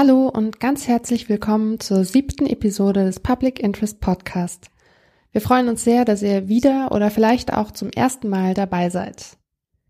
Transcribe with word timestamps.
Hallo 0.00 0.28
und 0.28 0.60
ganz 0.60 0.86
herzlich 0.86 1.28
willkommen 1.28 1.80
zur 1.80 2.04
siebten 2.04 2.46
Episode 2.46 3.04
des 3.04 3.18
Public 3.18 3.58
Interest 3.58 4.00
Podcast. 4.00 4.70
Wir 5.32 5.40
freuen 5.40 5.66
uns 5.66 5.82
sehr, 5.82 6.04
dass 6.04 6.22
ihr 6.22 6.46
wieder 6.46 6.92
oder 6.92 7.10
vielleicht 7.10 7.52
auch 7.52 7.72
zum 7.72 7.90
ersten 7.90 8.28
Mal 8.28 8.54
dabei 8.54 8.90
seid. 8.90 9.36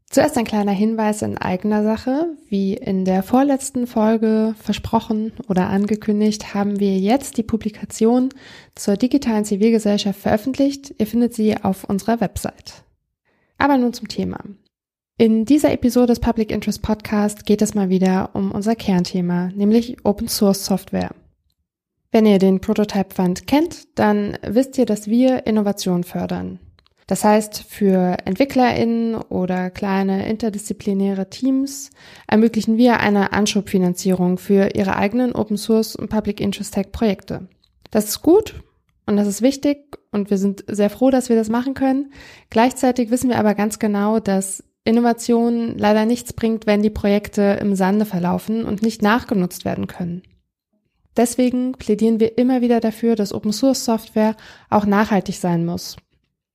Zuerst 0.08 0.38
ein 0.38 0.46
kleiner 0.46 0.72
Hinweis 0.72 1.20
in 1.20 1.36
eigener 1.36 1.82
Sache. 1.82 2.38
Wie 2.48 2.72
in 2.72 3.04
der 3.04 3.22
vorletzten 3.22 3.86
Folge 3.86 4.54
versprochen 4.58 5.34
oder 5.46 5.68
angekündigt, 5.68 6.54
haben 6.54 6.80
wir 6.80 6.96
jetzt 6.96 7.36
die 7.36 7.42
Publikation 7.42 8.30
zur 8.74 8.96
digitalen 8.96 9.44
Zivilgesellschaft 9.44 10.20
veröffentlicht. 10.20 10.94
Ihr 10.96 11.06
findet 11.06 11.34
sie 11.34 11.62
auf 11.62 11.84
unserer 11.84 12.22
Website. 12.22 12.82
Aber 13.58 13.76
nun 13.76 13.92
zum 13.92 14.08
Thema. 14.08 14.38
In 15.20 15.44
dieser 15.44 15.72
Episode 15.72 16.06
des 16.06 16.20
Public 16.20 16.52
Interest 16.52 16.80
Podcast 16.80 17.44
geht 17.44 17.60
es 17.60 17.74
mal 17.74 17.88
wieder 17.88 18.30
um 18.34 18.52
unser 18.52 18.76
Kernthema, 18.76 19.48
nämlich 19.48 19.96
Open 20.04 20.28
Source 20.28 20.64
Software. 20.64 21.10
Wenn 22.12 22.24
ihr 22.24 22.38
den 22.38 22.60
Prototype 22.60 23.12
Fund 23.12 23.48
kennt, 23.48 23.98
dann 23.98 24.38
wisst 24.46 24.78
ihr, 24.78 24.86
dass 24.86 25.08
wir 25.08 25.44
Innovation 25.44 26.04
fördern. 26.04 26.60
Das 27.08 27.24
heißt, 27.24 27.64
für 27.64 28.16
EntwicklerInnen 28.26 29.16
oder 29.16 29.70
kleine 29.70 30.28
interdisziplinäre 30.28 31.28
Teams 31.28 31.90
ermöglichen 32.28 32.76
wir 32.76 33.00
eine 33.00 33.32
Anschubfinanzierung 33.32 34.38
für 34.38 34.76
ihre 34.76 34.94
eigenen 34.94 35.32
Open 35.32 35.56
Source 35.56 35.96
und 35.96 36.10
Public 36.10 36.40
Interest 36.40 36.72
Tech 36.72 36.92
Projekte. 36.92 37.48
Das 37.90 38.04
ist 38.04 38.22
gut 38.22 38.62
und 39.04 39.16
das 39.16 39.26
ist 39.26 39.42
wichtig 39.42 39.98
und 40.12 40.30
wir 40.30 40.38
sind 40.38 40.62
sehr 40.68 40.90
froh, 40.90 41.10
dass 41.10 41.28
wir 41.28 41.34
das 41.34 41.48
machen 41.48 41.74
können. 41.74 42.12
Gleichzeitig 42.50 43.10
wissen 43.10 43.30
wir 43.30 43.40
aber 43.40 43.56
ganz 43.56 43.80
genau, 43.80 44.20
dass 44.20 44.62
Innovation 44.88 45.76
leider 45.76 46.06
nichts 46.06 46.32
bringt, 46.32 46.66
wenn 46.66 46.82
die 46.82 46.90
Projekte 46.90 47.58
im 47.60 47.74
Sande 47.74 48.06
verlaufen 48.06 48.64
und 48.64 48.82
nicht 48.82 49.02
nachgenutzt 49.02 49.64
werden 49.66 49.86
können. 49.86 50.22
Deswegen 51.14 51.72
plädieren 51.72 52.20
wir 52.20 52.38
immer 52.38 52.62
wieder 52.62 52.80
dafür, 52.80 53.14
dass 53.14 53.34
Open 53.34 53.52
Source 53.52 53.84
Software 53.84 54.34
auch 54.70 54.86
nachhaltig 54.86 55.36
sein 55.36 55.66
muss. 55.66 55.96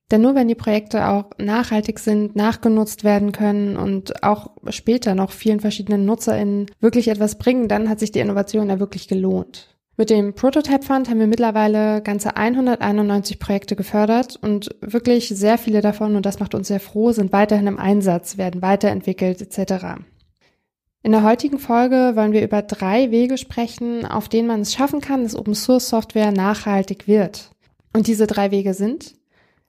Denn 0.09 0.21
nur 0.21 0.35
wenn 0.35 0.47
die 0.47 0.55
Projekte 0.55 1.07
auch 1.07 1.31
nachhaltig 1.37 1.99
sind, 1.99 2.35
nachgenutzt 2.35 3.03
werden 3.03 3.31
können 3.33 3.77
und 3.77 4.23
auch 4.23 4.51
später 4.69 5.15
noch 5.15 5.31
vielen 5.31 5.59
verschiedenen 5.59 6.05
NutzerInnen 6.05 6.71
wirklich 6.79 7.09
etwas 7.09 7.37
bringen, 7.37 7.67
dann 7.67 7.87
hat 7.87 7.99
sich 7.99 8.11
die 8.11 8.19
Innovation 8.19 8.69
ja 8.69 8.79
wirklich 8.79 9.07
gelohnt. 9.07 9.72
Mit 9.95 10.09
dem 10.09 10.33
Prototype 10.33 10.83
Fund 10.83 11.09
haben 11.09 11.19
wir 11.19 11.27
mittlerweile 11.27 12.01
ganze 12.01 12.35
191 12.35 13.37
Projekte 13.37 13.75
gefördert 13.75 14.37
und 14.41 14.75
wirklich 14.81 15.29
sehr 15.29 15.57
viele 15.57 15.81
davon, 15.81 16.15
und 16.15 16.25
das 16.25 16.39
macht 16.39 16.55
uns 16.55 16.67
sehr 16.67 16.79
froh, 16.79 17.11
sind 17.11 17.31
weiterhin 17.31 17.67
im 17.67 17.77
Einsatz, 17.77 18.37
werden 18.37 18.61
weiterentwickelt 18.61 19.41
etc. 19.41 20.01
In 21.03 21.11
der 21.11 21.23
heutigen 21.23 21.59
Folge 21.59 22.13
wollen 22.15 22.33
wir 22.33 22.43
über 22.43 22.63
drei 22.63 23.11
Wege 23.11 23.37
sprechen, 23.37 24.05
auf 24.05 24.29
denen 24.29 24.47
man 24.47 24.61
es 24.61 24.73
schaffen 24.73 24.99
kann, 24.99 25.23
dass 25.23 25.35
Open 25.35 25.53
Source 25.53 25.89
Software 25.89 26.31
nachhaltig 26.31 27.07
wird. 27.07 27.51
Und 27.93 28.07
diese 28.07 28.25
drei 28.25 28.49
Wege 28.49 28.73
sind 28.73 29.13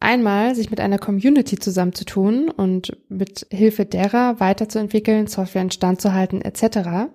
Einmal 0.05 0.55
sich 0.55 0.69
mit 0.69 0.81
einer 0.81 0.99
Community 0.99 1.59
zusammenzutun 1.59 2.51
und 2.51 2.95
mit 3.09 3.47
Hilfe 3.51 3.87
derer 3.87 4.39
weiterzuentwickeln, 4.39 5.29
Software 5.29 5.63
instand 5.63 6.03
zu 6.03 6.13
halten 6.13 6.43
etc. 6.43 7.09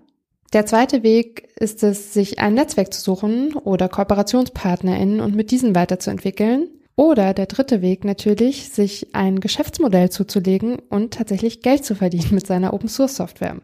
Der 0.53 0.65
zweite 0.65 1.03
Weg 1.03 1.49
ist 1.59 1.83
es, 1.83 2.11
sich 2.13 2.39
ein 2.39 2.55
Netzwerk 2.55 2.91
zu 2.91 3.01
suchen 3.01 3.53
oder 3.53 3.87
KooperationspartnerInnen 3.87 5.21
und 5.21 5.35
mit 5.35 5.51
diesen 5.51 5.75
weiterzuentwickeln. 5.75 6.69
Oder 6.95 7.33
der 7.33 7.45
dritte 7.45 7.81
Weg 7.81 8.03
natürlich, 8.03 8.69
sich 8.69 9.15
ein 9.15 9.39
Geschäftsmodell 9.39 10.09
zuzulegen 10.09 10.79
und 10.89 11.13
tatsächlich 11.13 11.61
Geld 11.61 11.85
zu 11.85 11.95
verdienen 11.95 12.29
mit 12.31 12.47
seiner 12.47 12.73
Open 12.73 12.89
Source 12.89 13.15
Software. 13.15 13.61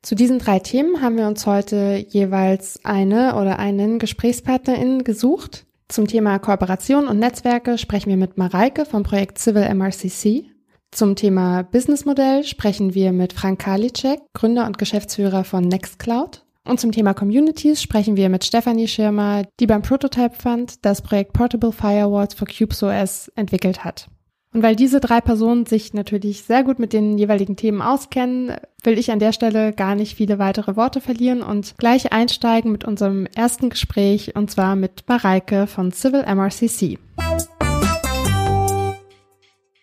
Zu 0.00 0.14
diesen 0.14 0.38
drei 0.38 0.60
Themen 0.60 1.02
haben 1.02 1.16
wir 1.16 1.26
uns 1.26 1.44
heute 1.46 2.06
jeweils 2.08 2.84
eine 2.84 3.34
oder 3.34 3.58
einen 3.58 3.98
GesprächspartnerInnen 3.98 5.02
gesucht. 5.02 5.66
Zum 5.88 6.06
Thema 6.06 6.38
Kooperation 6.38 7.08
und 7.08 7.18
Netzwerke 7.18 7.76
sprechen 7.78 8.10
wir 8.10 8.16
mit 8.16 8.38
Mareike 8.38 8.86
vom 8.86 9.02
Projekt 9.02 9.38
Civil 9.38 9.68
MRCC. 9.74 10.46
Zum 10.96 11.14
Thema 11.14 11.62
Businessmodell 11.62 12.42
sprechen 12.44 12.94
wir 12.94 13.12
mit 13.12 13.34
Frank 13.34 13.58
Karliczek, 13.58 14.18
Gründer 14.32 14.64
und 14.64 14.78
Geschäftsführer 14.78 15.44
von 15.44 15.62
Nextcloud. 15.62 16.42
Und 16.64 16.80
zum 16.80 16.90
Thema 16.90 17.12
Communities 17.12 17.82
sprechen 17.82 18.16
wir 18.16 18.30
mit 18.30 18.46
Stefanie 18.46 18.88
Schirmer, 18.88 19.42
die 19.60 19.66
beim 19.66 19.82
Prototype 19.82 20.34
Fund 20.34 20.86
das 20.86 21.02
Projekt 21.02 21.34
Portable 21.34 21.72
Firewalls 21.72 22.32
for 22.32 22.48
CubesOS 22.48 23.30
entwickelt 23.36 23.84
hat. 23.84 24.08
Und 24.54 24.62
weil 24.62 24.74
diese 24.74 25.00
drei 25.00 25.20
Personen 25.20 25.66
sich 25.66 25.92
natürlich 25.92 26.44
sehr 26.44 26.64
gut 26.64 26.78
mit 26.78 26.94
den 26.94 27.18
jeweiligen 27.18 27.56
Themen 27.56 27.82
auskennen, 27.82 28.56
will 28.82 28.98
ich 28.98 29.10
an 29.10 29.18
der 29.18 29.34
Stelle 29.34 29.74
gar 29.74 29.96
nicht 29.96 30.16
viele 30.16 30.38
weitere 30.38 30.76
Worte 30.76 31.02
verlieren 31.02 31.42
und 31.42 31.76
gleich 31.76 32.10
einsteigen 32.10 32.72
mit 32.72 32.86
unserem 32.86 33.26
ersten 33.34 33.68
Gespräch 33.68 34.34
und 34.34 34.50
zwar 34.50 34.76
mit 34.76 35.04
Mareike 35.06 35.66
von 35.66 35.92
Civil 35.92 36.22
MRCC. 36.22 36.98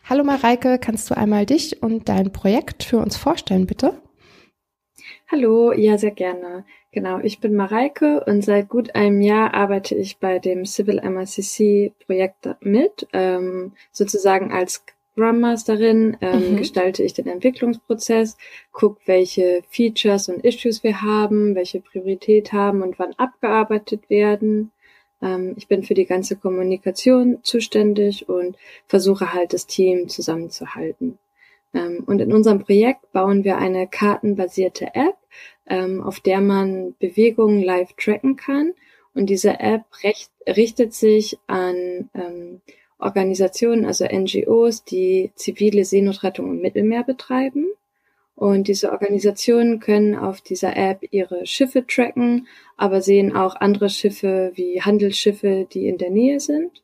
Hallo 0.06 0.26
Mareike, 0.26 0.80
kannst 0.80 1.10
du 1.10 1.16
einmal 1.16 1.46
dich 1.46 1.82
und 1.82 2.10
dein 2.10 2.34
Projekt 2.34 2.84
für 2.84 2.98
uns 2.98 3.16
vorstellen, 3.16 3.66
bitte? 3.66 4.02
Hallo, 5.32 5.72
ja, 5.72 5.98
sehr 5.98 6.12
gerne. 6.12 6.66
Genau, 6.92 7.20
ich 7.20 7.40
bin 7.40 7.56
Mareike 7.56 8.22
und 8.26 8.44
seit 8.44 8.68
gut 8.68 8.96
einem 8.96 9.22
Jahr 9.22 9.54
arbeite 9.54 9.96
ich 9.96 10.18
bei 10.18 10.40
dem 10.40 10.66
Civil 10.66 11.00
MRCC 11.02 11.94
Projekt 12.06 12.50
mit, 12.60 13.08
ähm, 13.14 13.72
sozusagen 13.94 14.52
als 14.52 14.84
Scrum 15.14 15.40
Masterin 15.40 16.18
ähm, 16.20 16.52
mhm. 16.52 16.58
gestalte 16.58 17.02
ich 17.02 17.14
den 17.14 17.28
Entwicklungsprozess, 17.28 18.36
gucke, 18.74 19.00
welche 19.06 19.62
Features 19.70 20.28
und 20.28 20.44
Issues 20.44 20.84
wir 20.84 21.02
haben, 21.02 21.56
welche 21.56 21.80
Priorität 21.80 22.52
haben 22.52 22.82
und 22.82 23.00
wann 23.00 23.14
abgearbeitet 23.14 24.10
werden. 24.10 24.74
Ähm, 25.24 25.54
ich 25.58 25.68
bin 25.68 25.84
für 25.84 25.94
die 25.94 26.06
ganze 26.06 26.36
Kommunikation 26.36 27.40
zuständig 27.44 28.28
und 28.30 28.58
versuche 28.86 29.34
halt 29.34 29.54
das 29.54 29.66
Team 29.66 30.10
zusammenzuhalten. 30.10 31.18
Ähm, 31.74 32.04
und 32.06 32.20
in 32.20 32.34
unserem 32.34 32.60
Projekt 32.60 33.12
bauen 33.14 33.44
wir 33.44 33.58
eine 33.58 33.88
kartenbasierte 33.88 34.94
App, 34.94 35.16
ähm, 35.68 36.02
auf 36.02 36.20
der 36.20 36.42
man 36.42 36.94
Bewegungen 37.00 37.64
live 37.64 37.94
tracken 37.94 38.36
kann. 38.36 38.74
Und 39.16 39.28
diese 39.30 39.60
App 39.60 39.84
recht, 40.04 40.32
richtet 40.46 40.94
sich 40.94 41.40
an 41.48 42.10
ähm, 42.14 42.62
Organisationen, 43.00 43.86
also 43.86 44.06
NGOs, 44.06 44.84
die 44.84 45.32
zivile 45.36 45.86
Seenotrettung 45.86 46.50
im 46.52 46.62
Mittelmeer 46.62 47.04
betreiben. 47.04 47.68
Und 48.44 48.68
diese 48.68 48.92
Organisationen 48.92 49.80
können 49.80 50.16
auf 50.16 50.42
dieser 50.42 50.76
App 50.76 51.00
ihre 51.12 51.46
Schiffe 51.46 51.88
tracken, 51.88 52.46
aber 52.76 53.02
sehen 53.02 53.34
auch 53.34 53.56
andere 53.56 53.90
Schiffe 53.90 54.52
wie 54.56 54.82
Handelsschiffe, 54.82 55.66
die 55.72 55.88
in 55.88 55.98
der 55.98 56.10
Nähe 56.10 56.42
sind. 56.42 56.84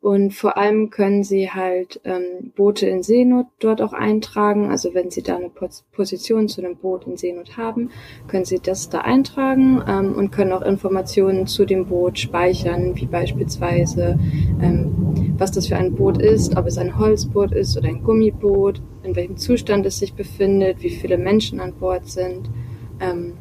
Und 0.00 0.32
vor 0.32 0.56
allem 0.56 0.88
können 0.88 1.24
sie 1.24 1.50
halt 1.50 2.00
ähm, 2.04 2.52
Boote 2.56 2.86
in 2.86 3.02
Seenot 3.02 3.46
dort 3.58 3.82
auch 3.82 3.92
eintragen. 3.92 4.70
Also 4.70 4.94
wenn 4.94 5.10
sie 5.10 5.22
da 5.22 5.36
eine 5.36 5.50
Position 5.92 6.48
zu 6.48 6.62
einem 6.62 6.76
Boot 6.76 7.06
in 7.06 7.18
Seenot 7.18 7.58
haben, 7.58 7.90
können 8.26 8.46
sie 8.46 8.60
das 8.60 8.88
da 8.88 9.00
eintragen 9.02 9.82
ähm, 9.86 10.14
und 10.14 10.30
können 10.30 10.52
auch 10.52 10.62
Informationen 10.62 11.46
zu 11.46 11.66
dem 11.66 11.86
Boot 11.86 12.18
speichern, 12.18 12.96
wie 12.96 13.04
beispielsweise, 13.04 14.18
ähm, 14.62 15.34
was 15.36 15.52
das 15.52 15.66
für 15.66 15.76
ein 15.76 15.94
Boot 15.94 16.16
ist, 16.16 16.56
ob 16.56 16.66
es 16.66 16.78
ein 16.78 16.98
Holzboot 16.98 17.52
ist 17.52 17.76
oder 17.76 17.88
ein 17.88 18.02
Gummiboot, 18.02 18.80
in 19.02 19.14
welchem 19.16 19.36
Zustand 19.36 19.84
es 19.84 19.98
sich 19.98 20.14
befindet, 20.14 20.82
wie 20.82 20.90
viele 20.90 21.18
Menschen 21.18 21.60
an 21.60 21.74
Bord 21.74 22.08
sind. 22.08 22.48
Ähm, 23.00 23.34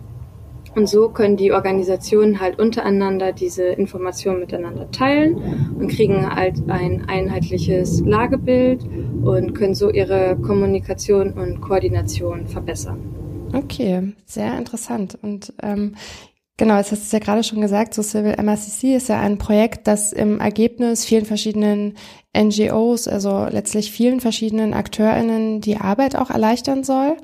und 0.76 0.88
so 0.88 1.10
können 1.10 1.38
die 1.38 1.52
Organisationen 1.52 2.40
halt 2.40 2.60
untereinander 2.60 3.32
diese 3.34 3.64
Informationen 3.64 4.40
miteinander 4.40 4.90
teilen 4.92 5.76
und 5.80 5.90
kriegen 5.90 6.34
halt 6.34 6.58
ein 6.68 7.06
einheitliches 7.08 8.02
Lagebild 8.02 8.84
und 9.24 9.54
können 9.54 9.76
so 9.76 9.90
ihre 9.90 10.38
Kommunikation 10.38 11.34
und 11.34 11.62
Koordination 11.62 12.48
verbessern. 12.48 13.00
Okay, 13.54 14.14
sehr 14.26 14.58
interessant. 14.58 15.18
Und 15.22 15.54
ähm, 15.64 15.96
genau, 16.58 16.78
jetzt 16.78 16.92
hast 16.92 17.02
du 17.02 17.06
es 17.06 17.12
ja 17.12 17.20
gerade 17.20 17.44
schon 17.44 17.62
gesagt, 17.62 17.94
so 17.94 18.04
Civil 18.04 18.36
MRCC 18.42 18.96
ist 18.96 19.10
ja 19.10 19.20
ein 19.20 19.38
Projekt, 19.40 19.88
das 19.88 20.14
im 20.14 20.40
Ergebnis 20.40 21.04
vielen 21.06 21.26
verschiedenen 21.26 21.96
NGOs, 22.38 23.08
also 23.08 23.48
letztlich 23.50 23.92
vielen 23.92 24.20
verschiedenen 24.20 24.74
AkteurInnen 24.74 25.62
die 25.62 25.78
Arbeit 25.78 26.16
auch 26.16 26.30
erleichtern 26.30 26.84
soll. 26.84 27.18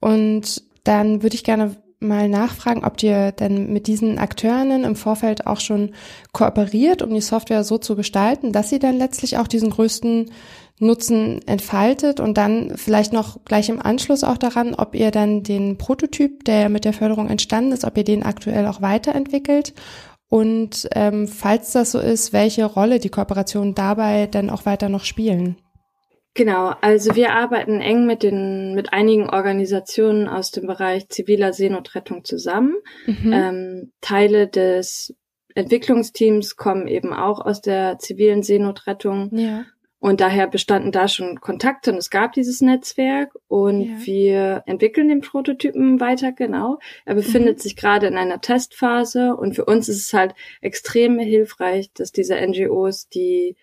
Und 0.00 0.62
dann 0.84 1.22
würde 1.22 1.34
ich 1.34 1.44
gerne 1.44 1.76
mal 2.04 2.28
nachfragen, 2.28 2.84
ob 2.84 3.02
ihr 3.02 3.32
denn 3.32 3.72
mit 3.72 3.86
diesen 3.86 4.18
Akteurinnen 4.18 4.84
im 4.84 4.96
Vorfeld 4.96 5.46
auch 5.46 5.60
schon 5.60 5.92
kooperiert, 6.32 7.02
um 7.02 7.12
die 7.12 7.20
Software 7.20 7.64
so 7.64 7.78
zu 7.78 7.96
gestalten, 7.96 8.52
dass 8.52 8.70
sie 8.70 8.78
dann 8.78 8.98
letztlich 8.98 9.38
auch 9.38 9.48
diesen 9.48 9.70
größten 9.70 10.30
Nutzen 10.78 11.40
entfaltet 11.46 12.20
und 12.20 12.36
dann 12.36 12.72
vielleicht 12.76 13.12
noch 13.12 13.44
gleich 13.44 13.68
im 13.68 13.80
Anschluss 13.80 14.24
auch 14.24 14.38
daran, 14.38 14.74
ob 14.74 14.94
ihr 14.94 15.10
dann 15.10 15.42
den 15.42 15.78
Prototyp, 15.78 16.44
der 16.44 16.68
mit 16.68 16.84
der 16.84 16.92
Förderung 16.92 17.28
entstanden 17.28 17.72
ist, 17.72 17.84
ob 17.84 17.96
ihr 17.96 18.04
den 18.04 18.24
aktuell 18.24 18.66
auch 18.66 18.82
weiterentwickelt 18.82 19.72
und 20.28 20.88
ähm, 20.92 21.28
falls 21.28 21.70
das 21.70 21.92
so 21.92 22.00
ist, 22.00 22.32
welche 22.32 22.64
Rolle 22.64 22.98
die 22.98 23.08
Kooperationen 23.08 23.76
dabei 23.76 24.26
dann 24.26 24.50
auch 24.50 24.66
weiter 24.66 24.88
noch 24.88 25.04
spielen. 25.04 25.56
Genau, 26.34 26.74
also 26.80 27.14
wir 27.14 27.32
arbeiten 27.32 27.80
eng 27.80 28.06
mit 28.06 28.24
den 28.24 28.74
mit 28.74 28.92
einigen 28.92 29.30
Organisationen 29.30 30.26
aus 30.28 30.50
dem 30.50 30.66
Bereich 30.66 31.08
ziviler 31.08 31.52
Seenotrettung 31.52 32.24
zusammen. 32.24 32.74
Mhm. 33.06 33.32
Ähm, 33.32 33.92
Teile 34.00 34.48
des 34.48 35.14
Entwicklungsteams 35.54 36.56
kommen 36.56 36.88
eben 36.88 37.12
auch 37.12 37.40
aus 37.40 37.60
der 37.60 38.00
zivilen 38.00 38.42
Seenotrettung. 38.42 39.30
Ja. 39.32 39.64
Und 40.00 40.20
daher 40.20 40.48
bestanden 40.48 40.92
da 40.92 41.08
schon 41.08 41.40
Kontakte 41.40 41.90
und 41.90 41.96
es 41.96 42.10
gab 42.10 42.32
dieses 42.32 42.60
Netzwerk 42.60 43.32
und 43.48 43.82
ja. 43.82 43.96
wir 44.00 44.62
entwickeln 44.66 45.08
den 45.08 45.22
Prototypen 45.22 45.98
weiter, 45.98 46.32
genau. 46.32 46.78
Er 47.06 47.14
befindet 47.14 47.58
mhm. 47.58 47.60
sich 47.60 47.76
gerade 47.76 48.08
in 48.08 48.18
einer 48.18 48.40
Testphase 48.40 49.34
und 49.34 49.54
für 49.54 49.64
uns 49.64 49.88
ist 49.88 50.04
es 50.04 50.12
halt 50.12 50.34
extrem 50.60 51.18
hilfreich, 51.18 51.90
dass 51.94 52.12
diese 52.12 52.34
NGOs 52.36 53.08
die 53.08 53.56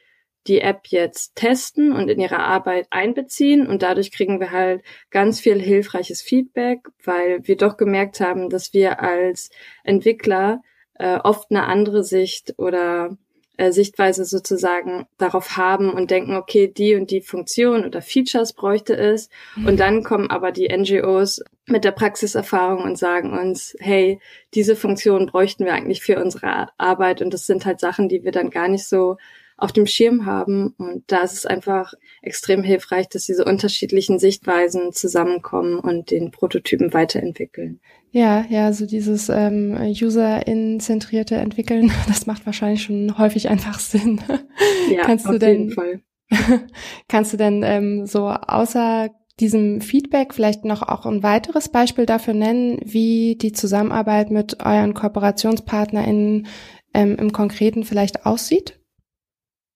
die 0.48 0.62
App 0.62 0.88
jetzt 0.88 1.36
testen 1.36 1.92
und 1.92 2.10
in 2.10 2.20
ihre 2.20 2.40
Arbeit 2.40 2.88
einbeziehen 2.90 3.68
und 3.68 3.84
dadurch 3.84 4.12
kriegen 4.12 4.40
wir 4.40 4.52
halt 4.52 4.82
ganz 5.10 5.40
viel 5.40 5.62
hilfreiches 5.62 6.22
Feedback, 6.22 6.80
weil 7.04 7.48
wir 7.48 7.58
doch 7.58 7.78
gemerkt 7.78 8.20
haben, 8.20 8.50
dass 8.50 8.74
wir 8.74 9.02
als 9.02 9.50
Entwickler 9.84 10.62
äh, 10.96 11.18
oft 11.18 11.52
eine 11.52 11.66
andere 11.66 12.04
Sicht 12.04 12.56
oder 12.58 13.18
äh, 13.62 13.72
Sichtweise 13.72 14.26
sozusagen 14.26 15.06
darauf 15.20 15.58
haben 15.58 15.92
und 15.92 16.10
denken, 16.10 16.36
okay, 16.36 16.68
die 16.68 16.96
und 16.96 17.12
die 17.12 17.22
Funktion 17.22 17.86
oder 17.86 18.02
Features 18.02 18.54
bräuchte 18.54 18.98
es. 18.98 19.30
Mhm. 19.56 19.68
Und 19.68 19.80
dann 19.80 20.04
kommen 20.04 20.32
aber 20.32 20.52
die 20.52 20.76
NGOs 20.76 21.44
mit 21.68 21.84
der 21.84 21.92
Praxiserfahrung 21.92 22.84
und 22.84 22.98
sagen 22.98 23.38
uns, 23.38 23.76
hey, 23.80 24.20
diese 24.56 24.76
Funktion 24.76 25.28
bräuchten 25.28 25.66
wir 25.66 25.74
eigentlich 25.74 26.02
für 26.02 26.20
unsere 26.20 26.70
Arbeit. 26.80 27.22
Und 27.22 27.36
das 27.36 27.46
sind 27.46 27.66
halt 27.68 27.80
Sachen, 27.80 28.10
die 28.10 28.24
wir 28.24 28.32
dann 28.32 28.50
gar 28.50 28.68
nicht 28.68 28.88
so 28.88 29.18
auf 29.62 29.72
dem 29.72 29.86
Schirm 29.86 30.25
haben. 30.25 30.74
Und 30.78 31.04
da 31.08 31.22
ist 31.22 31.34
es 31.34 31.46
einfach 31.46 31.94
extrem 32.22 32.63
hilfreich, 32.63 33.08
dass 33.10 33.25
diese 33.25 33.46
unterschiedlichen 33.46 34.18
Sichtweisen 34.19 34.92
zusammenkommen 34.92 35.80
und 35.80 36.12
den 36.12 36.31
Prototypen 36.31 36.94
weiterentwickeln. 36.94 37.80
Ja, 38.10 38.44
ja, 38.50 38.74
so 38.74 38.86
dieses 38.86 39.30
ähm, 39.30 39.78
User-in-zentrierte 39.80 41.36
Entwickeln, 41.36 41.92
das 42.08 42.25
macht 42.25 42.46
wahrscheinlich 42.46 42.84
schon 42.84 43.18
häufig 43.18 43.50
einfach 43.50 43.80
Sinn. 43.80 44.19
Ja, 44.92 45.04
kannst 45.04 45.28
auf 45.28 45.34
du 45.34 45.40
denn, 45.40 45.69
jeden 45.69 45.72
Fall. 45.72 46.02
kannst 47.07 47.34
du 47.34 47.38
denn 47.38 47.62
ähm, 47.64 48.06
so 48.07 48.28
außer 48.30 49.12
diesem 49.40 49.81
Feedback 49.81 50.34
vielleicht 50.34 50.66
noch 50.66 50.81
auch 50.81 51.06
ein 51.06 51.24
weiteres 51.24 51.69
Beispiel 51.69 52.06
dafür 52.06 52.34
nennen, 52.34 52.80
wie 52.84 53.36
die 53.36 53.54
Zusammenarbeit 53.54 54.31
mit 54.31 54.64
euren 54.64 54.94
KooperationspartnerInnen 54.94 56.48
ähm, 56.94 57.16
im 57.18 57.31
Konkreten 57.31 57.84
vielleicht 57.84 58.25
aussieht? 58.25 58.81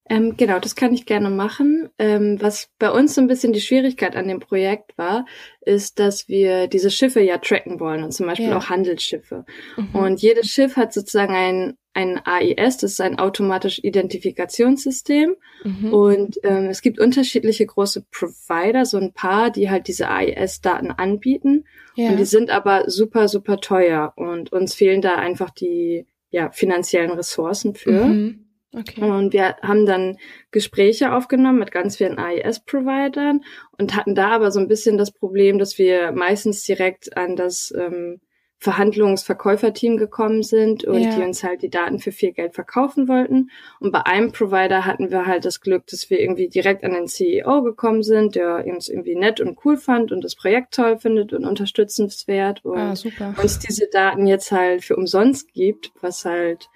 Ähm, 0.07 0.37
genau, 0.37 0.59
das 0.59 0.75
kann 0.75 0.93
ich 0.93 1.07
gerne 1.07 1.31
machen. 1.31 1.89
Ähm, 1.97 2.37
was 2.39 2.69
bei 2.77 2.91
uns 2.91 3.15
so 3.15 3.21
ein 3.21 3.27
bisschen 3.27 3.53
die 3.53 3.61
Schwierigkeit 3.61 4.15
an 4.15 4.27
dem 4.27 4.39
Projekt 4.39 4.95
war, 4.97 5.25
ist, 5.61 5.97
dass 5.99 6.27
wir 6.27 6.67
diese 6.67 6.91
Schiffe 6.91 7.21
ja 7.21 7.39
tracken 7.39 7.79
wollen 7.79 8.03
und 8.03 8.11
zum 8.11 8.27
Beispiel 8.27 8.49
ja. 8.49 8.57
auch 8.57 8.69
Handelsschiffe. 8.69 9.45
Mhm. 9.77 9.95
Und 9.95 10.21
jedes 10.21 10.47
Schiff 10.47 10.75
hat 10.75 10.93
sozusagen 10.93 11.33
ein, 11.33 11.77
ein 11.93 12.21
AIS, 12.23 12.77
das 12.77 12.91
ist 12.91 13.01
ein 13.01 13.17
automatisch 13.17 13.79
Identifikationssystem. 13.83 15.35
Mhm. 15.63 15.93
Und 15.93 16.37
ähm, 16.43 16.65
es 16.65 16.83
gibt 16.83 16.99
unterschiedliche 16.99 17.65
große 17.65 18.05
Provider, 18.11 18.85
so 18.85 18.97
ein 18.97 19.11
paar, 19.11 19.49
die 19.49 19.71
halt 19.71 19.87
diese 19.87 20.09
AIS-Daten 20.09 20.91
anbieten. 20.91 21.65
Ja. 21.95 22.11
Und 22.11 22.17
die 22.17 22.25
sind 22.25 22.51
aber 22.51 22.91
super, 22.91 23.27
super 23.27 23.59
teuer. 23.59 24.13
Und 24.17 24.51
uns 24.51 24.75
fehlen 24.75 25.01
da 25.01 25.15
einfach 25.15 25.49
die 25.49 26.05
ja, 26.29 26.51
finanziellen 26.51 27.11
Ressourcen 27.11 27.73
für. 27.73 28.05
Mhm. 28.05 28.44
Okay. 28.77 29.01
Und 29.01 29.33
wir 29.33 29.55
haben 29.61 29.85
dann 29.85 30.17
Gespräche 30.51 31.13
aufgenommen 31.13 31.59
mit 31.59 31.71
ganz 31.71 31.97
vielen 31.97 32.17
AIS-Providern 32.17 33.41
und 33.77 33.95
hatten 33.95 34.15
da 34.15 34.31
aber 34.31 34.51
so 34.51 34.59
ein 34.59 34.67
bisschen 34.67 34.97
das 34.97 35.11
Problem, 35.11 35.59
dass 35.59 35.77
wir 35.77 36.11
meistens 36.11 36.63
direkt 36.63 37.15
an 37.15 37.35
das 37.35 37.73
ähm, 37.77 38.19
Verhandlungsverkäuferteam 38.57 39.97
gekommen 39.97 40.41
sind 40.41 40.85
und 40.85 40.99
ja. 40.99 41.15
die 41.15 41.21
uns 41.21 41.43
halt 41.43 41.61
die 41.61 41.69
Daten 41.69 41.99
für 41.99 42.11
viel 42.11 42.31
Geld 42.31 42.55
verkaufen 42.55 43.07
wollten. 43.07 43.51
Und 43.79 43.91
bei 43.91 44.05
einem 44.05 44.31
Provider 44.31 44.85
hatten 44.85 45.11
wir 45.11 45.25
halt 45.25 45.45
das 45.45 45.61
Glück, 45.61 45.85
dass 45.87 46.09
wir 46.09 46.19
irgendwie 46.19 46.49
direkt 46.49 46.83
an 46.83 46.93
den 46.93 47.07
CEO 47.07 47.61
gekommen 47.63 48.01
sind, 48.01 48.35
der 48.35 48.65
uns 48.65 48.89
irgendwie 48.89 49.15
nett 49.15 49.39
und 49.39 49.59
cool 49.65 49.77
fand 49.77 50.11
und 50.11 50.23
das 50.23 50.35
Projekt 50.35 50.73
toll 50.73 50.97
findet 50.97 51.31
und 51.33 51.45
unterstützenswert 51.45 52.65
und 52.65 52.79
ah, 52.79 53.33
uns 53.41 53.59
diese 53.59 53.87
Daten 53.91 54.25
jetzt 54.25 54.51
halt 54.51 54.83
für 54.83 54.95
umsonst 54.95 55.53
gibt, 55.53 55.91
was 56.01 56.25
halt 56.25 56.69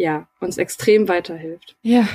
ja, 0.00 0.26
uns 0.40 0.56
extrem 0.56 1.08
weiterhilft. 1.08 1.76
Ja, 1.82 2.08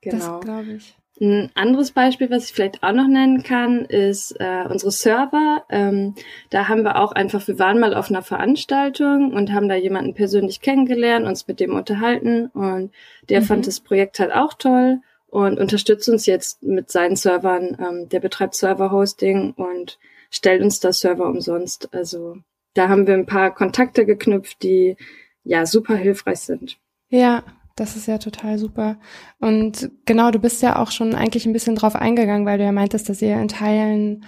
genau. 0.00 0.36
das 0.36 0.44
glaube 0.44 0.72
ich. 0.72 0.96
Ein 1.20 1.50
anderes 1.54 1.90
Beispiel, 1.90 2.30
was 2.30 2.46
ich 2.46 2.52
vielleicht 2.52 2.82
auch 2.82 2.92
noch 2.92 3.08
nennen 3.08 3.42
kann, 3.42 3.84
ist 3.84 4.36
äh, 4.38 4.64
unsere 4.68 4.92
Server. 4.92 5.64
Ähm, 5.68 6.14
da 6.50 6.68
haben 6.68 6.84
wir 6.84 6.96
auch 6.96 7.12
einfach, 7.12 7.46
wir 7.46 7.58
waren 7.58 7.80
mal 7.80 7.92
auf 7.92 8.08
einer 8.08 8.22
Veranstaltung 8.22 9.34
und 9.34 9.52
haben 9.52 9.68
da 9.68 9.74
jemanden 9.74 10.14
persönlich 10.14 10.60
kennengelernt, 10.60 11.26
uns 11.26 11.46
mit 11.48 11.60
dem 11.60 11.74
unterhalten 11.74 12.46
und 12.54 12.92
der 13.28 13.40
mhm. 13.40 13.44
fand 13.44 13.66
das 13.66 13.80
Projekt 13.80 14.20
halt 14.20 14.32
auch 14.32 14.54
toll 14.54 15.00
und 15.26 15.58
unterstützt 15.58 16.08
uns 16.08 16.24
jetzt 16.26 16.62
mit 16.62 16.90
seinen 16.90 17.16
Servern. 17.16 17.76
Ähm, 17.80 18.08
der 18.08 18.20
betreibt 18.20 18.54
Server-Hosting 18.54 19.52
und 19.52 19.98
stellt 20.30 20.62
uns 20.62 20.80
da 20.80 20.92
Server 20.92 21.26
umsonst. 21.26 21.92
Also 21.92 22.36
da 22.74 22.88
haben 22.88 23.06
wir 23.06 23.14
ein 23.14 23.26
paar 23.26 23.52
Kontakte 23.54 24.06
geknüpft, 24.06 24.62
die 24.62 24.96
ja 25.42 25.66
super 25.66 25.96
hilfreich 25.96 26.40
sind. 26.40 26.78
Ja, 27.08 27.42
das 27.76 27.96
ist 27.96 28.06
ja 28.06 28.18
total 28.18 28.58
super. 28.58 28.96
Und 29.38 29.90
genau, 30.04 30.30
du 30.30 30.38
bist 30.38 30.62
ja 30.62 30.80
auch 30.80 30.90
schon 30.90 31.14
eigentlich 31.14 31.46
ein 31.46 31.52
bisschen 31.52 31.76
drauf 31.76 31.94
eingegangen, 31.94 32.46
weil 32.46 32.58
du 32.58 32.64
ja 32.64 32.72
meintest, 32.72 33.08
dass 33.08 33.22
ihr 33.22 33.40
in 33.40 33.48
Teilen 33.48 34.24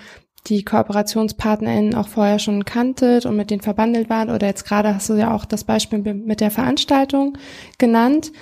die 0.46 0.64
KooperationspartnerInnen 0.64 1.94
auch 1.94 2.08
vorher 2.08 2.38
schon 2.38 2.64
kanntet 2.64 3.26
und 3.26 3.36
mit 3.36 3.50
denen 3.50 3.60
verbandelt 3.60 4.08
waren. 4.08 4.30
Oder 4.30 4.46
jetzt 4.46 4.64
gerade 4.64 4.94
hast 4.94 5.08
du 5.10 5.14
ja 5.14 5.34
auch 5.34 5.44
das 5.44 5.64
Beispiel 5.64 5.98
mit 5.98 6.40
der 6.40 6.50
Veranstaltung 6.50 7.36
genannt. 7.78 8.32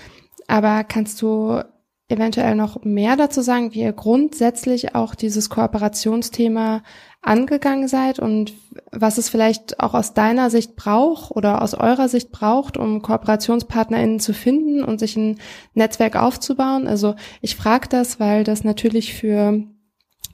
Aber 0.47 0.85
kannst 0.85 1.21
du 1.23 1.61
eventuell 2.09 2.55
noch 2.55 2.85
mehr 2.85 3.17
dazu 3.17 3.43
sagen, 3.43 3.75
wie 3.75 3.81
ihr 3.81 3.93
grundsätzlich 3.93 4.95
auch 4.95 5.15
dieses 5.15 5.51
Kooperationsthema 5.51 6.83
angegangen 7.21 7.89
seid 7.89 8.19
und 8.19 8.55
was 8.93 9.19
es 9.19 9.29
vielleicht 9.29 9.81
auch 9.81 9.95
aus 9.95 10.15
deiner 10.15 10.51
Sicht 10.51 10.77
braucht 10.77 11.33
oder 11.33 11.63
aus 11.63 11.75
eurer 11.75 12.09
Sicht 12.09 12.31
braucht, 12.31 12.77
um 12.77 13.03
KooperationspartnerInnen 13.03 14.21
zu 14.21 14.33
finden 14.33 14.85
und 14.85 14.99
sich 15.01 15.17
ein 15.17 15.39
Netzwerk 15.75 16.17
aufzubauen. 16.17 16.87
Also 16.87 17.17
ich 17.41 17.57
frage 17.57 17.89
das, 17.89 18.21
weil 18.21 18.45
das 18.45 18.65
natürlich 18.65 19.15
für 19.15 19.63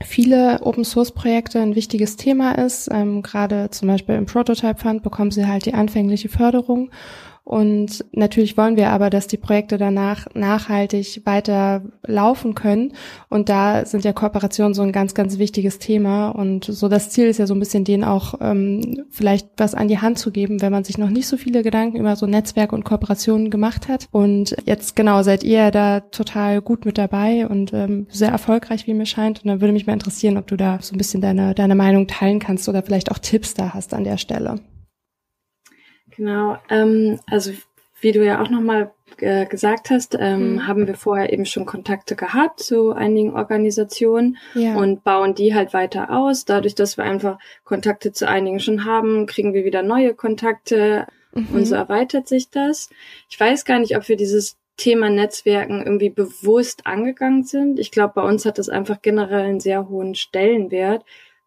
viele 0.02 0.60
Open 0.62 0.84
Source 0.84 1.12
Projekte 1.12 1.60
ein 1.60 1.74
wichtiges 1.74 2.16
Thema 2.16 2.52
ist. 2.52 2.88
Ähm, 2.92 3.22
Gerade 3.22 3.70
zum 3.70 3.88
Beispiel 3.88 4.16
im 4.16 4.26
Prototype 4.26 4.80
Fund 4.80 5.02
bekommen 5.02 5.30
sie 5.30 5.46
halt 5.46 5.66
die 5.66 5.74
anfängliche 5.74 6.28
Förderung 6.28 6.90
und 7.44 8.06
natürlich 8.12 8.56
wollen 8.56 8.76
wir 8.76 8.88
aber, 8.88 9.10
dass 9.10 9.26
die 9.26 9.36
Projekte 9.36 9.76
danach 9.76 10.26
nachhaltig 10.34 11.22
weiter 11.26 11.82
laufen 12.06 12.54
können. 12.54 12.94
Und 13.28 13.50
da 13.50 13.84
sind 13.84 14.02
ja 14.02 14.14
Kooperationen 14.14 14.72
so 14.72 14.80
ein 14.80 14.92
ganz, 14.92 15.12
ganz 15.12 15.36
wichtiges 15.38 15.78
Thema. 15.78 16.30
Und 16.30 16.64
so 16.64 16.88
das 16.88 17.10
Ziel 17.10 17.26
ist 17.26 17.38
ja 17.38 17.46
so 17.46 17.54
ein 17.54 17.60
bisschen 17.60 17.84
denen 17.84 18.02
auch 18.02 18.34
ähm, 18.40 19.04
vielleicht 19.10 19.48
was 19.58 19.74
an 19.74 19.88
die 19.88 19.98
Hand 19.98 20.18
zu 20.18 20.30
geben, 20.30 20.62
wenn 20.62 20.72
man 20.72 20.84
sich 20.84 20.96
noch 20.96 21.10
nicht 21.10 21.28
so 21.28 21.36
viele 21.36 21.62
Gedanken 21.62 21.98
über 21.98 22.16
so 22.16 22.24
Netzwerke 22.24 22.74
und 22.74 22.84
Kooperationen 22.84 23.50
gemacht 23.50 23.88
hat. 23.88 24.08
Und 24.10 24.56
jetzt 24.64 24.96
genau 24.96 25.22
seid 25.22 25.44
ihr 25.44 25.70
da 25.70 26.00
total 26.00 26.62
gut 26.62 26.86
mit 26.86 26.96
dabei 26.96 27.46
und 27.46 27.74
ähm, 27.74 28.06
sehr 28.08 28.30
erfolgreich, 28.30 28.86
wie 28.86 28.94
mir 28.94 29.06
scheint. 29.06 29.44
Und 29.44 29.48
dann 29.48 29.60
würde 29.60 29.74
mich 29.74 29.86
mal 29.86 29.92
interessieren, 29.92 30.38
ob 30.38 30.46
du 30.46 30.56
da 30.56 30.78
so 30.80 30.94
ein 30.94 30.98
bisschen 30.98 31.20
deine, 31.20 31.54
deine 31.54 31.74
Meinung 31.74 32.06
teilen 32.06 32.38
kannst 32.38 32.70
oder 32.70 32.82
vielleicht 32.82 33.10
auch 33.10 33.18
Tipps 33.18 33.52
da 33.52 33.74
hast 33.74 33.92
an 33.92 34.04
der 34.04 34.16
Stelle. 34.16 34.60
Genau, 36.16 36.58
ähm, 36.68 37.18
also 37.26 37.52
wie 38.00 38.12
du 38.12 38.24
ja 38.24 38.42
auch 38.42 38.50
nochmal 38.50 38.92
äh, 39.18 39.46
gesagt 39.46 39.90
hast, 39.90 40.16
ähm, 40.18 40.54
mhm. 40.54 40.66
haben 40.66 40.86
wir 40.86 40.94
vorher 40.94 41.32
eben 41.32 41.46
schon 41.46 41.66
Kontakte 41.66 42.16
gehabt 42.16 42.60
zu 42.60 42.92
einigen 42.92 43.32
Organisationen 43.34 44.36
ja. 44.54 44.74
und 44.74 45.04
bauen 45.04 45.34
die 45.34 45.54
halt 45.54 45.72
weiter 45.72 46.10
aus. 46.10 46.44
Dadurch, 46.44 46.74
dass 46.74 46.96
wir 46.96 47.04
einfach 47.04 47.38
Kontakte 47.64 48.12
zu 48.12 48.28
einigen 48.28 48.60
schon 48.60 48.84
haben, 48.84 49.26
kriegen 49.26 49.54
wir 49.54 49.64
wieder 49.64 49.82
neue 49.82 50.14
Kontakte 50.14 51.06
mhm. 51.32 51.48
und 51.52 51.64
so 51.64 51.74
erweitert 51.76 52.28
sich 52.28 52.50
das. 52.50 52.90
Ich 53.30 53.38
weiß 53.38 53.64
gar 53.64 53.78
nicht, 53.78 53.96
ob 53.96 54.08
wir 54.08 54.16
dieses 54.16 54.56
Thema 54.76 55.08
Netzwerken 55.08 55.82
irgendwie 55.84 56.10
bewusst 56.10 56.86
angegangen 56.86 57.44
sind. 57.44 57.78
Ich 57.78 57.92
glaube, 57.92 58.14
bei 58.16 58.22
uns 58.22 58.44
hat 58.44 58.58
das 58.58 58.68
einfach 58.68 59.00
generell 59.00 59.44
einen 59.44 59.60
sehr 59.60 59.88
hohen 59.88 60.16
Stellenwert, 60.16 61.04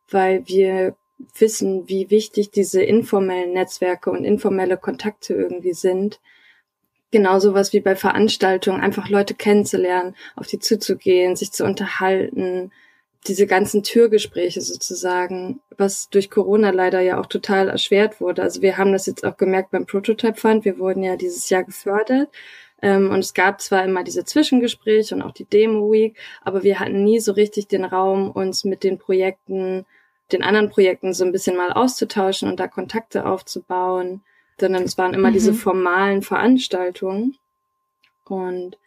weil 0.09 0.47
wir 0.47 0.95
wissen, 1.37 1.87
wie 1.87 2.09
wichtig 2.09 2.51
diese 2.51 2.81
informellen 2.81 3.53
Netzwerke 3.53 4.11
und 4.11 4.23
informelle 4.23 4.77
Kontakte 4.77 5.33
irgendwie 5.33 5.73
sind. 5.73 6.19
Genauso 7.11 7.53
was 7.53 7.73
wie 7.73 7.79
bei 7.79 7.95
Veranstaltungen, 7.95 8.81
einfach 8.81 9.09
Leute 9.09 9.33
kennenzulernen, 9.33 10.15
auf 10.35 10.47
die 10.47 10.59
zuzugehen, 10.59 11.35
sich 11.35 11.51
zu 11.51 11.63
unterhalten, 11.63 12.71
diese 13.27 13.47
ganzen 13.47 13.83
Türgespräche 13.83 14.61
sozusagen, 14.61 15.59
was 15.77 16.09
durch 16.09 16.29
Corona 16.29 16.69
leider 16.69 17.01
ja 17.01 17.19
auch 17.19 17.25
total 17.25 17.69
erschwert 17.69 18.21
wurde. 18.21 18.41
Also 18.43 18.61
wir 18.61 18.77
haben 18.77 18.91
das 18.91 19.05
jetzt 19.05 19.25
auch 19.25 19.37
gemerkt 19.37 19.71
beim 19.71 19.85
Prototype 19.85 20.35
Fund. 20.39 20.65
Wir 20.65 20.79
wurden 20.79 21.03
ja 21.03 21.15
dieses 21.15 21.49
Jahr 21.49 21.63
gefördert 21.63 22.29
Ähm, 22.81 23.09
und 23.09 23.19
es 23.19 23.33
gab 23.33 23.59
zwar 23.61 23.83
immer 23.83 24.03
diese 24.03 24.23
Zwischengespräche 24.23 25.15
und 25.15 25.23
auch 25.23 25.31
die 25.31 25.45
Demo 25.45 25.91
Week, 25.91 26.15
aber 26.43 26.61
wir 26.63 26.79
hatten 26.79 27.03
nie 27.03 27.19
so 27.19 27.31
richtig 27.31 27.67
den 27.67 27.83
Raum, 27.83 28.29
uns 28.29 28.65
mit 28.65 28.83
den 28.83 28.99
Projekten, 28.99 29.85
den 30.31 30.43
anderen 30.43 30.69
Projekten 30.69 31.13
so 31.13 31.23
ein 31.23 31.31
bisschen 31.31 31.55
mal 31.55 31.71
auszutauschen 31.71 32.49
und 32.49 32.59
da 32.59 32.67
Kontakte 32.67 33.25
aufzubauen, 33.25 34.21
sondern 34.59 34.83
es 34.83 34.97
waren 34.97 35.13
immer 35.13 35.29
mhm. 35.29 35.33
diese 35.33 35.53
formalen 35.53 36.21
Veranstaltungen. 36.21 37.37
Und 38.25 38.77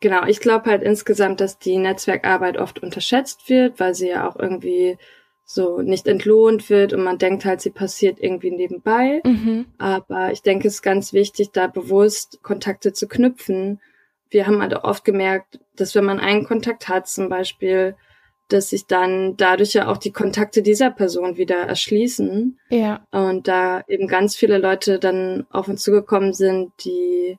genau, 0.00 0.24
ich 0.26 0.40
glaube 0.40 0.70
halt 0.70 0.82
insgesamt, 0.82 1.40
dass 1.40 1.58
die 1.58 1.78
Netzwerkarbeit 1.78 2.58
oft 2.58 2.82
unterschätzt 2.82 3.48
wird, 3.48 3.80
weil 3.80 3.94
sie 3.94 4.08
ja 4.08 4.28
auch 4.28 4.36
irgendwie 4.36 4.98
so 5.48 5.80
nicht 5.80 6.08
entlohnt 6.08 6.70
wird 6.70 6.92
und 6.92 7.04
man 7.04 7.18
denkt 7.18 7.44
halt, 7.44 7.60
sie 7.60 7.70
passiert 7.70 8.18
irgendwie 8.20 8.50
nebenbei. 8.50 9.22
Mhm. 9.24 9.66
Aber 9.78 10.32
ich 10.32 10.42
denke, 10.42 10.66
es 10.66 10.74
ist 10.74 10.82
ganz 10.82 11.12
wichtig, 11.12 11.50
da 11.52 11.68
bewusst 11.68 12.40
Kontakte 12.42 12.92
zu 12.92 13.06
knüpfen. 13.06 13.80
Wir 14.28 14.48
haben 14.48 14.60
halt 14.60 14.74
auch 14.74 14.82
oft 14.82 15.04
gemerkt, 15.04 15.60
dass 15.76 15.94
wenn 15.94 16.04
man 16.04 16.18
einen 16.18 16.44
Kontakt 16.44 16.88
hat, 16.88 17.06
zum 17.06 17.28
Beispiel, 17.28 17.94
dass 18.48 18.70
sich 18.70 18.86
dann 18.86 19.36
dadurch 19.36 19.74
ja 19.74 19.88
auch 19.88 19.96
die 19.96 20.12
Kontakte 20.12 20.62
dieser 20.62 20.90
Person 20.90 21.36
wieder 21.36 21.56
erschließen. 21.56 22.58
Ja. 22.70 23.06
Und 23.10 23.48
da 23.48 23.82
eben 23.88 24.06
ganz 24.06 24.36
viele 24.36 24.58
Leute 24.58 24.98
dann 24.98 25.46
auf 25.50 25.68
uns 25.68 25.82
zugekommen 25.82 26.32
sind, 26.32 26.72
die 26.84 27.38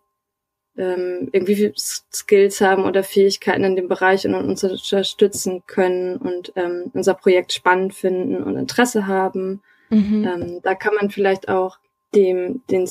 ähm, 0.78 1.30
irgendwie 1.32 1.74
Skills 1.76 2.62
haben 2.62 2.86
oder 2.86 3.04
Fähigkeiten 3.04 3.64
in 3.64 3.76
dem 3.76 3.88
Bereich 3.88 4.26
und 4.28 4.36
uns 4.36 4.64
unterstützen 4.64 5.64
können 5.66 6.18
und 6.18 6.54
ähm, 6.56 6.92
unser 6.94 7.16
Projekt 7.16 7.54
spannend 7.54 7.94
finden 7.94 8.44
und 8.44 8.58
Interesse 8.58 9.08
haben. 9.08 9.62
Mhm. 9.90 10.28
Ähm, 10.28 10.60
da 10.62 10.76
kann 10.76 10.94
man 10.94 11.10
vielleicht 11.10 11.50
auch 11.50 11.80
dem, 12.14 12.62
den 12.70 12.88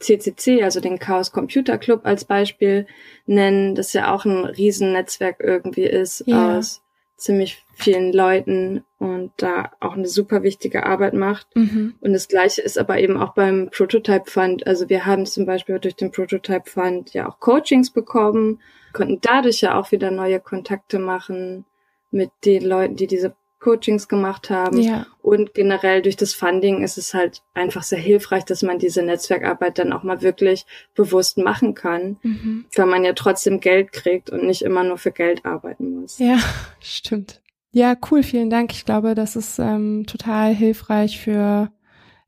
CCC, 0.00 0.62
also 0.62 0.80
den 0.80 0.98
Chaos 0.98 1.32
Computer 1.32 1.78
Club 1.78 2.00
als 2.04 2.24
Beispiel 2.24 2.86
nennen, 3.26 3.74
das 3.74 3.92
ja 3.92 4.12
auch 4.12 4.24
ein 4.24 4.44
Riesennetzwerk 4.44 5.36
irgendwie 5.40 5.86
ist 5.86 6.24
ja. 6.26 6.58
aus 6.58 6.82
ziemlich 7.18 7.64
vielen 7.74 8.12
Leuten 8.12 8.84
und 8.98 9.32
da 9.36 9.72
auch 9.80 9.94
eine 9.94 10.06
super 10.06 10.42
wichtige 10.42 10.86
Arbeit 10.86 11.14
macht. 11.14 11.48
Mhm. 11.54 11.96
Und 12.00 12.12
das 12.12 12.28
Gleiche 12.28 12.62
ist 12.62 12.78
aber 12.78 12.98
eben 12.98 13.16
auch 13.16 13.34
beim 13.34 13.70
Prototype 13.70 14.30
Fund. 14.30 14.66
Also 14.66 14.88
wir 14.88 15.04
haben 15.04 15.26
zum 15.26 15.44
Beispiel 15.44 15.78
durch 15.80 15.96
den 15.96 16.12
Prototype 16.12 16.70
Fund 16.70 17.12
ja 17.12 17.28
auch 17.28 17.40
Coachings 17.40 17.90
bekommen, 17.90 18.60
konnten 18.92 19.18
dadurch 19.20 19.60
ja 19.60 19.78
auch 19.78 19.92
wieder 19.92 20.10
neue 20.10 20.40
Kontakte 20.40 20.98
machen 20.98 21.64
mit 22.10 22.30
den 22.44 22.64
Leuten, 22.64 22.96
die 22.96 23.06
diese 23.06 23.34
Coachings 23.60 24.08
gemacht 24.08 24.50
haben. 24.50 24.80
Ja. 24.80 25.06
Und 25.20 25.54
generell 25.54 26.02
durch 26.02 26.16
das 26.16 26.32
Funding 26.32 26.82
ist 26.82 26.96
es 26.96 27.14
halt 27.14 27.42
einfach 27.54 27.82
sehr 27.82 27.98
hilfreich, 27.98 28.44
dass 28.44 28.62
man 28.62 28.78
diese 28.78 29.02
Netzwerkarbeit 29.02 29.78
dann 29.78 29.92
auch 29.92 30.02
mal 30.02 30.22
wirklich 30.22 30.64
bewusst 30.94 31.38
machen 31.38 31.74
kann, 31.74 32.18
mhm. 32.22 32.66
weil 32.74 32.86
man 32.86 33.04
ja 33.04 33.12
trotzdem 33.12 33.60
Geld 33.60 33.92
kriegt 33.92 34.30
und 34.30 34.44
nicht 34.44 34.62
immer 34.62 34.84
nur 34.84 34.98
für 34.98 35.12
Geld 35.12 35.44
arbeiten 35.44 36.00
muss. 36.00 36.18
Ja, 36.18 36.38
stimmt. 36.80 37.42
Ja, 37.70 37.96
cool, 38.10 38.22
vielen 38.22 38.50
Dank. 38.50 38.72
Ich 38.72 38.84
glaube, 38.84 39.14
das 39.14 39.36
ist 39.36 39.58
ähm, 39.58 40.04
total 40.06 40.54
hilfreich 40.54 41.20
für 41.20 41.70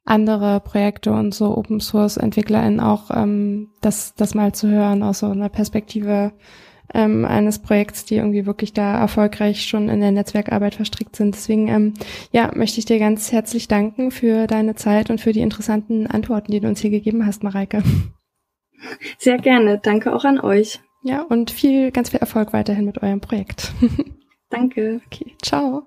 andere 0.04 0.60
Projekte 0.60 1.12
und 1.12 1.34
so 1.34 1.56
Open 1.56 1.80
Source 1.80 2.16
EntwicklerInnen 2.16 2.80
auch, 2.80 3.10
ähm, 3.10 3.70
das, 3.80 4.14
das 4.14 4.34
mal 4.34 4.52
zu 4.52 4.68
hören 4.68 5.02
aus 5.02 5.20
so 5.20 5.26
einer 5.26 5.48
Perspektive 5.48 6.32
ähm, 6.94 7.24
eines 7.24 7.60
Projekts, 7.60 8.04
die 8.04 8.16
irgendwie 8.16 8.46
wirklich 8.46 8.72
da 8.72 8.98
erfolgreich 8.98 9.64
schon 9.66 9.88
in 9.88 10.00
der 10.00 10.12
Netzwerkarbeit 10.12 10.74
verstrickt 10.74 11.16
sind. 11.16 11.34
Deswegen, 11.34 11.68
ähm, 11.68 11.94
ja, 12.32 12.50
möchte 12.54 12.78
ich 12.78 12.84
dir 12.84 12.98
ganz 12.98 13.32
herzlich 13.32 13.68
danken 13.68 14.10
für 14.10 14.46
deine 14.46 14.74
Zeit 14.74 15.10
und 15.10 15.20
für 15.20 15.32
die 15.32 15.40
interessanten 15.40 16.06
Antworten, 16.06 16.52
die 16.52 16.60
du 16.60 16.68
uns 16.68 16.80
hier 16.80 16.90
gegeben 16.90 17.26
hast, 17.26 17.42
Mareike. 17.42 17.82
Sehr 19.18 19.38
gerne. 19.38 19.78
Danke 19.78 20.14
auch 20.14 20.24
an 20.24 20.40
euch. 20.40 20.80
Ja, 21.02 21.22
und 21.22 21.50
viel, 21.50 21.90
ganz 21.90 22.10
viel 22.10 22.20
Erfolg 22.20 22.52
weiterhin 22.52 22.84
mit 22.84 23.02
eurem 23.02 23.20
Projekt. 23.20 23.72
Danke. 24.50 25.00
Okay, 25.06 25.34
ciao. 25.42 25.86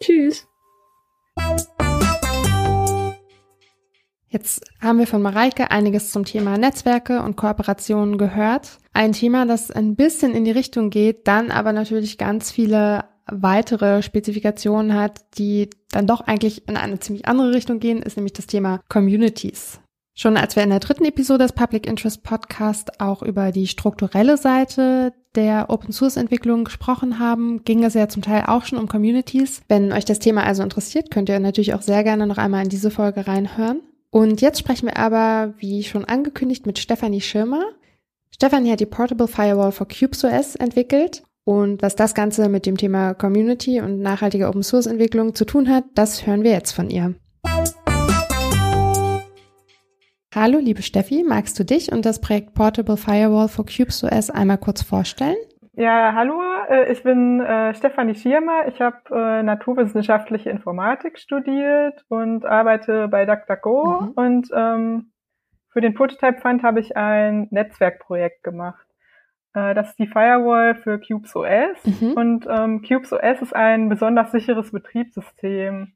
Tschüss. 0.00 0.46
Jetzt 4.30 4.62
haben 4.80 4.98
wir 4.98 5.06
von 5.06 5.22
Mareike 5.22 5.70
einiges 5.70 6.10
zum 6.10 6.24
Thema 6.24 6.58
Netzwerke 6.58 7.22
und 7.22 7.36
Kooperationen 7.36 8.18
gehört. 8.18 8.78
Ein 8.98 9.12
Thema, 9.12 9.46
das 9.46 9.70
ein 9.70 9.94
bisschen 9.94 10.34
in 10.34 10.44
die 10.44 10.50
Richtung 10.50 10.90
geht, 10.90 11.28
dann 11.28 11.52
aber 11.52 11.72
natürlich 11.72 12.18
ganz 12.18 12.50
viele 12.50 13.04
weitere 13.30 14.02
Spezifikationen 14.02 14.92
hat, 14.92 15.20
die 15.38 15.70
dann 15.92 16.08
doch 16.08 16.22
eigentlich 16.22 16.66
in 16.66 16.76
eine 16.76 16.98
ziemlich 16.98 17.28
andere 17.28 17.52
Richtung 17.52 17.78
gehen, 17.78 18.02
ist 18.02 18.16
nämlich 18.16 18.32
das 18.32 18.48
Thema 18.48 18.80
Communities. 18.88 19.78
Schon 20.16 20.36
als 20.36 20.56
wir 20.56 20.64
in 20.64 20.70
der 20.70 20.80
dritten 20.80 21.04
Episode 21.04 21.44
des 21.44 21.52
Public 21.52 21.86
Interest 21.86 22.24
Podcast 22.24 23.00
auch 23.00 23.22
über 23.22 23.52
die 23.52 23.68
strukturelle 23.68 24.36
Seite 24.36 25.12
der 25.36 25.70
Open 25.70 25.92
Source 25.92 26.16
Entwicklung 26.16 26.64
gesprochen 26.64 27.20
haben, 27.20 27.62
ging 27.62 27.84
es 27.84 27.94
ja 27.94 28.08
zum 28.08 28.22
Teil 28.22 28.46
auch 28.48 28.64
schon 28.64 28.80
um 28.80 28.88
Communities. 28.88 29.60
Wenn 29.68 29.92
euch 29.92 30.06
das 30.06 30.18
Thema 30.18 30.42
also 30.42 30.64
interessiert, 30.64 31.12
könnt 31.12 31.28
ihr 31.28 31.38
natürlich 31.38 31.72
auch 31.74 31.82
sehr 31.82 32.02
gerne 32.02 32.26
noch 32.26 32.38
einmal 32.38 32.64
in 32.64 32.68
diese 32.68 32.90
Folge 32.90 33.28
reinhören. 33.28 33.80
Und 34.10 34.40
jetzt 34.40 34.58
sprechen 34.58 34.86
wir 34.86 34.96
aber, 34.96 35.54
wie 35.58 35.84
schon 35.84 36.04
angekündigt, 36.04 36.66
mit 36.66 36.80
Stefanie 36.80 37.20
Schirmer. 37.20 37.62
Stefanie 38.40 38.70
hat 38.70 38.78
die 38.78 38.86
Portable 38.86 39.26
Firewall 39.26 39.72
for 39.72 39.88
CubesOS 39.88 40.54
entwickelt. 40.54 41.24
Und 41.44 41.82
was 41.82 41.96
das 41.96 42.14
Ganze 42.14 42.48
mit 42.48 42.66
dem 42.66 42.76
Thema 42.76 43.12
Community 43.14 43.80
und 43.80 43.98
nachhaltige 43.98 44.46
Open 44.46 44.62
Source 44.62 44.86
Entwicklung 44.86 45.34
zu 45.34 45.44
tun 45.44 45.68
hat, 45.68 45.82
das 45.96 46.24
hören 46.24 46.44
wir 46.44 46.52
jetzt 46.52 46.70
von 46.70 46.88
ihr. 46.88 47.16
Hallo, 50.32 50.60
liebe 50.60 50.82
Steffi, 50.82 51.24
magst 51.28 51.58
du 51.58 51.64
dich 51.64 51.90
und 51.90 52.06
das 52.06 52.20
Projekt 52.20 52.54
Portable 52.54 52.96
Firewall 52.96 53.48
for 53.48 53.66
CubesOS 53.66 54.30
einmal 54.30 54.58
kurz 54.58 54.82
vorstellen? 54.82 55.34
Ja, 55.72 56.12
hallo, 56.14 56.40
äh, 56.68 56.92
ich 56.92 57.02
bin 57.02 57.40
äh, 57.40 57.74
Stefanie 57.74 58.14
Schirmer. 58.14 58.68
Ich 58.68 58.80
habe 58.80 58.98
äh, 59.10 59.42
naturwissenschaftliche 59.42 60.50
Informatik 60.50 61.18
studiert 61.18 62.04
und 62.06 62.44
arbeite 62.44 63.08
bei 63.08 63.26
DuckDuckGo. 63.26 64.00
Mhm. 64.00 64.10
Und 64.10 64.48
ähm, 64.54 65.10
für 65.78 65.82
den 65.82 65.94
Prototype 65.94 66.40
Fund 66.40 66.64
habe 66.64 66.80
ich 66.80 66.96
ein 66.96 67.46
Netzwerkprojekt 67.52 68.42
gemacht. 68.42 68.84
Äh, 69.54 69.76
das 69.76 69.90
ist 69.90 69.98
die 70.00 70.08
Firewall 70.08 70.74
für 70.74 70.98
CubesOS. 70.98 71.84
Mhm. 71.84 72.12
Und 72.14 72.46
ähm, 72.50 72.82
CubesOS 72.82 73.42
ist 73.42 73.54
ein 73.54 73.88
besonders 73.88 74.32
sicheres 74.32 74.72
Betriebssystem. 74.72 75.92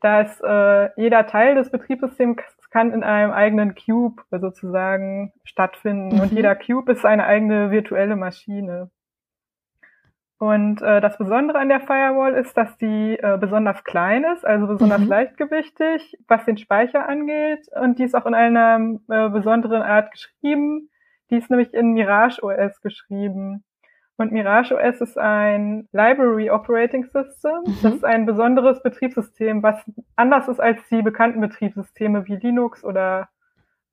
Da 0.00 0.20
ist 0.20 0.40
äh, 0.44 0.90
jeder 0.96 1.26
Teil 1.26 1.56
des 1.56 1.72
Betriebssystems 1.72 2.40
kann 2.70 2.92
in 2.92 3.02
einem 3.02 3.32
eigenen 3.32 3.74
Cube 3.74 4.22
sozusagen 4.30 5.32
stattfinden. 5.42 6.14
Mhm. 6.14 6.20
Und 6.20 6.30
jeder 6.32 6.54
Cube 6.54 6.92
ist 6.92 7.04
eine 7.04 7.26
eigene 7.26 7.72
virtuelle 7.72 8.14
Maschine. 8.14 8.92
Und 10.38 10.82
äh, 10.82 11.00
das 11.00 11.16
Besondere 11.16 11.58
an 11.58 11.70
der 11.70 11.80
Firewall 11.80 12.34
ist, 12.34 12.54
dass 12.56 12.76
die 12.76 13.18
äh, 13.18 13.38
besonders 13.40 13.82
klein 13.84 14.24
ist, 14.24 14.44
also 14.44 14.66
besonders 14.66 15.00
mhm. 15.00 15.08
leichtgewichtig, 15.08 16.18
was 16.28 16.44
den 16.44 16.58
Speicher 16.58 17.08
angeht. 17.08 17.66
Und 17.80 17.98
die 17.98 18.04
ist 18.04 18.14
auch 18.14 18.26
in 18.26 18.34
einer 18.34 18.98
äh, 19.08 19.30
besonderen 19.30 19.80
Art 19.80 20.10
geschrieben. 20.10 20.90
Die 21.30 21.36
ist 21.36 21.48
nämlich 21.48 21.72
in 21.72 21.94
Mirage 21.94 22.42
OS 22.42 22.82
geschrieben. 22.82 23.64
Und 24.18 24.32
Mirage 24.32 24.76
OS 24.76 25.00
ist 25.00 25.18
ein 25.18 25.88
Library 25.92 26.50
Operating 26.50 27.04
System. 27.04 27.62
Mhm. 27.64 27.78
Das 27.82 27.94
ist 27.94 28.04
ein 28.04 28.26
besonderes 28.26 28.82
Betriebssystem, 28.82 29.62
was 29.62 29.82
anders 30.16 30.48
ist 30.48 30.60
als 30.60 30.86
die 30.90 31.00
bekannten 31.00 31.40
Betriebssysteme 31.40 32.26
wie 32.26 32.36
Linux 32.36 32.84
oder 32.84 33.30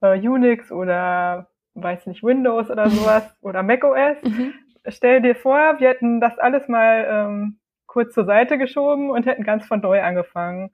äh, 0.01 0.19
Unix 0.19 0.73
oder 0.73 1.47
weiß 1.75 2.05
nicht, 2.07 2.21
Windows 2.21 2.69
oder 2.69 2.89
sowas 2.89 3.33
oder 3.41 3.63
macOS. 3.63 4.17
Mhm 4.23 4.53
stell 4.87 5.21
dir 5.21 5.35
vor, 5.35 5.79
wir 5.79 5.89
hätten 5.89 6.19
das 6.19 6.37
alles 6.39 6.67
mal 6.67 7.07
ähm, 7.09 7.59
kurz 7.87 8.13
zur 8.13 8.25
Seite 8.25 8.57
geschoben 8.57 9.09
und 9.09 9.25
hätten 9.25 9.43
ganz 9.43 9.65
von 9.65 9.79
neu 9.81 10.01
angefangen. 10.01 10.71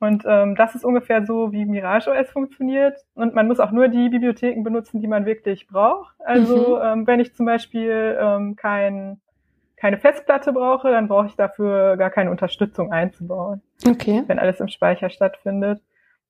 Und 0.00 0.24
ähm, 0.26 0.54
das 0.54 0.74
ist 0.74 0.84
ungefähr 0.84 1.26
so, 1.26 1.50
wie 1.50 1.64
Mirage 1.64 2.10
OS 2.10 2.30
funktioniert. 2.30 2.98
Und 3.14 3.34
man 3.34 3.48
muss 3.48 3.58
auch 3.58 3.72
nur 3.72 3.88
die 3.88 4.08
Bibliotheken 4.08 4.62
benutzen, 4.62 5.00
die 5.00 5.08
man 5.08 5.26
wirklich 5.26 5.66
braucht. 5.66 6.14
Also 6.24 6.76
mhm. 6.76 6.82
ähm, 6.84 7.06
wenn 7.06 7.20
ich 7.20 7.34
zum 7.34 7.46
Beispiel 7.46 8.16
ähm, 8.20 8.54
kein, 8.54 9.20
keine 9.76 9.98
Festplatte 9.98 10.52
brauche, 10.52 10.90
dann 10.90 11.08
brauche 11.08 11.26
ich 11.26 11.34
dafür 11.34 11.96
gar 11.96 12.10
keine 12.10 12.30
Unterstützung 12.30 12.92
einzubauen. 12.92 13.60
Okay. 13.88 14.22
Wenn 14.26 14.38
alles 14.38 14.60
im 14.60 14.68
Speicher 14.68 15.10
stattfindet. 15.10 15.80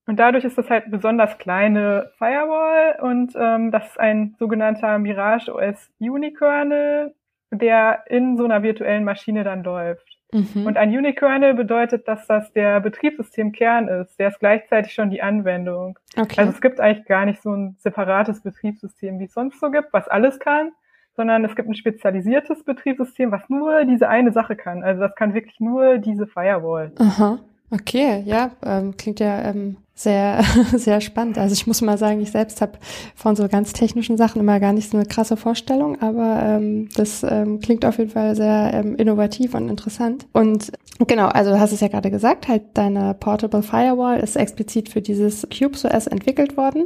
Und 0.08 0.18
dadurch 0.18 0.44
ist 0.44 0.56
das 0.56 0.70
halt 0.70 0.84
eine 0.84 0.96
besonders 0.96 1.36
kleine 1.36 2.10
Firewall 2.16 2.96
und 3.02 3.34
ähm, 3.36 3.70
das 3.70 3.88
ist 3.88 4.00
ein 4.00 4.34
sogenannter 4.38 4.98
Mirage 4.98 5.54
OS 5.54 5.90
Unikernel, 6.00 7.14
der 7.50 8.04
in 8.06 8.38
so 8.38 8.44
einer 8.44 8.62
virtuellen 8.62 9.04
Maschine 9.04 9.44
dann 9.44 9.62
läuft. 9.62 10.16
Mhm. 10.32 10.64
Und 10.64 10.78
ein 10.78 10.96
Unikernel 10.96 11.52
bedeutet, 11.52 12.08
dass 12.08 12.26
das 12.26 12.50
der 12.54 12.80
Betriebssystemkern 12.80 13.88
ist. 13.88 14.18
Der 14.18 14.28
ist 14.28 14.40
gleichzeitig 14.40 14.94
schon 14.94 15.10
die 15.10 15.20
Anwendung. 15.20 15.98
Okay. 16.16 16.36
Also 16.38 16.52
es 16.52 16.62
gibt 16.62 16.80
eigentlich 16.80 17.06
gar 17.06 17.26
nicht 17.26 17.42
so 17.42 17.52
ein 17.52 17.76
separates 17.78 18.40
Betriebssystem, 18.40 19.18
wie 19.20 19.24
es 19.24 19.34
sonst 19.34 19.60
so 19.60 19.70
gibt, 19.70 19.92
was 19.92 20.08
alles 20.08 20.38
kann, 20.38 20.72
sondern 21.16 21.44
es 21.44 21.54
gibt 21.54 21.68
ein 21.68 21.74
spezialisiertes 21.74 22.64
Betriebssystem, 22.64 23.30
was 23.30 23.46
nur 23.50 23.84
diese 23.84 24.08
eine 24.08 24.32
Sache 24.32 24.56
kann. 24.56 24.82
Also 24.82 25.02
das 25.02 25.14
kann 25.16 25.34
wirklich 25.34 25.60
nur 25.60 25.98
diese 25.98 26.26
Firewall. 26.26 26.92
Aha. 26.98 27.40
Okay, 27.70 28.22
ja, 28.24 28.52
ähm, 28.64 28.96
klingt 28.96 29.20
ja 29.20 29.42
ähm, 29.42 29.76
sehr, 29.94 30.42
sehr 30.74 31.00
spannend. 31.00 31.38
Also 31.38 31.52
ich 31.52 31.66
muss 31.66 31.82
mal 31.82 31.98
sagen, 31.98 32.20
ich 32.20 32.30
selbst 32.30 32.60
habe 32.60 32.78
von 33.14 33.36
so 33.36 33.48
ganz 33.48 33.72
technischen 33.72 34.16
Sachen 34.16 34.40
immer 34.40 34.60
gar 34.60 34.72
nicht 34.72 34.90
so 34.90 34.96
eine 34.96 35.06
krasse 35.06 35.36
Vorstellung, 35.36 36.00
aber 36.00 36.40
ähm, 36.42 36.88
das 36.96 37.24
ähm, 37.24 37.60
klingt 37.60 37.84
auf 37.84 37.98
jeden 37.98 38.10
Fall 38.10 38.36
sehr 38.36 38.70
ähm, 38.72 38.96
innovativ 38.96 39.54
und 39.54 39.68
interessant. 39.68 40.26
Und 40.32 40.72
genau, 41.06 41.26
also 41.26 41.50
du 41.50 41.60
hast 41.60 41.72
es 41.72 41.80
ja 41.80 41.88
gerade 41.88 42.10
gesagt, 42.10 42.48
halt 42.48 42.62
deine 42.74 43.14
Portable 43.14 43.62
Firewall 43.62 44.20
ist 44.20 44.36
explizit 44.36 44.88
für 44.88 45.02
dieses 45.02 45.46
CubesOS 45.50 46.06
entwickelt 46.06 46.56
worden. 46.56 46.84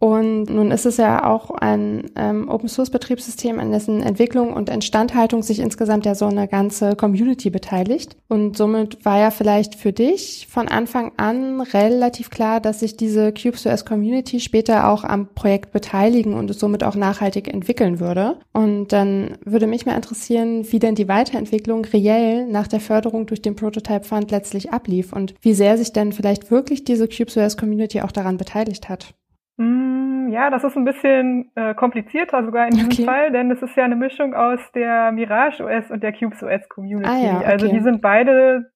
Und 0.00 0.46
nun 0.46 0.70
ist 0.70 0.86
es 0.86 0.96
ja 0.96 1.26
auch 1.26 1.50
ein 1.50 2.10
ähm, 2.16 2.48
Open-Source-Betriebssystem, 2.48 3.60
an 3.60 3.70
dessen 3.70 4.02
Entwicklung 4.02 4.54
und 4.54 4.70
Instandhaltung 4.70 5.42
sich 5.42 5.60
insgesamt 5.60 6.06
ja 6.06 6.14
so 6.14 6.24
eine 6.24 6.48
ganze 6.48 6.96
Community 6.96 7.50
beteiligt. 7.50 8.16
Und 8.26 8.56
somit 8.56 9.04
war 9.04 9.18
ja 9.18 9.30
vielleicht 9.30 9.74
für 9.74 9.92
dich 9.92 10.48
von 10.50 10.68
Anfang 10.68 11.12
an 11.18 11.60
relativ 11.60 12.30
klar, 12.30 12.60
dass 12.60 12.80
sich 12.80 12.96
diese 12.96 13.30
CubeSOS-Community 13.30 14.40
später 14.40 14.88
auch 14.88 15.04
am 15.04 15.34
Projekt 15.34 15.70
beteiligen 15.70 16.32
und 16.32 16.48
es 16.48 16.58
somit 16.58 16.82
auch 16.82 16.96
nachhaltig 16.96 17.52
entwickeln 17.52 18.00
würde. 18.00 18.38
Und 18.54 18.94
dann 18.94 19.36
würde 19.44 19.66
mich 19.66 19.84
mal 19.84 19.96
interessieren, 19.96 20.64
wie 20.72 20.78
denn 20.78 20.94
die 20.94 21.08
Weiterentwicklung 21.08 21.84
reell 21.84 22.46
nach 22.46 22.68
der 22.68 22.80
Förderung 22.80 23.26
durch 23.26 23.42
den 23.42 23.54
Prototype 23.54 24.04
Fund 24.04 24.30
letztlich 24.30 24.72
ablief 24.72 25.12
und 25.12 25.34
wie 25.42 25.52
sehr 25.52 25.76
sich 25.76 25.92
denn 25.92 26.12
vielleicht 26.12 26.50
wirklich 26.50 26.84
diese 26.84 27.06
CubeSOS-Community 27.06 28.00
auch 28.00 28.12
daran 28.12 28.38
beteiligt 28.38 28.88
hat. 28.88 29.12
Mm, 29.60 30.30
ja, 30.30 30.48
das 30.48 30.64
ist 30.64 30.74
ein 30.74 30.86
bisschen 30.86 31.50
äh, 31.54 31.74
komplizierter 31.74 32.42
sogar 32.46 32.64
in 32.64 32.70
diesem 32.70 32.92
okay. 32.92 33.04
Fall, 33.04 33.30
denn 33.30 33.50
es 33.50 33.60
ist 33.60 33.76
ja 33.76 33.84
eine 33.84 33.94
Mischung 33.94 34.32
aus 34.32 34.58
der 34.72 35.12
Mirage 35.12 35.62
OS 35.62 35.90
und 35.90 36.02
der 36.02 36.14
Cubes 36.14 36.42
OS 36.42 36.66
Community. 36.70 37.10
Ah, 37.10 37.18
ja, 37.18 37.36
okay. 37.36 37.44
Also 37.44 37.68
die 37.68 37.80
sind 37.80 38.00
beide 38.00 38.72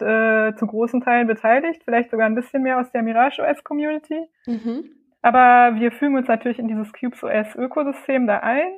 äh, 0.00 0.54
zu 0.56 0.66
großen 0.66 1.00
Teilen 1.00 1.26
beteiligt, 1.26 1.80
vielleicht 1.84 2.10
sogar 2.10 2.26
ein 2.26 2.34
bisschen 2.34 2.62
mehr 2.62 2.78
aus 2.78 2.92
der 2.92 3.02
Mirage 3.02 3.40
OS 3.40 3.64
Community. 3.64 4.20
Mhm. 4.46 4.84
Aber 5.22 5.76
wir 5.80 5.92
fügen 5.92 6.16
uns 6.16 6.28
natürlich 6.28 6.58
in 6.58 6.68
dieses 6.68 6.92
Cubes 6.92 7.24
OS 7.24 7.54
Ökosystem 7.56 8.26
da 8.26 8.40
ein. 8.40 8.70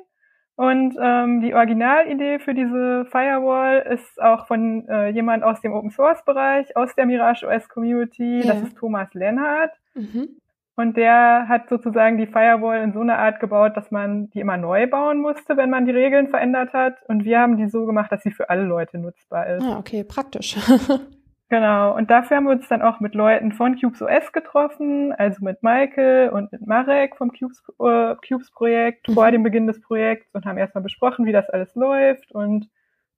Und 0.55 0.95
ähm, 1.01 1.41
die 1.41 1.53
Originalidee 1.53 2.39
für 2.39 2.53
diese 2.53 3.03
Firewall 3.11 3.85
ist 3.91 4.21
auch 4.21 4.47
von 4.47 4.87
äh, 4.87 5.09
jemand 5.09 5.43
aus 5.43 5.59
dem 5.59 5.73
Open 5.73 5.91
Source 5.91 6.23
Bereich, 6.23 6.77
aus 6.77 6.95
der 6.95 7.05
Mirage 7.05 7.45
OS 7.45 7.67
Community. 7.67 8.39
Ja. 8.39 8.53
Das 8.53 8.61
ist 8.61 8.77
Thomas 8.77 9.13
Lennart. 9.13 9.73
Mhm. 9.95 10.29
Und 10.77 10.97
der 10.97 11.47
hat 11.47 11.69
sozusagen 11.69 12.17
die 12.17 12.27
Firewall 12.27 12.81
in 12.81 12.91
so 12.91 12.99
einer 12.99 13.17
Art 13.17 13.39
gebaut, 13.39 13.77
dass 13.77 13.91
man 13.91 14.29
die 14.31 14.41
immer 14.41 14.57
neu 14.57 14.87
bauen 14.87 15.21
musste, 15.21 15.55
wenn 15.55 15.69
man 15.69 15.85
die 15.85 15.91
Regeln 15.91 16.27
verändert 16.27 16.73
hat. 16.73 16.97
Und 17.07 17.23
wir 17.23 17.39
haben 17.39 17.55
die 17.55 17.69
so 17.69 17.85
gemacht, 17.85 18.11
dass 18.11 18.23
sie 18.23 18.31
für 18.31 18.49
alle 18.49 18.63
Leute 18.63 18.97
nutzbar 18.97 19.47
ist. 19.47 19.63
Ah, 19.63 19.77
okay, 19.79 20.03
praktisch. 20.03 20.57
genau. 21.49 21.95
Und 21.95 22.11
dafür 22.11 22.37
haben 22.37 22.43
wir 22.43 22.51
uns 22.51 22.67
dann 22.67 22.81
auch 22.81 22.99
mit 22.99 23.15
Leuten 23.15 23.53
von 23.53 23.79
Cubes 23.79 24.01
OS 24.01 24.33
getroffen, 24.33 25.13
also 25.13 25.45
mit 25.45 25.63
Michael 25.63 26.29
und 26.29 26.51
mit 26.51 26.67
Marek 26.67 27.15
vom 27.15 27.31
Cubes, 27.31 27.63
äh, 27.79 28.15
Cubes 28.27 28.51
Projekt 28.51 29.07
mhm. 29.07 29.13
vor 29.13 29.31
dem 29.31 29.43
Beginn 29.43 29.67
des 29.67 29.79
Projekts 29.79 30.35
und 30.35 30.45
haben 30.45 30.57
erstmal 30.57 30.83
besprochen, 30.83 31.25
wie 31.25 31.31
das 31.31 31.49
alles 31.49 31.73
läuft 31.75 32.33
und 32.33 32.67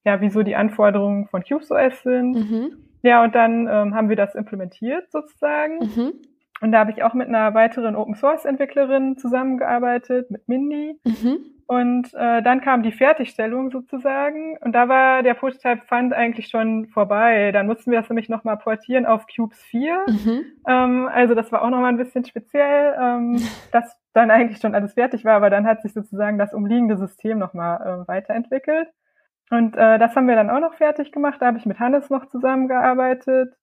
ja, 0.05 0.21
wieso 0.21 0.43
die 0.43 0.55
Anforderungen 0.55 1.27
von 1.27 1.43
Cubes 1.43 1.71
OS 1.71 2.03
sind. 2.03 2.33
Mhm. 2.33 2.77
Ja, 3.01 3.23
und 3.23 3.33
dann 3.33 3.67
ähm, 3.67 3.95
haben 3.95 4.09
wir 4.09 4.15
das 4.15 4.35
implementiert 4.35 5.11
sozusagen. 5.11 5.79
Mhm. 5.79 6.13
Und 6.61 6.71
da 6.71 6.79
habe 6.79 6.91
ich 6.91 7.03
auch 7.03 7.13
mit 7.13 7.27
einer 7.27 7.53
weiteren 7.53 7.95
Open 7.95 8.15
Source 8.15 8.45
Entwicklerin 8.45 9.17
zusammengearbeitet, 9.17 10.31
mit 10.31 10.47
Mindy. 10.47 10.99
Mhm. 11.05 11.37
Und 11.67 12.13
äh, 12.13 12.41
dann 12.41 12.61
kam 12.61 12.81
die 12.81 12.93
Fertigstellung 12.93 13.71
sozusagen. 13.71 14.57
Und 14.61 14.71
da 14.71 14.87
war 14.87 15.21
der 15.21 15.33
Prototype 15.33 15.85
Fund 15.85 16.13
eigentlich 16.13 16.47
schon 16.47 16.87
vorbei. 16.87 17.51
Dann 17.51 17.67
mussten 17.67 17.91
wir 17.91 17.99
das 17.99 18.09
nämlich 18.09 18.29
nochmal 18.29 18.57
portieren 18.57 19.05
auf 19.05 19.25
Cubes 19.27 19.61
4. 19.65 20.05
Mhm. 20.07 20.45
Ähm, 20.65 21.09
also 21.13 21.35
das 21.35 21.51
war 21.51 21.61
auch 21.61 21.69
nochmal 21.69 21.91
ein 21.91 21.97
bisschen 21.97 22.23
speziell, 22.23 22.95
ähm, 22.99 23.41
dass 23.73 23.93
dann 24.13 24.31
eigentlich 24.31 24.61
schon 24.61 24.75
alles 24.75 24.93
fertig 24.93 25.25
war, 25.25 25.35
aber 25.35 25.49
dann 25.49 25.67
hat 25.67 25.81
sich 25.81 25.93
sozusagen 25.93 26.39
das 26.39 26.53
umliegende 26.53 26.97
System 26.97 27.37
nochmal 27.37 27.81
äh, 27.81 28.07
weiterentwickelt. 28.07 28.87
Und 29.49 29.75
äh, 29.75 29.99
das 29.99 30.15
haben 30.15 30.27
wir 30.27 30.35
dann 30.35 30.49
auch 30.49 30.59
noch 30.59 30.73
fertig 30.75 31.11
gemacht. 31.11 31.37
Da 31.41 31.47
habe 31.47 31.57
ich 31.57 31.65
mit 31.65 31.79
Hannes 31.79 32.09
noch 32.09 32.27
zusammengearbeitet 32.27 33.53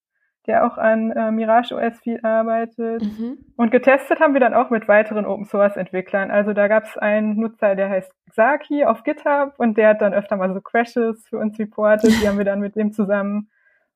der 0.47 0.67
auch 0.67 0.77
an 0.77 1.11
äh, 1.13 1.31
Mirage 1.31 1.75
OS 1.75 1.99
viel 2.01 2.21
arbeitet. 2.23 3.03
Mhm. 3.03 3.39
Und 3.57 3.71
getestet 3.71 4.21
haben 4.21 4.35
wir 4.35 4.41
dann 4.41 4.55
auch 4.55 4.71
mit 4.71 4.89
weiteren 4.89 5.25
Open 5.25 5.47
Source 5.47 5.77
Entwicklern. 5.77 6.31
Also 6.31 6.53
da 6.53 6.69
gab 6.69 6.85
es 6.85 6.99
einen 6.99 7.37
Nutzer, 7.37 7.75
der 7.75 7.89
heißt 7.89 8.13
Xaki 8.31 8.85
auf 8.85 9.05
GitHub 9.05 9.55
und 9.57 9.79
der 9.79 9.91
hat 9.91 10.03
dann 10.03 10.13
öfter 10.13 10.37
mal 10.37 10.53
so 10.53 10.61
Crashes 10.61 11.27
für 11.29 11.39
uns 11.39 11.59
reportet. 11.59 12.11
Die 12.21 12.29
haben 12.29 12.39
wir 12.39 12.45
dann 12.45 12.61
mit 12.61 12.77
dem 12.77 12.93
zusammen 12.93 13.49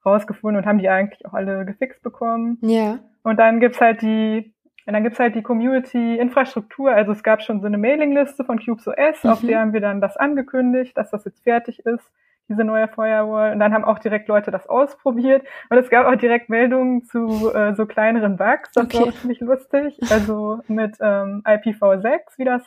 rausgefunden 0.07 0.63
und 0.63 0.67
haben 0.67 0.79
die 0.79 0.89
eigentlich 0.89 1.27
auch 1.27 1.35
alle 1.35 1.67
gefixt 1.67 2.03
bekommen. 2.03 2.59
Ja. 2.63 2.99
Und 3.23 3.39
dann 3.39 3.61
gibt's 3.61 3.81
halt 3.81 4.01
die 4.01 4.55
und 4.87 4.95
dann 4.95 5.03
gibt's 5.03 5.19
halt 5.19 5.35
die 5.35 5.43
Community-Infrastruktur. 5.43 6.91
Also 6.91 7.13
es 7.13 7.23
gab 7.23 7.43
schon 7.43 7.61
so 7.61 7.67
eine 7.67 7.77
Mailingliste 7.77 8.43
von 8.43 8.59
CubesOS, 8.59 9.23
mhm. 9.23 9.31
auf 9.31 9.41
der 9.43 9.61
haben 9.61 9.75
wir 9.75 9.83
dann 9.83 10.01
das 10.01 10.17
angekündigt, 10.17 10.97
dass 10.97 11.11
das 11.11 11.27
jetzt 11.27 11.43
fertig 11.43 11.81
ist 11.85 12.11
diese 12.49 12.65
neue 12.65 12.89
Firewall. 12.89 13.53
Und 13.53 13.59
dann 13.61 13.73
haben 13.73 13.85
auch 13.85 13.99
direkt 13.99 14.29
Leute 14.29 14.51
das 14.51 14.69
ausprobiert. 14.69 15.47
Und 15.71 15.79
es 15.79 15.91
gab 15.91 16.07
auch 16.07 16.17
direkt 16.17 16.49
Meldungen 16.49 17.05
zu 17.05 17.53
äh, 17.55 17.75
so 17.75 17.87
kleineren 17.87 18.37
Bugs. 18.37 18.71
Das 18.73 18.85
okay. 18.87 19.07
war 19.07 19.13
ziemlich 19.13 19.41
lustig. 19.41 19.99
Also 20.11 20.61
mit 20.69 20.97
ähm, 21.01 21.43
IPv6, 21.45 22.39
wie 22.39 22.45
das 22.45 22.63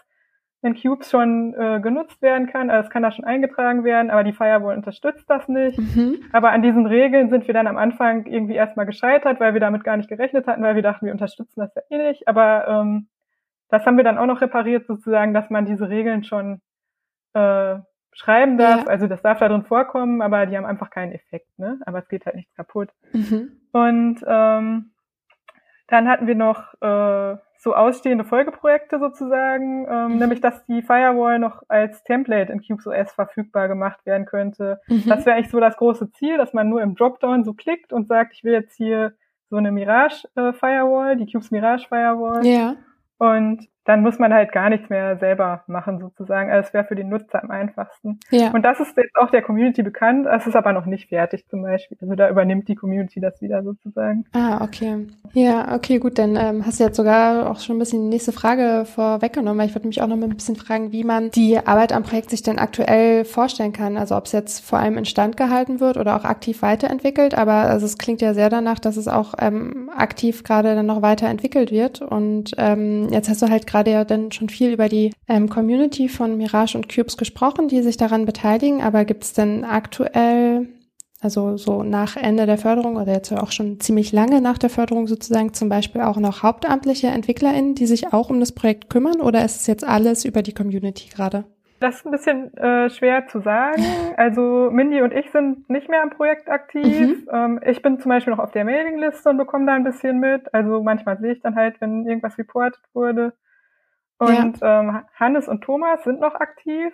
in 0.64 0.76
Cubes 0.76 1.10
schon 1.10 1.56
äh, 1.56 1.80
genutzt 1.82 2.22
werden 2.22 2.48
kann. 2.48 2.70
Also 2.70 2.86
es 2.86 2.92
kann 2.92 3.02
da 3.02 3.12
schon 3.12 3.26
eingetragen 3.26 3.84
werden, 3.84 4.12
aber 4.12 4.24
die 4.24 4.34
Firewall 4.34 4.78
unterstützt 4.78 5.28
das 5.28 5.48
nicht. 5.48 5.80
Mhm. 5.80 6.20
Aber 6.32 6.52
an 6.52 6.62
diesen 6.62 6.86
Regeln 6.86 7.30
sind 7.30 7.48
wir 7.48 7.54
dann 7.54 7.66
am 7.68 7.78
Anfang 7.78 8.28
irgendwie 8.28 8.54
erstmal 8.54 8.86
gescheitert, 8.86 9.40
weil 9.40 9.54
wir 9.54 9.60
damit 9.60 9.84
gar 9.84 9.98
nicht 9.98 10.10
gerechnet 10.10 10.46
hatten, 10.46 10.62
weil 10.62 10.76
wir 10.76 10.84
dachten, 10.84 11.08
wir 11.08 11.14
unterstützen 11.14 11.62
das 11.62 11.74
ja 11.76 11.82
eh 11.90 12.10
nicht. 12.10 12.28
Aber 12.28 12.68
ähm, 12.68 13.08
das 13.70 13.86
haben 13.86 13.98
wir 13.98 14.04
dann 14.04 14.20
auch 14.20 14.28
noch 14.28 14.42
repariert, 14.42 14.86
sozusagen, 14.86 15.34
dass 15.34 15.50
man 15.50 15.66
diese 15.66 15.90
Regeln 15.90 16.24
schon 16.24 16.62
äh, 17.34 17.78
schreiben 18.14 18.58
darf. 18.58 18.86
Ja. 18.86 18.88
Also 18.88 19.08
das 19.08 19.22
darf 19.22 19.40
da 19.40 19.48
drin 19.48 19.64
vorkommen, 19.64 20.22
aber 20.22 20.46
die 20.46 20.58
haben 20.58 20.66
einfach 20.66 20.90
keinen 20.90 21.12
Effekt, 21.12 21.48
ne? 21.58 21.80
Aber 21.86 22.00
es 22.00 22.08
geht 22.10 22.26
halt 22.26 22.36
nichts 22.36 22.54
kaputt. 22.56 22.90
Mhm. 23.14 23.52
Und 23.72 24.24
ähm, 24.28 24.92
dann 25.88 26.08
hatten 26.08 26.28
wir 26.28 26.36
noch 26.36 26.74
äh, 26.82 27.38
so 27.58 27.76
ausstehende 27.76 28.24
Folgeprojekte 28.24 28.98
sozusagen, 28.98 29.86
ähm, 29.88 30.14
mhm. 30.14 30.18
nämlich 30.18 30.42
dass 30.42 30.66
die 30.66 30.82
Firewall 30.82 31.38
noch 31.38 31.62
als 31.68 32.04
Template 32.04 32.52
in 32.52 32.62
CubesOS 32.62 33.12
verfügbar 33.12 33.68
gemacht 33.68 34.04
werden 34.06 34.26
könnte. 34.26 34.82
Mhm. 34.88 35.04
Das 35.08 35.26
wäre 35.26 35.36
eigentlich 35.36 35.52
so 35.52 35.60
das 35.60 35.78
große 35.78 36.12
Ziel, 36.12 36.38
dass 36.38 36.54
man 36.54 36.70
nur 36.70 36.82
im 36.82 36.96
Dropdown 36.96 37.44
so 37.44 37.54
klickt 37.54 37.94
und 37.94 38.08
sagt, 38.08 38.34
ich 38.34 38.44
will 38.44 38.54
jetzt 38.54 38.76
hier 38.76 39.14
so 39.50 39.58
eine 39.58 39.72
Mirage 39.72 40.28
äh, 40.36 40.54
Firewall, 40.54 41.18
die 41.18 41.32
Cubes 41.32 41.52
Mirage 41.52 41.88
Firewall. 41.88 42.46
Ja. 42.46 42.76
Und 43.20 43.68
dann 43.86 44.02
muss 44.02 44.20
man 44.20 44.34
halt 44.34 44.52
gar 44.52 44.70
nichts 44.70 44.90
mehr 44.90 45.18
selber 45.18 45.64
machen 45.68 46.00
sozusagen. 46.00 46.52
Also 46.52 46.68
es 46.68 46.74
wäre 46.74 46.86
für 46.86 46.96
den 46.96 47.10
Nutzer 47.10 47.44
am 47.44 47.52
einfachsten. 47.52 48.20
Ja. 48.30 48.52
Und 48.52 48.64
das 48.64 48.80
ist 48.80 48.96
jetzt 48.96 49.16
auch 49.16 49.32
der 49.32 49.42
Community 49.42 49.82
bekannt, 49.82 50.28
es 50.32 50.46
ist 50.46 50.56
aber 50.56 50.74
noch 50.74 50.86
nicht 50.86 51.10
fertig 51.10 51.48
zum 51.48 51.64
Beispiel. 51.64 51.98
Also 52.00 52.16
da 52.16 52.30
übernimmt 52.30 52.68
die 52.68 52.76
Community 52.76 53.20
das 53.20 53.42
wieder 53.42 53.64
sozusagen. 53.64 54.26
Ah, 54.34 54.64
okay. 54.64 55.08
Ja, 55.34 55.76
okay, 55.76 55.98
gut, 55.98 56.20
dann 56.20 56.36
ähm, 56.36 56.66
hast 56.66 56.80
du 56.80 56.84
jetzt 56.84 56.98
sogar 56.98 57.50
auch 57.50 57.60
schon 57.60 57.78
ein 57.78 57.80
bisschen 57.80 58.04
die 58.04 58.10
nächste 58.10 58.32
Frage 58.32 58.86
vorweggenommen, 58.86 59.60
weil 59.60 59.68
ich 59.68 59.76
würde 59.76 59.88
mich 59.88 60.02
auch 60.02 60.08
noch 60.08 60.18
mal 60.18 60.26
ein 60.26 60.36
bisschen 60.36 60.56
fragen, 60.56 60.92
wie 60.92 61.04
man 61.04 61.32
die 61.32 61.58
Arbeit 61.58 61.94
am 61.94 62.04
Projekt 62.04 62.30
sich 62.30 62.44
denn 62.44 62.60
aktuell 62.60 63.26
vorstellen 63.26 63.74
kann. 63.74 63.98
Also 63.98 64.16
ob 64.16 64.26
es 64.26 64.32
jetzt 64.32 64.64
vor 64.64 64.80
allem 64.80 64.98
instand 64.98 65.38
gehalten 65.38 65.80
wird 65.80 65.98
oder 65.98 66.16
auch 66.16 66.26
aktiv 66.26 66.62
weiterentwickelt, 66.62 67.38
aber 67.38 67.54
also 67.54 67.86
es 67.86 67.98
klingt 67.98 68.22
ja 68.22 68.34
sehr 68.34 68.50
danach, 68.50 68.80
dass 68.80 68.98
es 68.98 69.08
auch 69.08 69.34
ähm, 69.40 69.90
aktiv 69.96 70.44
gerade 70.44 70.76
dann 70.76 70.86
noch 70.86 71.02
weiterentwickelt 71.02 71.72
wird. 71.72 72.02
Und 72.02 72.52
ähm, 72.58 73.08
jetzt 73.10 73.30
hast 73.30 73.42
du 73.42 73.50
halt 73.50 73.66
gerade 73.82 73.92
ja 73.92 74.06
dann 74.06 74.32
schon 74.32 74.50
viel 74.50 74.74
über 74.74 74.90
die 74.90 75.12
ähm, 75.28 75.50
Community 75.50 76.08
von 76.08 76.38
Mirage 76.38 76.78
und 76.78 76.94
Cubes 76.94 77.18
gesprochen, 77.18 77.68
die 77.68 77.82
sich 77.82 77.98
daran 77.98 78.26
beteiligen. 78.26 78.82
Aber 78.82 79.06
gibt 79.06 79.24
es 79.24 79.34
denn 79.34 79.64
aktuell, 79.64 80.68
also 81.20 81.58
so 81.58 81.84
nach 81.84 82.16
Ende 82.16 82.46
der 82.46 82.58
Förderung 82.60 82.98
oder 82.98 83.12
jetzt 83.12 83.32
auch 83.32 83.52
schon 83.52 83.80
ziemlich 83.80 84.12
lange 84.12 84.40
nach 84.42 84.60
der 84.60 84.70
Förderung 84.70 85.08
sozusagen 85.08 85.54
zum 85.54 85.70
Beispiel 85.70 86.02
auch 86.02 86.18
noch 86.18 86.44
hauptamtliche 86.44 87.08
EntwicklerInnen, 87.08 87.76
die 87.76 87.88
sich 87.88 88.14
auch 88.14 88.30
um 88.30 88.40
das 88.40 88.52
Projekt 88.52 88.90
kümmern? 88.90 89.20
Oder 89.20 89.44
ist 89.44 89.62
es 89.62 89.68
jetzt 89.68 89.84
alles 89.84 90.26
über 90.26 90.44
die 90.44 90.54
Community 90.54 91.10
gerade? 91.10 91.46
Das 91.82 91.96
ist 91.96 92.06
ein 92.06 92.12
bisschen 92.12 92.56
äh, 92.58 92.90
schwer 92.92 93.28
zu 93.28 93.42
sagen. 93.42 93.84
Also 94.18 94.70
Mindy 94.72 95.02
und 95.02 95.14
ich 95.14 95.32
sind 95.32 95.68
nicht 95.68 95.90
mehr 95.90 96.04
am 96.04 96.12
Projekt 96.12 96.48
aktiv. 96.48 97.26
Mhm. 97.26 97.28
Ähm, 97.32 97.60
ich 97.66 97.82
bin 97.82 98.00
zum 98.00 98.10
Beispiel 98.10 98.32
noch 98.32 98.44
auf 98.44 98.52
der 98.52 98.66
Mailingliste 98.66 99.30
und 99.30 99.38
bekomme 99.38 99.66
da 99.66 99.74
ein 99.74 99.84
bisschen 99.84 100.20
mit. 100.20 100.54
Also 100.54 100.84
manchmal 100.84 101.18
sehe 101.18 101.32
ich 101.32 101.42
dann 101.42 101.56
halt, 101.56 101.82
wenn 101.82 102.06
irgendwas 102.06 102.38
reportet 102.38 102.82
wurde. 102.94 103.34
Und 104.22 104.60
ja. 104.60 104.80
ähm, 104.80 105.02
Hannes 105.16 105.48
und 105.48 105.64
Thomas 105.64 106.04
sind 106.04 106.20
noch 106.20 106.36
aktiv 106.36 106.94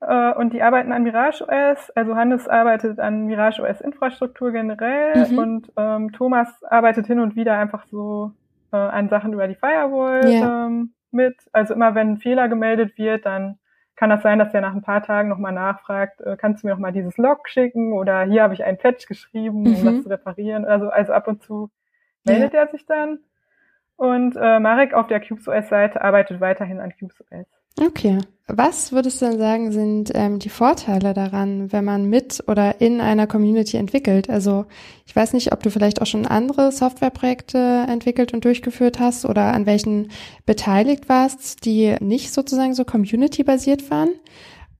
äh, 0.00 0.32
und 0.32 0.54
die 0.54 0.62
arbeiten 0.62 0.92
an 0.92 1.02
Mirage 1.02 1.44
OS. 1.46 1.90
Also 1.90 2.16
Hannes 2.16 2.48
arbeitet 2.48 2.98
an 2.98 3.26
Mirage 3.26 3.62
OS 3.62 3.82
Infrastruktur 3.82 4.50
generell 4.50 5.30
mhm. 5.30 5.38
und 5.38 5.72
ähm, 5.76 6.12
Thomas 6.12 6.48
arbeitet 6.64 7.06
hin 7.06 7.20
und 7.20 7.36
wieder 7.36 7.58
einfach 7.58 7.84
so 7.88 8.32
äh, 8.72 8.76
an 8.76 9.10
Sachen 9.10 9.34
über 9.34 9.46
die 9.46 9.56
Firewall 9.56 10.26
ja. 10.26 10.66
ähm, 10.66 10.94
mit. 11.10 11.36
Also 11.52 11.74
immer 11.74 11.94
wenn 11.94 12.12
ein 12.12 12.18
Fehler 12.18 12.48
gemeldet 12.48 12.96
wird, 12.96 13.26
dann 13.26 13.58
kann 13.94 14.08
das 14.08 14.22
sein, 14.22 14.38
dass 14.38 14.50
der 14.50 14.62
nach 14.62 14.74
ein 14.74 14.80
paar 14.80 15.02
Tagen 15.02 15.28
nochmal 15.28 15.52
nachfragt, 15.52 16.22
äh, 16.22 16.38
kannst 16.38 16.62
du 16.62 16.66
mir 16.66 16.72
nochmal 16.72 16.92
dieses 16.92 17.18
Log 17.18 17.46
schicken 17.46 17.92
oder 17.92 18.22
hier 18.22 18.42
habe 18.42 18.54
ich 18.54 18.64
einen 18.64 18.78
Patch 18.78 19.06
geschrieben, 19.06 19.66
um 19.66 19.80
mhm. 19.80 19.84
das 19.84 20.02
zu 20.02 20.08
reparieren. 20.08 20.64
Also, 20.64 20.88
also 20.88 21.12
ab 21.12 21.28
und 21.28 21.42
zu 21.42 21.68
meldet 22.24 22.54
ja. 22.54 22.60
er 22.60 22.68
sich 22.68 22.86
dann. 22.86 23.18
Und 23.96 24.36
äh, 24.36 24.58
Marek 24.58 24.92
auf 24.94 25.06
der 25.06 25.20
CubesOS-Seite 25.20 26.02
arbeitet 26.02 26.40
weiterhin 26.40 26.80
an 26.80 26.92
CubesOS. 26.98 27.46
Okay. 27.80 28.18
Was 28.46 28.92
würdest 28.92 29.22
du 29.22 29.26
denn 29.26 29.38
sagen, 29.38 29.72
sind 29.72 30.12
ähm, 30.14 30.38
die 30.38 30.50
Vorteile 30.50 31.14
daran, 31.14 31.72
wenn 31.72 31.84
man 31.84 32.04
mit 32.04 32.44
oder 32.46 32.80
in 32.80 33.00
einer 33.00 33.26
Community 33.26 33.78
entwickelt? 33.78 34.28
Also 34.28 34.66
ich 35.06 35.16
weiß 35.16 35.32
nicht, 35.32 35.50
ob 35.52 35.62
du 35.62 35.70
vielleicht 35.70 36.02
auch 36.02 36.06
schon 36.06 36.26
andere 36.26 36.70
Softwareprojekte 36.70 37.86
entwickelt 37.88 38.34
und 38.34 38.44
durchgeführt 38.44 39.00
hast 39.00 39.24
oder 39.24 39.54
an 39.54 39.64
welchen 39.64 40.10
beteiligt 40.44 41.08
warst, 41.08 41.64
die 41.64 41.96
nicht 42.00 42.34
sozusagen 42.34 42.74
so 42.74 42.84
community-basiert 42.84 43.90
waren. 43.90 44.10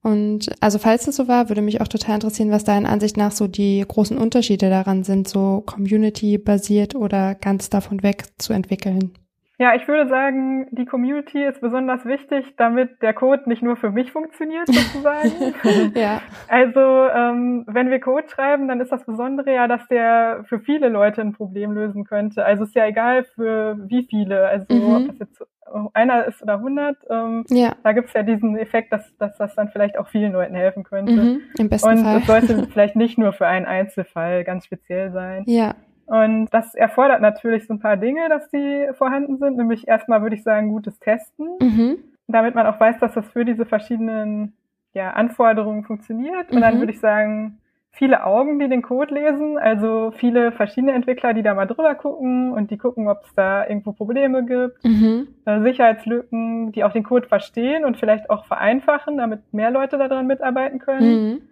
Und 0.05 0.51
also 0.61 0.79
falls 0.79 1.09
es 1.09 1.17
so 1.17 1.29
war, 1.29 1.49
würde 1.49 1.63
mich 1.63 1.81
auch 1.81 1.89
total 1.89 2.17
interessieren, 2.17 2.51
was 2.51 2.63
deiner 2.63 2.91
Ansicht 2.91 3.17
nach 3.17 3.33
so 3.33 3.49
die 3.49 3.83
großen 3.89 4.19
Unterschiede 4.19 4.69
daran 4.69 5.03
sind, 5.03 5.27
so 5.27 5.63
community-basiert 5.65 6.95
oder 6.95 7.35
ganz 7.35 7.71
davon 7.71 8.03
weg 8.03 8.25
zu 8.37 8.53
entwickeln. 8.53 9.15
Ja, 9.57 9.75
ich 9.75 9.87
würde 9.87 10.09
sagen, 10.11 10.67
die 10.73 10.85
Community 10.85 11.43
ist 11.43 11.61
besonders 11.61 12.05
wichtig, 12.05 12.45
damit 12.57 13.01
der 13.01 13.15
Code 13.15 13.45
nicht 13.47 13.63
nur 13.63 13.77
für 13.77 13.91
mich 13.91 14.11
funktioniert, 14.11 14.67
sozusagen. 14.67 15.55
ja. 15.95 16.21
Also, 16.49 16.81
ähm, 16.81 17.65
wenn 17.69 17.89
wir 17.89 18.01
Code 18.01 18.29
schreiben, 18.29 18.67
dann 18.69 18.81
ist 18.81 18.91
das 18.91 19.07
Besondere 19.07 19.55
ja, 19.55 19.69
dass 19.69 19.87
der 19.89 20.45
für 20.49 20.59
viele 20.59 20.89
Leute 20.89 21.21
ein 21.21 21.33
Problem 21.33 21.73
lösen 21.73 22.05
könnte. 22.05 22.45
Also 22.45 22.65
ist 22.65 22.75
ja 22.75 22.87
egal 22.87 23.25
für 23.37 23.79
wie 23.89 24.07
viele. 24.11 24.47
Also 24.47 24.75
mhm. 24.75 24.97
ob 24.97 25.07
das 25.07 25.19
jetzt 25.21 25.47
einer 25.93 26.25
ist 26.27 26.43
oder 26.43 26.55
100, 26.55 26.97
ähm, 27.11 27.45
ja. 27.49 27.75
da 27.83 27.93
gibt's 27.93 28.13
ja 28.13 28.23
diesen 28.23 28.57
Effekt, 28.57 28.93
dass, 28.93 29.17
dass 29.19 29.37
das 29.37 29.55
dann 29.55 29.69
vielleicht 29.69 29.99
auch 29.99 30.09
vielen 30.09 30.33
Leuten 30.33 30.55
helfen 30.55 30.85
könnte. 30.85 31.13
Mhm, 31.13 31.41
Im 31.59 31.69
besten 31.69 31.89
Und 31.89 31.99
Fall. 31.99 32.19
es 32.19 32.27
sollte 32.27 32.67
vielleicht 32.73 32.97
nicht 32.97 33.19
nur 33.19 33.33
für 33.33 33.47
einen 33.47 33.67
Einzelfall 33.67 34.45
ganz 34.45 34.67
speziell 34.67 35.13
sein. 35.13 35.45
Ja. 35.47 35.75
Und 36.07 36.49
das 36.51 36.75
erfordert 36.75 37.21
natürlich 37.21 37.67
so 37.67 37.75
ein 37.75 37.81
paar 37.81 37.97
Dinge, 37.97 38.29
dass 38.29 38.49
die 38.51 38.89
vorhanden 38.93 39.39
sind. 39.39 39.57
Nämlich 39.57 39.89
erstmal 39.89 40.23
würde 40.23 40.37
ich 40.37 40.43
sagen, 40.43 40.69
gutes 40.69 40.99
Testen, 40.99 41.49
mhm. 41.61 41.99
damit 42.29 42.55
man 42.55 42.67
auch 42.67 42.79
weiß, 42.79 42.99
dass 42.99 43.15
das 43.15 43.27
für 43.31 43.45
diese 43.45 43.65
verschiedenen 43.65 44.53
ja, 44.93 45.11
Anforderungen 45.11 45.85
funktioniert. 45.85 46.51
Und 46.51 46.59
mhm. 46.59 46.63
dann 46.63 46.79
würde 46.79 46.93
ich 46.93 47.01
sagen, 47.01 47.59
viele 47.95 48.25
Augen, 48.25 48.59
die 48.59 48.69
den 48.69 48.83
Code 48.83 49.15
lesen, 49.15 49.57
also 49.57 50.13
viele 50.17 50.51
verschiedene 50.51 50.93
Entwickler, 50.93 51.33
die 51.33 51.43
da 51.43 51.55
mal 51.55 51.67
drüber 51.67 51.95
gucken 51.95 52.53
und 52.53 52.71
die 52.73 52.77
gucken, 52.77 53.09
ob 53.09 53.25
es 53.25 53.33
da 53.35 53.67
irgendwo 53.67 53.93
Probleme 53.93 54.45
gibt, 54.45 54.85
mhm. 54.85 55.29
äh, 55.45 55.61
Sicherheitslücken, 55.63 56.73
die 56.73 56.83
auch 56.83 56.93
den 56.93 57.05
Code 57.05 57.29
verstehen 57.29 57.85
und 57.85 57.97
vielleicht 57.97 58.31
auch 58.31 58.47
vereinfachen, 58.47 59.17
damit 59.17 59.41
mehr 59.53 59.71
Leute 59.71 59.97
daran 59.97 60.27
mitarbeiten 60.27 60.81
können, 60.81 61.31
mhm. 61.31 61.43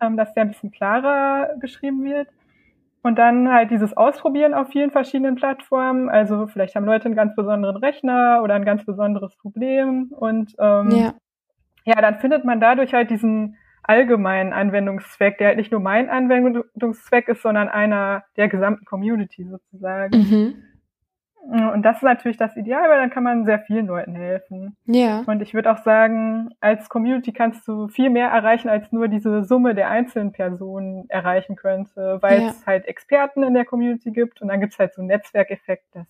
ähm, 0.00 0.16
dass 0.16 0.32
der 0.32 0.44
ein 0.44 0.48
bisschen 0.48 0.70
klarer 0.70 1.50
geschrieben 1.60 2.02
wird. 2.02 2.28
Und 3.02 3.18
dann 3.18 3.52
halt 3.52 3.70
dieses 3.70 3.94
Ausprobieren 3.94 4.54
auf 4.54 4.68
vielen 4.68 4.90
verschiedenen 4.90 5.34
Plattformen. 5.34 6.08
Also 6.08 6.46
vielleicht 6.46 6.74
haben 6.74 6.86
Leute 6.86 7.04
einen 7.04 7.14
ganz 7.14 7.36
besonderen 7.36 7.76
Rechner 7.76 8.40
oder 8.42 8.54
ein 8.54 8.64
ganz 8.64 8.82
besonderes 8.86 9.36
Problem. 9.36 10.14
Und 10.18 10.54
ähm, 10.58 10.90
ja. 10.90 11.14
ja, 11.84 12.00
dann 12.00 12.14
findet 12.20 12.46
man 12.46 12.60
dadurch 12.60 12.94
halt 12.94 13.10
diesen 13.10 13.58
allgemeinen 13.84 14.52
Anwendungszweck, 14.52 15.38
der 15.38 15.48
halt 15.48 15.58
nicht 15.58 15.70
nur 15.70 15.80
mein 15.80 16.08
Anwendungszweck 16.10 17.28
ist, 17.28 17.42
sondern 17.42 17.68
einer 17.68 18.24
der 18.36 18.48
gesamten 18.48 18.84
Community 18.84 19.44
sozusagen. 19.44 20.18
Mhm. 20.18 20.54
Und 21.46 21.82
das 21.82 21.96
ist 21.96 22.02
natürlich 22.02 22.38
das 22.38 22.56
Ideal, 22.56 22.88
weil 22.88 22.98
dann 22.98 23.10
kann 23.10 23.22
man 23.22 23.44
sehr 23.44 23.58
vielen 23.58 23.86
Leuten 23.86 24.14
helfen. 24.14 24.76
Ja. 24.86 25.24
Und 25.26 25.42
ich 25.42 25.52
würde 25.52 25.70
auch 25.70 25.82
sagen, 25.84 26.48
als 26.60 26.88
Community 26.88 27.32
kannst 27.32 27.68
du 27.68 27.88
viel 27.88 28.08
mehr 28.08 28.28
erreichen, 28.28 28.70
als 28.70 28.90
nur 28.92 29.08
diese 29.08 29.44
Summe 29.44 29.74
der 29.74 29.90
einzelnen 29.90 30.32
Personen 30.32 31.04
erreichen 31.10 31.54
könnte, 31.54 32.18
weil 32.22 32.40
ja. 32.40 32.48
es 32.48 32.66
halt 32.66 32.86
Experten 32.86 33.42
in 33.42 33.52
der 33.52 33.66
Community 33.66 34.10
gibt 34.10 34.40
und 34.40 34.48
dann 34.48 34.60
gibt 34.60 34.72
es 34.72 34.78
halt 34.78 34.94
so 34.94 35.02
einen 35.02 35.08
Netzwerkeffekt, 35.08 35.84
dass 35.94 36.06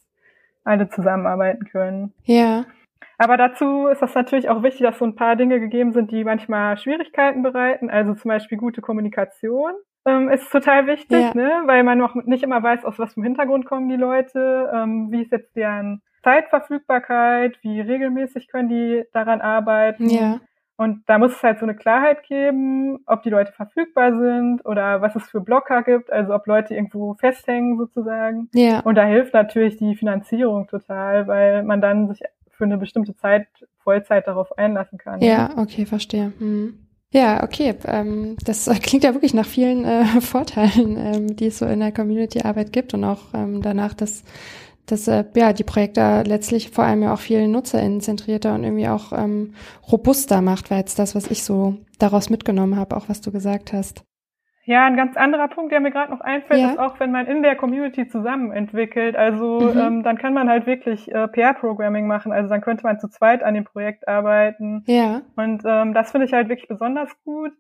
alle 0.62 0.88
zusammenarbeiten 0.88 1.64
können. 1.64 2.14
Ja. 2.24 2.64
Aber 3.18 3.36
dazu 3.36 3.86
ist 3.86 4.02
das 4.02 4.14
natürlich 4.14 4.48
auch 4.48 4.62
wichtig, 4.62 4.82
dass 4.82 4.98
so 4.98 5.04
ein 5.04 5.14
paar 5.14 5.36
Dinge 5.36 5.60
gegeben 5.60 5.92
sind, 5.92 6.10
die 6.10 6.24
manchmal 6.24 6.76
Schwierigkeiten 6.76 7.42
bereiten, 7.42 7.90
also 7.90 8.14
zum 8.14 8.28
Beispiel 8.28 8.58
gute 8.58 8.80
Kommunikation 8.80 9.72
ähm, 10.06 10.28
ist 10.28 10.50
total 10.50 10.86
wichtig, 10.86 11.20
ja. 11.20 11.34
ne? 11.34 11.62
weil 11.66 11.82
man 11.82 11.98
noch 11.98 12.14
nicht 12.14 12.42
immer 12.42 12.62
weiß, 12.62 12.84
aus 12.84 12.98
was 12.98 13.14
für 13.14 13.22
Hintergrund 13.22 13.66
kommen 13.66 13.88
die 13.88 13.96
Leute, 13.96 14.70
ähm, 14.74 15.10
wie 15.10 15.22
ist 15.22 15.32
jetzt 15.32 15.54
deren 15.56 16.02
Zeitverfügbarkeit, 16.22 17.58
wie 17.62 17.80
regelmäßig 17.80 18.48
können 18.48 18.68
die 18.68 19.04
daran 19.12 19.40
arbeiten. 19.40 20.08
Ja. 20.08 20.40
Und 20.76 21.04
da 21.06 21.18
muss 21.18 21.36
es 21.36 21.42
halt 21.42 21.60
so 21.60 21.66
eine 21.66 21.76
Klarheit 21.76 22.24
geben, 22.24 22.98
ob 23.06 23.22
die 23.22 23.30
Leute 23.30 23.52
verfügbar 23.52 24.18
sind 24.18 24.66
oder 24.66 25.00
was 25.00 25.14
es 25.14 25.30
für 25.30 25.40
Blocker 25.40 25.82
gibt, 25.84 26.12
also 26.12 26.34
ob 26.34 26.46
Leute 26.48 26.74
irgendwo 26.74 27.14
festhängen 27.14 27.78
sozusagen. 27.78 28.48
Ja. 28.52 28.80
Und 28.80 28.96
da 28.96 29.04
hilft 29.04 29.34
natürlich 29.34 29.76
die 29.76 29.94
Finanzierung 29.94 30.66
total, 30.66 31.28
weil 31.28 31.62
man 31.62 31.80
dann 31.80 32.08
sich 32.08 32.22
für 32.56 32.64
eine 32.64 32.78
bestimmte 32.78 33.14
Zeit 33.16 33.46
Vollzeit 33.82 34.26
darauf 34.26 34.56
einlassen 34.56 34.98
kann. 34.98 35.20
Ja, 35.20 35.50
okay, 35.56 35.86
verstehe. 35.86 36.32
Hm. 36.38 36.78
Ja, 37.12 37.44
okay. 37.44 37.74
Ähm, 37.86 38.36
das 38.44 38.68
klingt 38.82 39.04
ja 39.04 39.14
wirklich 39.14 39.34
nach 39.34 39.46
vielen 39.46 39.84
äh, 39.84 40.04
Vorteilen, 40.20 40.96
ähm, 40.98 41.36
die 41.36 41.46
es 41.46 41.58
so 41.58 41.66
in 41.66 41.80
der 41.80 41.92
Community-Arbeit 41.92 42.72
gibt 42.72 42.92
und 42.92 43.04
auch 43.04 43.32
ähm, 43.34 43.62
danach, 43.62 43.94
dass, 43.94 44.24
dass 44.86 45.06
äh, 45.06 45.24
ja, 45.36 45.52
die 45.52 45.64
Projekte 45.64 46.24
letztlich 46.26 46.70
vor 46.70 46.84
allem 46.84 47.02
ja 47.02 47.14
auch 47.14 47.20
viel 47.20 47.46
NutzerInnen 47.46 48.00
zentrierter 48.00 48.54
und 48.54 48.64
irgendwie 48.64 48.88
auch 48.88 49.12
ähm, 49.12 49.54
robuster 49.90 50.42
macht, 50.42 50.70
war 50.70 50.78
jetzt 50.78 50.98
das, 50.98 51.14
was 51.14 51.30
ich 51.30 51.44
so 51.44 51.76
daraus 52.00 52.30
mitgenommen 52.30 52.76
habe, 52.76 52.96
auch 52.96 53.08
was 53.08 53.20
du 53.20 53.30
gesagt 53.30 53.72
hast. 53.72 54.02
Ja, 54.66 54.86
ein 54.86 54.96
ganz 54.96 55.16
anderer 55.16 55.48
Punkt, 55.48 55.72
der 55.72 55.80
mir 55.80 55.90
gerade 55.90 56.10
noch 56.10 56.22
einfällt, 56.22 56.60
ja. 56.60 56.70
ist 56.70 56.78
auch, 56.78 56.98
wenn 56.98 57.12
man 57.12 57.26
in 57.26 57.42
der 57.42 57.54
Community 57.54 58.08
zusammen 58.08 58.50
entwickelt. 58.50 59.14
Also 59.14 59.60
mhm. 59.60 59.78
ähm, 59.78 60.02
dann 60.02 60.16
kann 60.16 60.32
man 60.32 60.48
halt 60.48 60.66
wirklich 60.66 61.12
äh, 61.12 61.28
PR-Programming 61.28 62.06
machen. 62.06 62.32
Also 62.32 62.48
dann 62.48 62.62
könnte 62.62 62.84
man 62.84 62.98
zu 62.98 63.08
zweit 63.08 63.42
an 63.42 63.54
dem 63.54 63.64
Projekt 63.64 64.08
arbeiten. 64.08 64.82
Ja. 64.86 65.20
Und 65.36 65.62
ähm, 65.66 65.92
das 65.92 66.12
finde 66.12 66.26
ich 66.26 66.32
halt 66.32 66.48
wirklich 66.48 66.68
besonders 66.68 67.10
gut, 67.24 67.52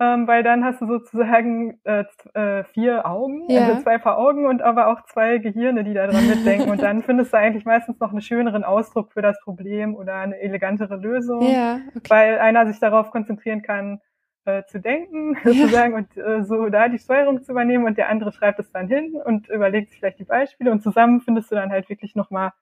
ähm, 0.00 0.26
weil 0.26 0.42
dann 0.42 0.64
hast 0.64 0.80
du 0.80 0.86
sozusagen 0.86 1.78
äh, 1.84 2.04
äh, 2.34 2.64
vier 2.64 3.06
Augen, 3.06 3.44
ja. 3.48 3.66
also 3.66 3.82
zwei 3.82 3.98
Paar 3.98 4.18
Augen 4.18 4.46
und 4.46 4.60
aber 4.60 4.88
auch 4.88 5.04
zwei 5.04 5.38
Gehirne, 5.38 5.84
die 5.84 5.94
da 5.94 6.08
dran 6.08 6.26
mitdenken. 6.26 6.70
und 6.70 6.82
dann 6.82 7.02
findest 7.04 7.32
du 7.32 7.36
eigentlich 7.36 7.64
meistens 7.64 8.00
noch 8.00 8.10
einen 8.10 8.22
schöneren 8.22 8.64
Ausdruck 8.64 9.12
für 9.12 9.22
das 9.22 9.40
Problem 9.42 9.94
oder 9.94 10.16
eine 10.16 10.40
elegantere 10.40 10.96
Lösung, 10.96 11.42
ja, 11.42 11.78
okay. 11.94 12.08
weil 12.08 12.38
einer 12.40 12.66
sich 12.66 12.80
darauf 12.80 13.12
konzentrieren 13.12 13.62
kann, 13.62 14.00
äh, 14.44 14.64
zu 14.64 14.80
denken, 14.80 15.34
ja. 15.44 15.52
sozusagen, 15.52 15.94
und 15.94 16.16
äh, 16.16 16.42
so 16.44 16.68
da 16.68 16.88
die 16.88 16.98
Steuerung 16.98 17.42
zu 17.42 17.52
übernehmen 17.52 17.84
und 17.84 17.98
der 17.98 18.08
andere 18.08 18.32
schreibt 18.32 18.58
es 18.58 18.70
dann 18.72 18.88
hin 18.88 19.14
und 19.24 19.48
überlegt 19.48 19.90
sich 19.90 19.98
vielleicht 19.98 20.18
die 20.18 20.24
Beispiele 20.24 20.70
und 20.70 20.82
zusammen 20.82 21.20
findest 21.20 21.50
du 21.50 21.56
dann 21.56 21.70
halt 21.70 21.88
wirklich 21.88 22.14
nochmal 22.14 22.52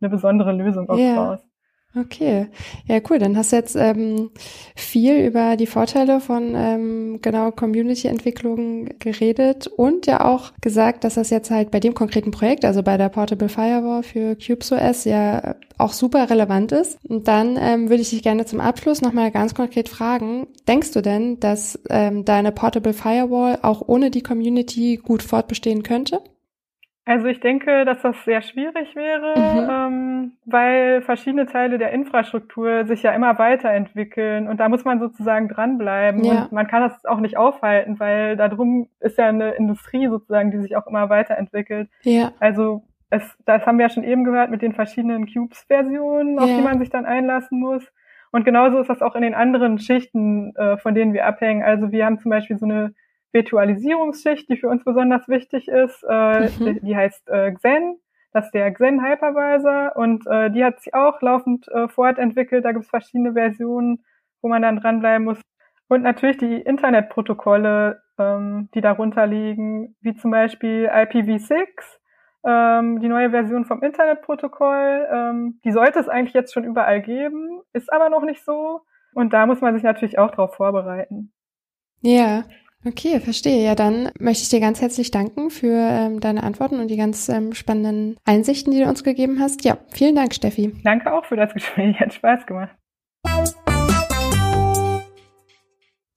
eine 0.00 0.10
besondere 0.10 0.52
Lösung 0.52 0.88
auch 0.88 0.98
ja. 0.98 1.14
raus. 1.14 1.46
Okay, 1.98 2.48
ja 2.86 3.00
cool. 3.08 3.18
Dann 3.18 3.36
hast 3.38 3.52
du 3.52 3.56
jetzt 3.56 3.74
ähm, 3.74 4.30
viel 4.74 5.16
über 5.24 5.56
die 5.56 5.66
Vorteile 5.66 6.20
von 6.20 6.52
ähm, 6.54 7.20
genau 7.22 7.50
Community-Entwicklung 7.52 8.90
geredet 8.98 9.66
und 9.66 10.06
ja 10.06 10.24
auch 10.26 10.52
gesagt, 10.60 11.04
dass 11.04 11.14
das 11.14 11.30
jetzt 11.30 11.50
halt 11.50 11.70
bei 11.70 11.80
dem 11.80 11.94
konkreten 11.94 12.32
Projekt, 12.32 12.66
also 12.66 12.82
bei 12.82 12.98
der 12.98 13.08
Portable 13.08 13.48
Firewall 13.48 14.02
für 14.02 14.36
CubesOS, 14.36 15.04
ja 15.04 15.54
auch 15.78 15.94
super 15.94 16.28
relevant 16.28 16.72
ist. 16.72 16.98
Und 17.08 17.28
dann 17.28 17.56
ähm, 17.58 17.88
würde 17.88 18.02
ich 18.02 18.10
dich 18.10 18.22
gerne 18.22 18.44
zum 18.44 18.60
Abschluss 18.60 19.00
nochmal 19.00 19.30
ganz 19.30 19.54
konkret 19.54 19.88
fragen, 19.88 20.48
denkst 20.68 20.92
du 20.92 21.00
denn, 21.00 21.40
dass 21.40 21.78
ähm, 21.88 22.26
deine 22.26 22.52
Portable 22.52 22.92
Firewall 22.92 23.58
auch 23.62 23.82
ohne 23.86 24.10
die 24.10 24.22
Community 24.22 25.00
gut 25.02 25.22
fortbestehen 25.22 25.82
könnte? 25.82 26.20
Also 27.08 27.28
ich 27.28 27.38
denke, 27.38 27.84
dass 27.84 28.02
das 28.02 28.16
sehr 28.24 28.42
schwierig 28.42 28.96
wäre, 28.96 29.34
mhm. 29.38 29.70
ähm, 29.70 30.32
weil 30.44 31.02
verschiedene 31.02 31.46
Teile 31.46 31.78
der 31.78 31.92
Infrastruktur 31.92 32.84
sich 32.84 33.04
ja 33.04 33.12
immer 33.12 33.38
weiterentwickeln 33.38 34.48
und 34.48 34.58
da 34.58 34.68
muss 34.68 34.84
man 34.84 34.98
sozusagen 34.98 35.48
dranbleiben 35.48 36.24
ja. 36.24 36.42
und 36.42 36.52
man 36.52 36.66
kann 36.66 36.82
das 36.82 37.04
auch 37.04 37.20
nicht 37.20 37.36
aufhalten, 37.36 38.00
weil 38.00 38.36
darum 38.36 38.88
ist 38.98 39.18
ja 39.18 39.28
eine 39.28 39.52
Industrie 39.52 40.08
sozusagen, 40.08 40.50
die 40.50 40.58
sich 40.58 40.76
auch 40.76 40.88
immer 40.88 41.08
weiterentwickelt. 41.08 41.88
Ja. 42.02 42.32
Also 42.40 42.82
es, 43.10 43.22
das 43.44 43.64
haben 43.66 43.78
wir 43.78 43.86
ja 43.86 43.90
schon 43.90 44.02
eben 44.02 44.24
gehört 44.24 44.50
mit 44.50 44.62
den 44.62 44.72
verschiedenen 44.72 45.32
Cubes-Versionen, 45.32 46.40
auf 46.40 46.48
ja. 46.48 46.56
die 46.56 46.62
man 46.62 46.80
sich 46.80 46.90
dann 46.90 47.06
einlassen 47.06 47.60
muss. 47.60 47.84
Und 48.32 48.44
genauso 48.44 48.80
ist 48.80 48.90
das 48.90 49.00
auch 49.00 49.14
in 49.14 49.22
den 49.22 49.34
anderen 49.34 49.78
Schichten, 49.78 50.56
äh, 50.56 50.76
von 50.76 50.96
denen 50.96 51.12
wir 51.12 51.24
abhängen. 51.24 51.62
Also 51.62 51.92
wir 51.92 52.04
haben 52.04 52.18
zum 52.18 52.30
Beispiel 52.30 52.58
so 52.58 52.66
eine 52.66 52.94
Virtualisierungsschicht, 53.32 54.48
die 54.48 54.56
für 54.56 54.68
uns 54.68 54.84
besonders 54.84 55.28
wichtig 55.28 55.68
ist. 55.68 56.02
Äh, 56.08 56.40
mhm. 56.40 56.50
die, 56.58 56.80
die, 56.80 56.96
heißt 56.96 57.28
äh, 57.28 57.52
Xen. 57.52 57.98
Das 58.32 58.46
ist 58.46 58.52
der 58.52 58.70
Xen 58.72 59.02
Hypervisor 59.02 59.96
und 59.96 60.26
äh, 60.26 60.50
die 60.50 60.64
hat 60.64 60.80
sich 60.80 60.92
auch 60.94 61.20
laufend 61.22 61.68
äh, 61.68 61.88
fortentwickelt. 61.88 62.64
Da 62.64 62.72
gibt 62.72 62.84
es 62.84 62.90
verschiedene 62.90 63.32
Versionen, 63.32 64.04
wo 64.42 64.48
man 64.48 64.62
dann 64.62 64.76
dranbleiben 64.76 65.24
muss. 65.24 65.40
Und 65.88 66.02
natürlich 66.02 66.36
die 66.36 66.60
Internetprotokolle, 66.60 68.02
ähm, 68.18 68.68
die 68.74 68.80
darunter 68.80 69.26
liegen, 69.26 69.96
wie 70.00 70.14
zum 70.14 70.32
Beispiel 70.32 70.88
IPv6, 70.88 71.66
ähm, 72.44 73.00
die 73.00 73.08
neue 73.08 73.30
Version 73.30 73.64
vom 73.64 73.82
Internetprotokoll. 73.82 75.08
Ähm, 75.10 75.60
die 75.64 75.72
sollte 75.72 75.98
es 76.00 76.08
eigentlich 76.08 76.34
jetzt 76.34 76.52
schon 76.52 76.64
überall 76.64 77.00
geben, 77.02 77.62
ist 77.72 77.92
aber 77.92 78.10
noch 78.10 78.22
nicht 78.22 78.44
so. 78.44 78.82
Und 79.14 79.32
da 79.32 79.46
muss 79.46 79.60
man 79.60 79.74
sich 79.74 79.82
natürlich 79.82 80.18
auch 80.18 80.30
darauf 80.30 80.54
vorbereiten. 80.54 81.32
Ja, 82.02 82.44
okay, 82.84 83.20
verstehe. 83.20 83.64
Ja, 83.64 83.74
dann 83.74 84.10
möchte 84.18 84.42
ich 84.42 84.48
dir 84.48 84.60
ganz 84.60 84.80
herzlich 84.80 85.10
danken 85.10 85.50
für 85.50 85.74
ähm, 85.74 86.20
deine 86.20 86.42
Antworten 86.42 86.80
und 86.80 86.88
die 86.88 86.96
ganz 86.96 87.28
ähm, 87.28 87.54
spannenden 87.54 88.16
Einsichten, 88.24 88.72
die 88.72 88.80
du 88.80 88.88
uns 88.88 89.04
gegeben 89.04 89.40
hast. 89.40 89.64
Ja, 89.64 89.78
vielen 89.88 90.14
Dank, 90.14 90.34
Steffi. 90.34 90.72
Danke 90.84 91.12
auch 91.12 91.24
für 91.24 91.36
das 91.36 91.52
Gespräch. 91.52 91.98
Hat 92.00 92.12
Spaß 92.12 92.46
gemacht. 92.46 92.74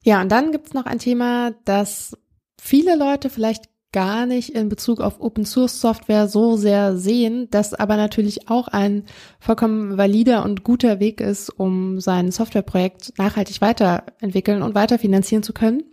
Ja, 0.03 0.21
und 0.21 0.31
dann 0.31 0.51
gibt's 0.51 0.73
noch 0.73 0.85
ein 0.85 0.99
Thema, 0.99 1.51
das 1.65 2.17
viele 2.59 2.95
Leute 2.95 3.29
vielleicht 3.29 3.65
gar 3.91 4.25
nicht 4.25 4.49
in 4.51 4.69
Bezug 4.69 5.01
auf 5.01 5.19
Open 5.19 5.45
Source 5.45 5.81
Software 5.81 6.27
so 6.27 6.55
sehr 6.57 6.95
sehen, 6.95 7.47
das 7.49 7.73
aber 7.73 7.97
natürlich 7.97 8.49
auch 8.49 8.67
ein 8.67 9.05
vollkommen 9.39 9.97
valider 9.97 10.45
und 10.45 10.63
guter 10.63 10.99
Weg 10.99 11.21
ist, 11.21 11.49
um 11.49 11.99
sein 11.99 12.31
Softwareprojekt 12.31 13.17
nachhaltig 13.17 13.61
weiterentwickeln 13.61 14.61
und 14.61 14.75
weiterfinanzieren 14.75 15.43
zu 15.43 15.53
können. 15.53 15.83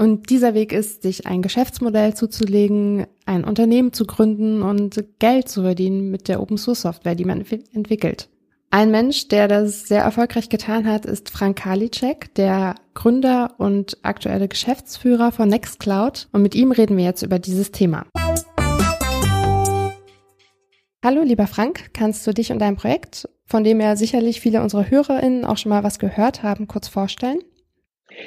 Und 0.00 0.30
dieser 0.30 0.54
Weg 0.54 0.72
ist, 0.72 1.02
sich 1.02 1.26
ein 1.26 1.42
Geschäftsmodell 1.42 2.14
zuzulegen, 2.14 3.06
ein 3.26 3.44
Unternehmen 3.44 3.92
zu 3.92 4.06
gründen 4.06 4.62
und 4.62 5.04
Geld 5.18 5.50
zu 5.50 5.60
verdienen 5.60 6.10
mit 6.10 6.26
der 6.26 6.40
Open 6.40 6.56
Source 6.56 6.80
Software, 6.80 7.14
die 7.14 7.26
man 7.26 7.44
entwickelt. 7.74 8.30
Ein 8.70 8.90
Mensch, 8.90 9.28
der 9.28 9.46
das 9.46 9.88
sehr 9.88 10.00
erfolgreich 10.00 10.48
getan 10.48 10.86
hat, 10.86 11.04
ist 11.04 11.28
Frank 11.28 11.58
Karliczek, 11.58 12.34
der 12.36 12.76
Gründer 12.94 13.56
und 13.58 13.98
aktuelle 14.00 14.48
Geschäftsführer 14.48 15.32
von 15.32 15.50
Nextcloud. 15.50 16.28
Und 16.32 16.40
mit 16.40 16.54
ihm 16.54 16.72
reden 16.72 16.96
wir 16.96 17.04
jetzt 17.04 17.20
über 17.20 17.38
dieses 17.38 17.70
Thema. 17.70 18.06
Hallo, 21.04 21.22
lieber 21.22 21.46
Frank, 21.46 21.90
kannst 21.92 22.26
du 22.26 22.32
dich 22.32 22.52
und 22.52 22.58
dein 22.58 22.76
Projekt, 22.76 23.28
von 23.44 23.64
dem 23.64 23.82
ja 23.82 23.96
sicherlich 23.96 24.40
viele 24.40 24.62
unserer 24.62 24.88
HörerInnen 24.88 25.44
auch 25.44 25.58
schon 25.58 25.68
mal 25.68 25.84
was 25.84 25.98
gehört 25.98 26.42
haben, 26.42 26.68
kurz 26.68 26.88
vorstellen? 26.88 27.40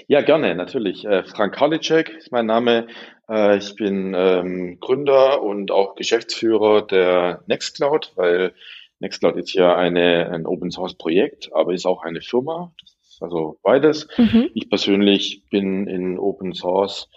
Ja, 0.08 0.22
gerne, 0.22 0.56
natürlich. 0.56 1.06
Äh, 1.06 1.24
Frank 1.24 1.56
Karliczek 1.56 2.10
ist 2.10 2.32
mein 2.32 2.46
Name. 2.46 2.88
Äh, 3.30 3.58
ich 3.58 3.76
bin 3.76 4.14
ähm, 4.16 4.80
Gründer 4.80 5.42
und 5.42 5.72
auch 5.72 5.96
Geschäftsführer 5.96 6.82
der 6.82 7.44
Nextcloud, 7.48 8.14
weil 8.16 8.54
Nextcloud 9.00 9.36
ist 9.38 9.54
ja 9.54 9.76
eine, 9.76 10.30
ein 10.32 10.46
Open 10.46 10.72
Source 10.72 10.96
Projekt, 10.96 11.52
aber 11.54 11.74
ist 11.74 11.86
auch 11.86 12.04
eine 12.04 12.22
Firma. 12.22 12.74
Also 13.20 13.60
beides. 13.64 14.08
Mhm. 14.18 14.50
Ich 14.54 14.70
persönlich 14.70 15.44
bin 15.50 15.88
in 15.88 16.20
Open 16.20 16.54
Source, 16.54 17.10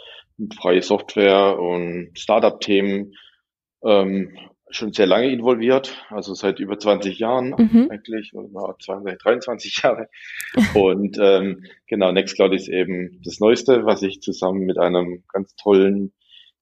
freie 0.60 0.82
Software 0.82 1.58
und 1.58 2.10
Startup-Themen 2.14 3.14
ähm, 3.84 4.36
schon 4.70 4.92
sehr 4.92 5.06
lange 5.06 5.30
involviert, 5.30 5.96
also 6.10 6.34
seit 6.34 6.58
über 6.58 6.78
20 6.78 7.18
Jahren 7.18 7.54
mhm. 7.56 7.88
eigentlich, 7.90 8.34
oder 8.34 8.76
22, 8.78 9.18
23 9.22 9.76
Jahre. 9.82 10.08
Und 10.74 11.18
ähm, 11.20 11.64
genau, 11.86 12.12
Nextcloud 12.12 12.52
ist 12.52 12.68
eben 12.68 13.20
das 13.24 13.38
Neueste, 13.40 13.84
was 13.84 14.02
ich 14.02 14.20
zusammen 14.20 14.60
mit 14.60 14.78
einem 14.78 15.22
ganz 15.32 15.54
tollen 15.56 16.12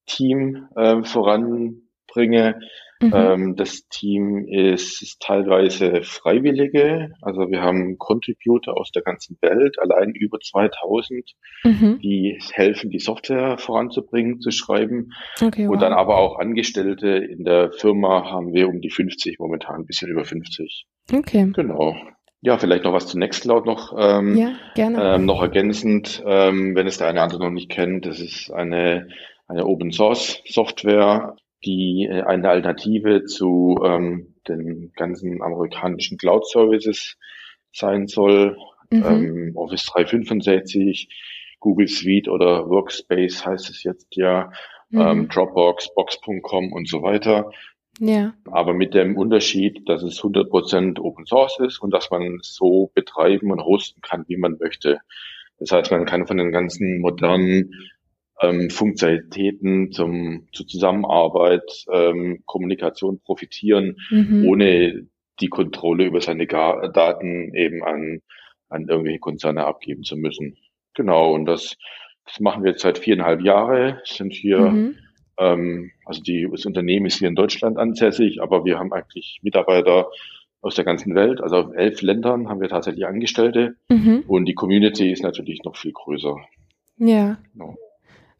Team 0.05 0.67
äh, 0.75 1.03
voranbringe. 1.03 2.59
Mhm. 3.07 3.13
Ähm, 3.13 3.55
das 3.55 3.87
Team 3.89 4.47
ist, 4.47 5.01
ist, 5.01 5.21
teilweise 5.21 6.01
Freiwillige, 6.03 7.11
also 7.21 7.49
wir 7.49 7.61
haben 7.61 7.97
Contributor 7.97 8.77
aus 8.77 8.91
der 8.91 9.03
ganzen 9.03 9.37
Welt, 9.41 9.77
allein 9.79 10.11
über 10.11 10.39
2000, 10.39 11.31
mhm. 11.63 11.99
die 12.01 12.39
helfen, 12.53 12.89
die 12.89 12.99
Software 12.99 13.57
voranzubringen, 13.57 14.39
zu 14.39 14.51
schreiben. 14.51 15.11
Okay, 15.41 15.67
wow. 15.67 15.73
Und 15.73 15.81
dann 15.81 15.93
aber 15.93 16.17
auch 16.17 16.39
Angestellte 16.39 17.09
in 17.09 17.43
der 17.43 17.71
Firma 17.71 18.29
haben 18.29 18.53
wir 18.53 18.67
um 18.67 18.81
die 18.81 18.89
50 18.89 19.39
momentan, 19.39 19.81
ein 19.81 19.85
bisschen 19.85 20.09
über 20.09 20.25
50. 20.25 20.85
Okay. 21.11 21.51
Genau. 21.53 21.95
Ja, 22.41 22.57
vielleicht 22.59 22.83
noch 22.83 22.93
was 22.93 23.07
zu 23.07 23.17
Nextcloud 23.17 23.65
noch, 23.65 23.95
ähm, 23.97 24.37
ja, 24.37 24.53
gerne. 24.75 25.15
Ähm, 25.15 25.25
noch 25.25 25.41
ergänzend, 25.41 26.23
ähm, 26.27 26.75
wenn 26.75 26.85
es 26.85 26.97
der 26.97 27.07
eine 27.07 27.17
oder 27.17 27.23
andere 27.23 27.43
noch 27.45 27.51
nicht 27.51 27.71
kennt, 27.71 28.05
das 28.05 28.19
ist 28.19 28.51
eine, 28.51 29.07
eine 29.47 29.65
Open 29.65 29.91
Source 29.91 30.43
Software, 30.45 31.35
die 31.65 32.07
äh, 32.09 32.21
eine 32.21 32.49
Alternative 32.49 33.25
zu 33.25 33.79
ähm, 33.83 34.35
den 34.47 34.91
ganzen 34.95 35.41
amerikanischen 35.41 36.17
Cloud 36.17 36.47
Services 36.47 37.17
sein 37.71 38.07
soll. 38.07 38.57
Mhm. 38.89 39.03
Ähm, 39.05 39.51
Office 39.55 39.85
365, 39.85 41.09
Google 41.59 41.87
Suite 41.87 42.27
oder 42.27 42.69
Workspace 42.69 43.45
heißt 43.45 43.69
es 43.69 43.83
jetzt 43.83 44.15
ja, 44.15 44.51
mhm. 44.89 45.01
ähm, 45.01 45.29
Dropbox, 45.29 45.93
Box.com 45.95 46.71
und 46.71 46.87
so 46.87 47.01
weiter. 47.01 47.51
Ja. 47.99 48.33
Aber 48.51 48.73
mit 48.73 48.93
dem 48.93 49.17
Unterschied, 49.17 49.87
dass 49.87 50.03
es 50.03 50.21
100% 50.21 50.99
Open 50.99 51.25
Source 51.25 51.59
ist 51.59 51.79
und 51.79 51.91
dass 51.91 52.11
man 52.11 52.39
so 52.41 52.91
betreiben 52.93 53.51
und 53.51 53.63
hosten 53.63 54.01
kann, 54.01 54.25
wie 54.27 54.37
man 54.37 54.57
möchte. 54.59 54.99
Das 55.59 55.71
heißt, 55.71 55.91
man 55.91 56.05
kann 56.05 56.27
von 56.27 56.37
den 56.37 56.51
ganzen 56.51 56.99
modernen 56.99 57.71
ähm, 58.41 58.69
Funktionalitäten 58.69 59.91
zum, 59.91 60.47
zur 60.51 60.67
Zusammenarbeit, 60.67 61.85
ähm, 61.91 62.43
Kommunikation 62.45 63.19
profitieren, 63.19 63.97
mhm. 64.09 64.45
ohne 64.47 65.07
die 65.39 65.47
Kontrolle 65.47 66.05
über 66.05 66.21
seine 66.21 66.47
Ga 66.47 66.87
Daten 66.87 67.53
eben 67.53 67.83
an, 67.83 68.21
an 68.69 68.87
irgendwelche 68.87 69.19
Konzerne 69.19 69.65
abgeben 69.65 70.03
zu 70.03 70.15
müssen. 70.15 70.57
Genau, 70.93 71.33
und 71.33 71.45
das, 71.45 71.75
das 72.25 72.39
machen 72.39 72.63
wir 72.63 72.71
jetzt 72.71 72.81
seit 72.81 72.97
viereinhalb 72.97 73.41
Jahre, 73.41 74.01
sind 74.05 74.33
hier, 74.33 74.59
mhm. 74.59 74.95
ähm, 75.37 75.91
also 76.05 76.21
die, 76.21 76.47
das 76.49 76.65
Unternehmen 76.65 77.05
ist 77.05 77.19
hier 77.19 77.27
in 77.27 77.35
Deutschland 77.35 77.77
ansässig, 77.77 78.41
aber 78.41 78.65
wir 78.65 78.79
haben 78.79 78.93
eigentlich 78.93 79.39
Mitarbeiter 79.43 80.09
aus 80.61 80.75
der 80.75 80.85
ganzen 80.85 81.13
Welt, 81.13 81.41
also 81.41 81.57
auf 81.57 81.73
elf 81.75 82.01
Ländern 82.01 82.49
haben 82.49 82.59
wir 82.59 82.69
tatsächlich 82.69 83.05
Angestellte 83.05 83.75
mhm. 83.89 84.23
und 84.27 84.45
die 84.45 84.55
Community 84.55 85.11
ist 85.11 85.21
natürlich 85.21 85.61
noch 85.63 85.75
viel 85.75 85.91
größer. 85.91 86.37
Ja. 86.97 87.37
Genau. 87.53 87.75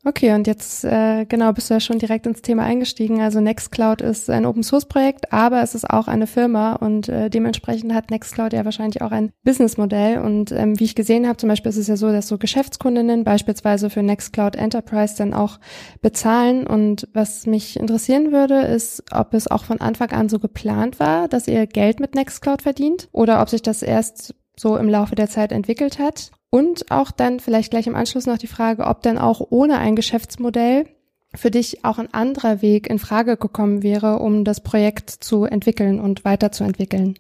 Okay, 0.08 0.34
und 0.34 0.46
jetzt 0.46 0.86
äh, 0.86 1.26
genau 1.26 1.52
bist 1.52 1.72
du 1.72 1.74
ja 1.74 1.80
schon 1.80 1.98
direkt 1.98 2.28
ins 2.28 2.44
Thema 2.44 2.62
eingestiegen. 2.62 3.22
Also 3.22 3.42
Nextcloud 3.42 4.02
ist 4.02 4.30
ein 4.30 4.46
Open 4.46 4.62
Source 4.62 4.86
Projekt, 4.86 5.34
aber 5.34 5.64
es 5.64 5.74
ist 5.74 5.90
auch 5.90 6.08
eine 6.08 6.28
Firma 6.28 6.74
und 6.74 7.10
äh, 7.10 7.32
dementsprechend 7.32 7.92
hat 7.92 8.12
Nextcloud 8.12 8.54
ja 8.54 8.64
wahrscheinlich 8.66 9.02
auch 9.02 9.10
ein 9.10 9.32
Businessmodell. 9.44 10.20
Und 10.20 10.52
ähm, 10.52 10.80
wie 10.80 10.84
ich 10.84 10.94
gesehen 10.94 11.28
habe, 11.28 11.38
zum 11.38 11.50
Beispiel 11.50 11.70
ist 11.70 11.78
es 11.78 11.88
ja 11.88 11.98
so, 11.98 12.12
dass 12.12 12.28
so 12.28 12.38
Geschäftskundinnen 12.38 13.24
beispielsweise 13.24 13.90
für 13.90 14.04
Nextcloud 14.04 14.56
Enterprise 14.56 15.16
dann 15.18 15.34
auch 15.34 15.58
bezahlen. 16.04 16.68
Und 16.68 17.08
was 17.14 17.48
mich 17.48 17.80
interessieren 17.80 18.32
würde, 18.32 18.62
ist, 18.62 19.04
ob 19.12 19.34
es 19.34 19.48
auch 19.48 19.66
von 19.66 19.82
Anfang 19.82 20.12
an 20.12 20.30
so 20.30 20.38
geplant 20.38 21.00
war, 21.00 21.28
dass 21.28 21.48
ihr 21.48 21.66
Geld 21.66 22.00
mit 22.00 22.14
Nextcloud 22.14 22.62
verdient 22.62 23.10
oder 23.12 23.42
ob 23.42 23.50
sich 23.50 23.64
das 23.64 23.82
erst 23.82 24.36
so 24.56 24.78
im 24.78 24.88
Laufe 24.88 25.16
der 25.16 25.30
Zeit 25.30 25.52
entwickelt 25.52 25.98
hat. 25.98 26.32
Und 26.56 26.90
auch 26.90 27.12
dann 27.12 27.42
vielleicht 27.42 27.72
gleich 27.72 27.86
im 27.86 27.96
Anschluss 27.96 28.28
noch 28.28 28.38
die 28.38 28.48
Frage, 28.48 28.86
ob 28.86 29.02
dann 29.02 29.18
auch 29.18 29.42
ohne 29.50 29.78
ein 29.78 29.98
Geschäftsmodell 29.98 30.86
für 31.34 31.52
dich 31.52 31.84
auch 31.84 32.00
ein 32.00 32.14
anderer 32.14 32.62
Weg 32.62 32.90
in 32.90 32.98
Frage 32.98 33.36
gekommen 33.36 33.84
wäre, 33.84 34.20
um 34.20 34.46
das 34.46 34.64
Projekt 34.64 35.10
zu 35.10 35.44
entwickeln 35.44 36.00
und 36.00 36.24
weiterzuentwickeln. 36.24 37.20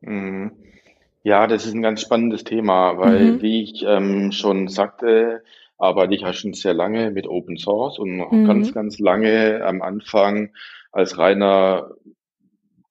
Mhm. 0.00 0.50
Ja, 1.22 1.46
das 1.46 1.64
ist 1.64 1.74
ein 1.74 1.82
ganz 1.82 2.00
spannendes 2.00 2.42
Thema, 2.42 2.98
weil, 2.98 3.34
mhm. 3.34 3.42
wie 3.42 3.62
ich 3.62 3.84
ähm, 3.86 4.32
schon 4.32 4.66
sagte, 4.66 5.44
arbeite 5.78 6.16
ich 6.16 6.22
ja 6.22 6.32
schon 6.32 6.54
sehr 6.54 6.74
lange 6.74 7.12
mit 7.12 7.28
Open 7.28 7.56
Source 7.56 8.00
und 8.00 8.16
noch 8.16 8.32
mhm. 8.32 8.48
ganz, 8.48 8.74
ganz 8.74 8.98
lange 8.98 9.64
am 9.64 9.80
Anfang 9.80 10.50
als 10.90 11.18
reiner 11.18 11.92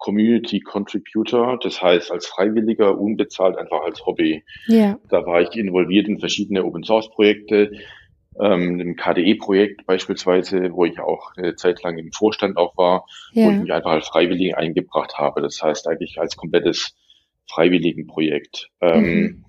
Community 0.04 0.60
Contributor, 0.60 1.58
das 1.58 1.82
heißt 1.82 2.12
als 2.12 2.28
Freiwilliger, 2.28 3.00
unbezahlt, 3.00 3.58
einfach 3.58 3.84
als 3.84 4.06
Hobby. 4.06 4.44
Ja. 4.68 5.00
Da 5.10 5.26
war 5.26 5.42
ich 5.42 5.56
involviert 5.56 6.10
in 6.10 6.20
verschiedene 6.20 6.66
Open 6.66 6.84
Source 6.84 7.10
Projekte, 7.10 7.72
ähm, 8.38 8.82
im 8.82 8.96
KDE-Projekt 8.98 9.86
beispielsweise, 9.86 10.74
wo 10.74 10.84
ich 10.84 11.00
auch 11.00 11.32
eine 11.38 11.56
Zeit 11.56 11.82
lang 11.84 11.98
im 11.98 12.12
Vorstand 12.12 12.58
auch 12.58 12.76
war, 12.76 13.06
ja. 13.32 13.46
wo 13.46 13.52
ich 13.52 13.60
mich 13.60 13.72
einfach 13.72 13.92
als 13.92 14.10
Freiwilligen 14.10 14.56
eingebracht 14.56 15.18
habe. 15.18 15.42
Das 15.42 15.62
heißt 15.64 15.88
eigentlich 15.88 16.20
als 16.20 16.36
komplettes 16.36 16.98
Freiwilligenprojekt. 17.50 18.72
Ähm, 18.82 19.04
mhm. 19.06 19.46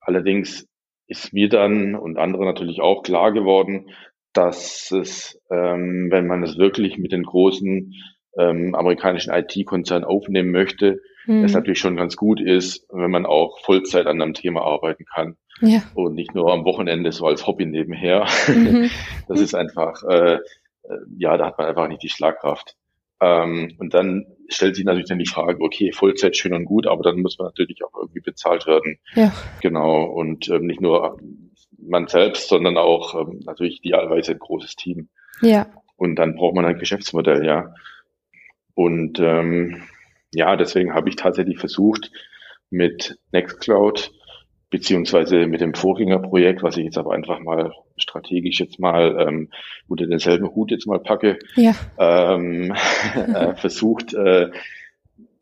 Allerdings 0.00 0.66
ist 1.06 1.32
mir 1.32 1.48
dann 1.48 1.94
und 1.94 2.18
andere 2.18 2.44
natürlich 2.44 2.80
auch 2.80 3.04
klar 3.04 3.30
geworden, 3.30 3.90
dass 4.32 4.90
es, 4.90 5.40
ähm, 5.48 6.08
wenn 6.10 6.26
man 6.26 6.42
es 6.42 6.58
wirklich 6.58 6.98
mit 6.98 7.12
den 7.12 7.22
großen 7.22 7.94
ähm, 8.38 8.74
amerikanischen 8.74 9.32
IT-Konzern 9.32 10.04
aufnehmen 10.04 10.50
möchte, 10.50 11.00
mhm. 11.26 11.44
es 11.44 11.52
natürlich 11.52 11.78
schon 11.78 11.96
ganz 11.96 12.16
gut 12.16 12.40
ist, 12.40 12.86
wenn 12.90 13.10
man 13.10 13.26
auch 13.26 13.60
Vollzeit 13.60 14.06
an 14.06 14.20
einem 14.20 14.34
Thema 14.34 14.62
arbeiten 14.62 15.04
kann 15.04 15.36
ja. 15.60 15.82
und 15.94 16.14
nicht 16.14 16.34
nur 16.34 16.52
am 16.52 16.64
Wochenende 16.64 17.12
so 17.12 17.26
als 17.26 17.46
Hobby 17.46 17.66
nebenher. 17.66 18.26
Mhm. 18.48 18.90
Das 19.28 19.40
ist 19.40 19.54
einfach, 19.54 20.02
äh, 20.02 20.38
ja, 21.16 21.38
da 21.38 21.46
hat 21.46 21.56
man 21.56 21.66
einfach 21.66 21.88
nicht 21.88 22.02
die 22.02 22.08
Schlagkraft. 22.08 22.76
Ähm, 23.20 23.76
und 23.78 23.94
dann 23.94 24.26
stellt 24.48 24.74
sich 24.74 24.84
natürlich 24.84 25.08
dann 25.08 25.20
die 25.20 25.26
Frage, 25.26 25.58
okay, 25.60 25.92
Vollzeit 25.92 26.36
schön 26.36 26.52
und 26.52 26.64
gut, 26.64 26.86
aber 26.86 27.02
dann 27.02 27.22
muss 27.22 27.38
man 27.38 27.46
natürlich 27.46 27.82
auch 27.84 27.96
irgendwie 27.98 28.20
bezahlt 28.20 28.66
werden. 28.66 28.98
Ja. 29.14 29.32
Genau. 29.62 30.04
Und 30.04 30.48
ähm, 30.48 30.66
nicht 30.66 30.80
nur 30.80 31.18
man 31.78 32.08
selbst, 32.08 32.48
sondern 32.48 32.76
auch 32.76 33.14
ähm, 33.14 33.40
natürlich 33.44 33.78
idealerweise 33.84 34.32
ein 34.32 34.38
großes 34.38 34.76
Team. 34.76 35.08
Ja. 35.40 35.66
Und 35.96 36.16
dann 36.16 36.34
braucht 36.34 36.56
man 36.56 36.64
ein 36.64 36.78
Geschäftsmodell, 36.78 37.46
ja. 37.46 37.74
Und 38.74 39.20
ähm, 39.20 39.82
ja, 40.34 40.56
deswegen 40.56 40.94
habe 40.94 41.08
ich 41.08 41.16
tatsächlich 41.16 41.58
versucht, 41.58 42.10
mit 42.70 43.18
Nextcloud 43.32 44.12
beziehungsweise 44.70 45.46
mit 45.46 45.60
dem 45.60 45.74
Vorgängerprojekt, 45.74 46.62
was 46.62 46.78
ich 46.78 46.84
jetzt 46.86 46.96
aber 46.96 47.12
einfach 47.12 47.40
mal 47.40 47.74
strategisch 47.98 48.58
jetzt 48.58 48.80
mal 48.80 49.16
ähm, 49.20 49.50
unter 49.86 50.06
denselben 50.06 50.54
Hut 50.54 50.70
jetzt 50.70 50.86
mal 50.86 50.98
packe, 50.98 51.38
ja. 51.56 51.74
ähm, 51.98 52.74
äh, 53.14 53.54
versucht, 53.54 54.14
äh, 54.14 54.50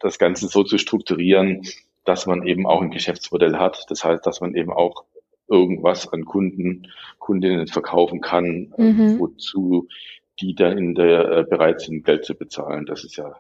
das 0.01 0.19
Ganze 0.19 0.49
so 0.49 0.65
zu 0.65 0.79
strukturieren, 0.79 1.63
dass 2.05 2.27
man 2.27 2.45
eben 2.45 2.67
auch 2.67 2.83
ein 2.83 2.91
Geschäftsmodell 2.91 3.57
hat. 3.57 3.85
Das 3.89 4.03
heißt, 4.03 4.27
dass 4.27 4.41
man 4.41 4.55
eben 4.57 4.73
auch 4.73 5.05
irgendwas 5.47 6.13
an 6.13 6.25
Kunden, 6.25 6.89
Kundinnen 7.19 7.69
verkaufen 7.69 8.21
kann, 8.21 8.75
äh, 8.79 8.83
mhm. 8.83 9.19
wozu 9.21 9.87
die 10.41 10.55
dann 10.55 10.79
in 10.79 10.95
der 10.95 11.31
äh, 11.31 11.45
bereit 11.45 11.81
sind, 11.81 12.05
Geld 12.05 12.25
zu 12.25 12.35
bezahlen. 12.35 12.87
Das 12.87 13.05
ist 13.05 13.17
ja 13.17 13.37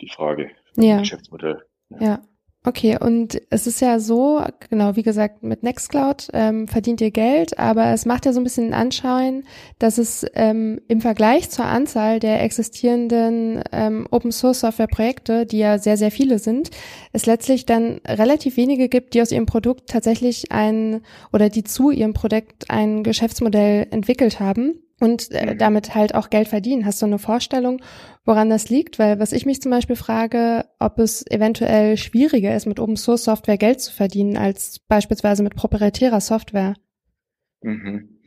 die 0.00 0.08
Frage 0.08 0.50
ja. 0.76 0.98
Geschäftsmodell. 0.98 1.62
Ja. 1.90 2.00
ja. 2.00 2.22
Okay, 2.62 2.98
und 3.00 3.40
es 3.48 3.66
ist 3.66 3.80
ja 3.80 3.98
so, 3.98 4.44
genau, 4.68 4.94
wie 4.94 5.02
gesagt, 5.02 5.42
mit 5.42 5.62
Nextcloud 5.62 6.28
ähm, 6.34 6.68
verdient 6.68 7.00
ihr 7.00 7.10
Geld, 7.10 7.58
aber 7.58 7.86
es 7.94 8.04
macht 8.04 8.26
ja 8.26 8.34
so 8.34 8.40
ein 8.40 8.44
bisschen 8.44 8.64
den 8.64 8.74
Anschein, 8.74 9.44
dass 9.78 9.96
es 9.96 10.26
ähm, 10.34 10.78
im 10.86 11.00
Vergleich 11.00 11.48
zur 11.48 11.64
Anzahl 11.64 12.20
der 12.20 12.42
existierenden 12.42 13.62
ähm, 13.72 14.06
Open 14.10 14.30
Source 14.30 14.60
Software 14.60 14.88
Projekte, 14.88 15.46
die 15.46 15.56
ja 15.56 15.78
sehr, 15.78 15.96
sehr 15.96 16.10
viele 16.10 16.38
sind, 16.38 16.68
es 17.14 17.24
letztlich 17.24 17.64
dann 17.64 18.02
relativ 18.06 18.58
wenige 18.58 18.90
gibt, 18.90 19.14
die 19.14 19.22
aus 19.22 19.32
ihrem 19.32 19.46
Produkt 19.46 19.88
tatsächlich 19.88 20.52
ein 20.52 21.00
oder 21.32 21.48
die 21.48 21.64
zu 21.64 21.90
ihrem 21.90 22.12
Produkt 22.12 22.66
ein 22.68 23.04
Geschäftsmodell 23.04 23.86
entwickelt 23.90 24.38
haben 24.38 24.82
und 25.00 25.30
äh, 25.32 25.54
mhm. 25.54 25.58
damit 25.58 25.94
halt 25.94 26.14
auch 26.14 26.30
Geld 26.30 26.48
verdienen. 26.48 26.84
Hast 26.84 27.02
du 27.02 27.06
eine 27.06 27.18
Vorstellung, 27.18 27.82
woran 28.24 28.50
das 28.50 28.68
liegt? 28.68 28.98
Weil 28.98 29.18
was 29.18 29.32
ich 29.32 29.46
mich 29.46 29.60
zum 29.60 29.70
Beispiel 29.70 29.96
frage, 29.96 30.66
ob 30.78 30.98
es 30.98 31.26
eventuell 31.28 31.96
schwieriger 31.96 32.54
ist, 32.54 32.66
mit 32.66 32.78
Open 32.78 32.96
Source 32.96 33.24
Software 33.24 33.58
Geld 33.58 33.80
zu 33.80 33.92
verdienen, 33.92 34.36
als 34.36 34.78
beispielsweise 34.78 35.42
mit 35.42 35.56
proprietärer 35.56 36.20
Software. 36.20 36.74
Mhm. 37.62 38.20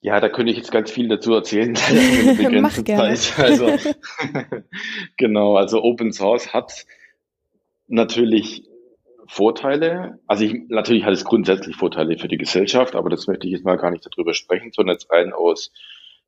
Ja, 0.00 0.18
da 0.18 0.28
könnte 0.28 0.50
ich 0.50 0.58
jetzt 0.58 0.72
ganz 0.72 0.90
viel 0.90 1.08
dazu 1.08 1.32
erzählen. 1.32 1.74
Mach 2.60 2.82
gerne. 2.82 3.14
Zeit. 3.14 3.38
Also, 3.38 3.92
genau, 5.16 5.56
also 5.56 5.82
Open 5.82 6.12
Source 6.12 6.52
hat 6.52 6.86
natürlich 7.86 8.68
Vorteile. 9.32 10.18
Also 10.26 10.44
ich, 10.44 10.54
natürlich 10.68 11.04
hat 11.04 11.14
es 11.14 11.24
grundsätzlich 11.24 11.74
Vorteile 11.74 12.18
für 12.18 12.28
die 12.28 12.36
Gesellschaft, 12.36 12.94
aber 12.94 13.08
das 13.08 13.26
möchte 13.26 13.46
ich 13.46 13.54
jetzt 13.54 13.64
mal 13.64 13.78
gar 13.78 13.90
nicht 13.90 14.04
darüber 14.04 14.34
sprechen, 14.34 14.72
sondern 14.72 14.96
jetzt 14.96 15.10
rein 15.10 15.32
aus 15.32 15.72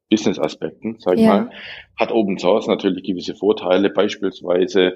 Business-Aspekten, 0.08 0.96
sag 1.00 1.16
ich 1.16 1.20
ja. 1.20 1.28
mal. 1.28 1.50
Hat 1.98 2.12
Open 2.12 2.38
Source 2.38 2.66
natürlich 2.66 3.04
gewisse 3.04 3.34
Vorteile. 3.34 3.90
Beispielsweise 3.90 4.94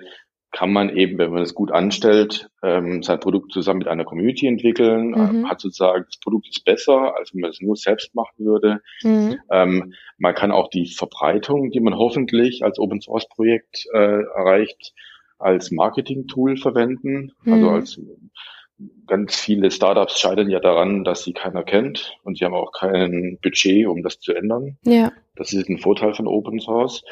kann 0.52 0.72
man 0.72 0.88
eben, 0.96 1.18
wenn 1.18 1.32
man 1.32 1.42
es 1.42 1.54
gut 1.54 1.70
anstellt, 1.70 2.48
ähm, 2.62 3.02
sein 3.02 3.20
Produkt 3.20 3.52
zusammen 3.52 3.80
mit 3.80 3.88
einer 3.88 4.06
Community 4.06 4.46
entwickeln, 4.46 5.10
mhm. 5.10 5.46
hat 5.46 5.60
sozusagen, 5.60 6.06
das 6.06 6.18
Produkt 6.18 6.48
ist 6.48 6.64
besser, 6.64 7.14
als 7.14 7.34
wenn 7.34 7.42
man 7.42 7.50
es 7.50 7.60
nur 7.60 7.76
selbst 7.76 8.14
machen 8.14 8.38
würde. 8.38 8.80
Mhm. 9.02 9.36
Ähm, 9.50 9.92
man 10.16 10.34
kann 10.34 10.50
auch 10.50 10.70
die 10.70 10.86
Verbreitung, 10.86 11.70
die 11.72 11.80
man 11.80 11.94
hoffentlich 11.94 12.64
als 12.64 12.78
Open 12.78 13.02
Source 13.02 13.28
Projekt 13.28 13.84
äh, 13.92 14.22
erreicht, 14.22 14.94
als 15.38 15.70
Marketing-Tool 15.70 16.56
verwenden. 16.56 17.32
Also 17.44 17.56
mhm. 17.56 17.64
Also 17.64 17.70
als 17.70 18.00
ganz 19.06 19.36
viele 19.36 19.70
Startups 19.70 20.20
scheitern 20.20 20.50
ja 20.50 20.60
daran, 20.60 21.04
dass 21.04 21.24
sie 21.24 21.32
keiner 21.32 21.64
kennt 21.64 22.16
und 22.22 22.38
sie 22.38 22.44
haben 22.44 22.54
auch 22.54 22.72
kein 22.72 23.38
Budget, 23.42 23.86
um 23.86 24.02
das 24.02 24.20
zu 24.20 24.32
ändern. 24.34 24.78
Ja. 24.84 25.12
Das 25.36 25.52
ist 25.52 25.68
ein 25.68 25.78
Vorteil 25.78 26.14
von 26.14 26.26
Open 26.26 26.60
Source. 26.60 27.02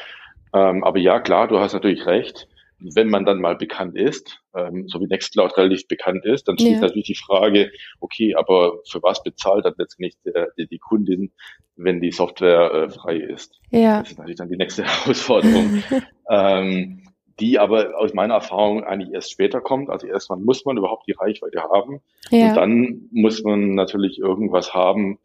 Ähm, 0.53 0.83
aber 0.83 0.99
ja, 0.99 1.19
klar, 1.19 1.47
du 1.47 1.59
hast 1.59 1.73
natürlich 1.73 2.05
recht. 2.05 2.47
Wenn 2.79 3.09
man 3.09 3.25
dann 3.25 3.41
mal 3.41 3.55
bekannt 3.55 3.97
ist, 3.97 4.39
ähm, 4.55 4.87
so 4.87 4.99
wie 5.01 5.07
Nextcloud 5.07 5.57
relativ 5.57 5.87
bekannt 5.87 6.23
ist, 6.25 6.47
dann 6.47 6.59
steht 6.59 6.73
ja. 6.73 6.81
natürlich 6.81 7.07
die 7.07 7.15
Frage, 7.15 7.71
okay, 7.99 8.35
aber 8.35 8.79
für 8.87 9.01
was 9.01 9.23
bezahlt 9.23 9.65
dann 9.65 9.73
letztendlich 9.79 10.15
der, 10.23 10.49
die, 10.57 10.67
die 10.67 10.77
Kundin, 10.77 11.31
wenn 11.75 12.01
die 12.01 12.11
Software 12.11 12.71
äh, 12.71 12.89
frei 12.89 13.17
ist? 13.17 13.59
Ja. 13.71 14.01
Das 14.01 14.11
ist 14.11 14.19
natürlich 14.19 14.37
dann 14.37 14.49
die 14.49 14.57
nächste 14.57 14.83
Herausforderung. 14.85 15.83
ähm, 16.29 17.06
die 17.39 17.59
aber 17.59 17.97
aus 17.97 18.13
meiner 18.13 18.35
Erfahrung 18.35 18.83
eigentlich 18.83 19.13
erst 19.13 19.31
später 19.31 19.61
kommt. 19.61 19.89
Also 19.89 20.07
erstmal 20.07 20.39
muss 20.39 20.65
man 20.65 20.77
überhaupt 20.77 21.07
die 21.07 21.13
Reichweite 21.13 21.61
haben 21.61 22.01
ja. 22.31 22.49
und 22.49 22.55
dann 22.55 23.09
muss 23.11 23.43
man 23.43 23.75
natürlich 23.75 24.19
irgendwas 24.19 24.73
haben, 24.73 25.19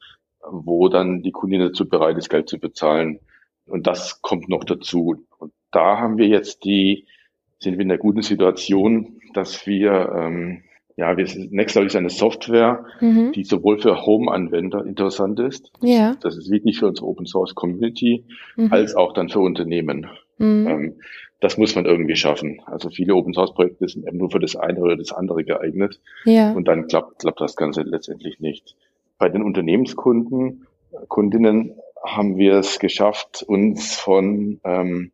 wo 0.50 0.88
dann 0.88 1.22
die 1.22 1.32
Kundin 1.32 1.60
dazu 1.60 1.88
bereit 1.88 2.18
ist, 2.18 2.28
Geld 2.28 2.48
zu 2.48 2.58
bezahlen. 2.58 3.20
Und 3.66 3.86
das 3.86 4.20
kommt 4.22 4.48
noch 4.48 4.64
dazu. 4.64 5.24
Und 5.38 5.52
da 5.70 5.98
haben 5.98 6.18
wir 6.18 6.26
jetzt 6.26 6.64
die, 6.64 7.06
sind 7.58 7.74
wir 7.74 7.82
in 7.82 7.88
der 7.88 7.98
guten 7.98 8.22
Situation, 8.22 9.20
dass 9.34 9.66
wir, 9.66 10.12
ähm, 10.14 10.64
ja, 10.96 11.16
wir 11.16 11.26
Nextcloud 11.50 11.86
ist 11.86 11.96
eine 11.96 12.10
Software, 12.10 12.84
mhm. 13.00 13.32
die 13.32 13.44
sowohl 13.44 13.78
für 13.78 14.04
Home-Anwender 14.04 14.84
interessant 14.84 15.40
ist. 15.40 15.70
Ja. 15.80 16.16
Das 16.20 16.36
ist 16.36 16.50
wirklich 16.50 16.78
für 16.78 16.88
unsere 16.88 17.06
Open 17.06 17.24
Source 17.24 17.54
Community, 17.54 18.24
mhm. 18.56 18.72
als 18.72 18.94
auch 18.94 19.14
dann 19.14 19.28
für 19.28 19.40
Unternehmen. 19.40 20.08
Mhm. 20.38 20.66
Ähm, 20.66 20.94
das 21.42 21.58
muss 21.58 21.74
man 21.74 21.86
irgendwie 21.86 22.14
schaffen. 22.14 22.62
Also 22.66 22.88
viele 22.88 23.16
Open 23.16 23.34
Source 23.34 23.52
Projekte 23.52 23.88
sind 23.88 24.06
eben 24.06 24.16
nur 24.16 24.30
für 24.30 24.38
das 24.38 24.54
eine 24.54 24.78
oder 24.78 24.96
das 24.96 25.10
andere 25.10 25.42
geeignet. 25.42 26.00
Ja. 26.24 26.52
Und 26.52 26.68
dann 26.68 26.86
klappt, 26.86 27.18
klappt 27.18 27.40
das 27.40 27.56
Ganze 27.56 27.82
letztendlich 27.82 28.38
nicht. 28.38 28.76
Bei 29.18 29.28
den 29.28 29.42
Unternehmenskunden, 29.42 30.68
Kundinnen 31.08 31.74
haben 32.04 32.38
wir 32.38 32.54
es 32.54 32.78
geschafft, 32.78 33.42
uns 33.42 33.96
von 33.96 34.60
ähm, 34.62 35.10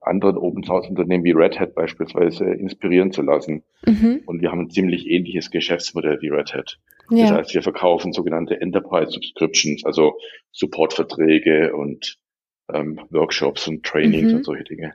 anderen 0.00 0.36
Open 0.36 0.64
Source 0.64 0.88
Unternehmen 0.88 1.22
wie 1.22 1.30
Red 1.30 1.60
Hat 1.60 1.76
beispielsweise 1.76 2.44
inspirieren 2.44 3.12
zu 3.12 3.22
lassen. 3.22 3.62
Mhm. 3.86 4.22
Und 4.26 4.42
wir 4.42 4.50
haben 4.50 4.62
ein 4.62 4.70
ziemlich 4.70 5.08
ähnliches 5.08 5.52
Geschäftsmodell 5.52 6.18
wie 6.22 6.28
Red 6.30 6.54
Hat. 6.54 6.80
Ja. 7.08 7.26
Das 7.26 7.32
heißt, 7.32 7.54
wir 7.54 7.62
verkaufen 7.62 8.12
sogenannte 8.12 8.60
Enterprise 8.60 9.12
Subscriptions, 9.12 9.84
also 9.84 10.18
Supportverträge 10.50 11.72
und 11.76 12.18
ähm, 12.72 13.00
Workshops 13.10 13.68
und 13.68 13.84
Trainings 13.84 14.32
mhm. 14.32 14.38
und 14.38 14.44
solche 14.44 14.64
Dinge. 14.64 14.94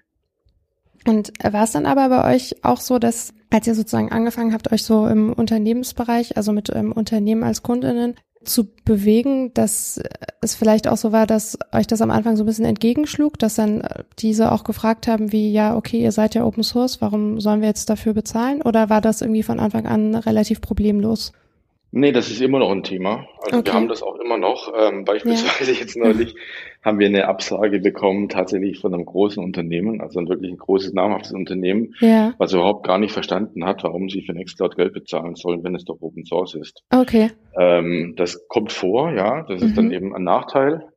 Und 1.05 1.31
war 1.43 1.63
es 1.63 1.71
dann 1.71 1.85
aber 1.85 2.09
bei 2.09 2.35
euch 2.35 2.55
auch 2.63 2.79
so, 2.79 2.99
dass 2.99 3.33
als 3.49 3.67
ihr 3.67 3.75
sozusagen 3.75 4.11
angefangen 4.11 4.53
habt, 4.53 4.71
euch 4.71 4.83
so 4.83 5.07
im 5.07 5.31
Unternehmensbereich, 5.31 6.35
also 6.37 6.51
mit 6.51 6.69
ähm, 6.73 6.91
Unternehmen 6.91 7.43
als 7.43 7.63
Kundinnen 7.63 8.15
zu 8.43 8.67
bewegen, 8.85 9.53
dass 9.53 10.01
es 10.41 10.55
vielleicht 10.55 10.87
auch 10.87 10.97
so 10.97 11.11
war, 11.11 11.27
dass 11.27 11.57
euch 11.73 11.87
das 11.87 12.01
am 12.01 12.11
Anfang 12.11 12.37
so 12.37 12.43
ein 12.43 12.45
bisschen 12.45 12.65
entgegenschlug, 12.65 13.37
dass 13.39 13.55
dann 13.55 13.81
äh, 13.81 14.03
diese 14.19 14.51
auch 14.51 14.63
gefragt 14.63 15.07
haben, 15.07 15.31
wie, 15.31 15.51
ja, 15.51 15.75
okay, 15.75 16.01
ihr 16.01 16.11
seid 16.11 16.35
ja 16.35 16.45
Open 16.45 16.63
Source, 16.63 17.01
warum 17.01 17.39
sollen 17.39 17.61
wir 17.61 17.67
jetzt 17.67 17.89
dafür 17.89 18.13
bezahlen? 18.13 18.61
Oder 18.61 18.89
war 18.89 19.01
das 19.01 19.21
irgendwie 19.21 19.43
von 19.43 19.59
Anfang 19.59 19.85
an 19.85 20.15
relativ 20.15 20.61
problemlos? 20.61 21.31
Nee, 21.91 22.11
das 22.11 22.29
ist 22.29 22.41
immer 22.41 22.59
noch 22.59 22.71
ein 22.71 22.83
Thema. 22.83 23.27
Also 23.41 23.59
okay. 23.59 23.67
wir 23.67 23.73
haben 23.73 23.87
das 23.87 24.03
auch 24.03 24.15
immer 24.19 24.37
noch. 24.37 24.73
Ähm, 24.77 25.05
beispielsweise 25.05 25.71
ja. 25.73 25.79
jetzt 25.79 25.95
neulich 25.95 26.35
haben 26.83 26.99
wir 26.99 27.07
eine 27.07 27.27
Absage 27.27 27.79
bekommen, 27.79 28.29
tatsächlich 28.29 28.79
von 28.79 28.93
einem 28.93 29.05
großen 29.05 29.43
Unternehmen, 29.43 30.01
also 30.01 30.19
ein 30.19 30.27
wirklich 30.27 30.51
ein 30.51 30.57
großes, 30.57 30.93
namhaftes 30.93 31.31
Unternehmen, 31.31 31.95
ja. 31.99 32.33
was 32.37 32.53
überhaupt 32.53 32.85
gar 32.85 32.97
nicht 32.97 33.13
verstanden 33.13 33.65
hat, 33.65 33.83
warum 33.83 34.09
sie 34.09 34.21
für 34.21 34.33
Nextcloud 34.33 34.75
Geld 34.75 34.93
bezahlen 34.93 35.35
sollen, 35.35 35.63
wenn 35.63 35.75
es 35.75 35.85
doch 35.85 36.01
Open 36.01 36.25
Source 36.25 36.55
ist. 36.55 36.83
Okay. 36.91 37.31
Ähm, 37.57 38.13
das 38.17 38.47
kommt 38.47 38.73
vor, 38.73 39.13
ja, 39.13 39.43
das 39.43 39.61
ist 39.61 39.71
mhm. 39.71 39.75
dann 39.75 39.91
eben 39.91 40.15
ein 40.15 40.23
Nachteil. 40.23 40.87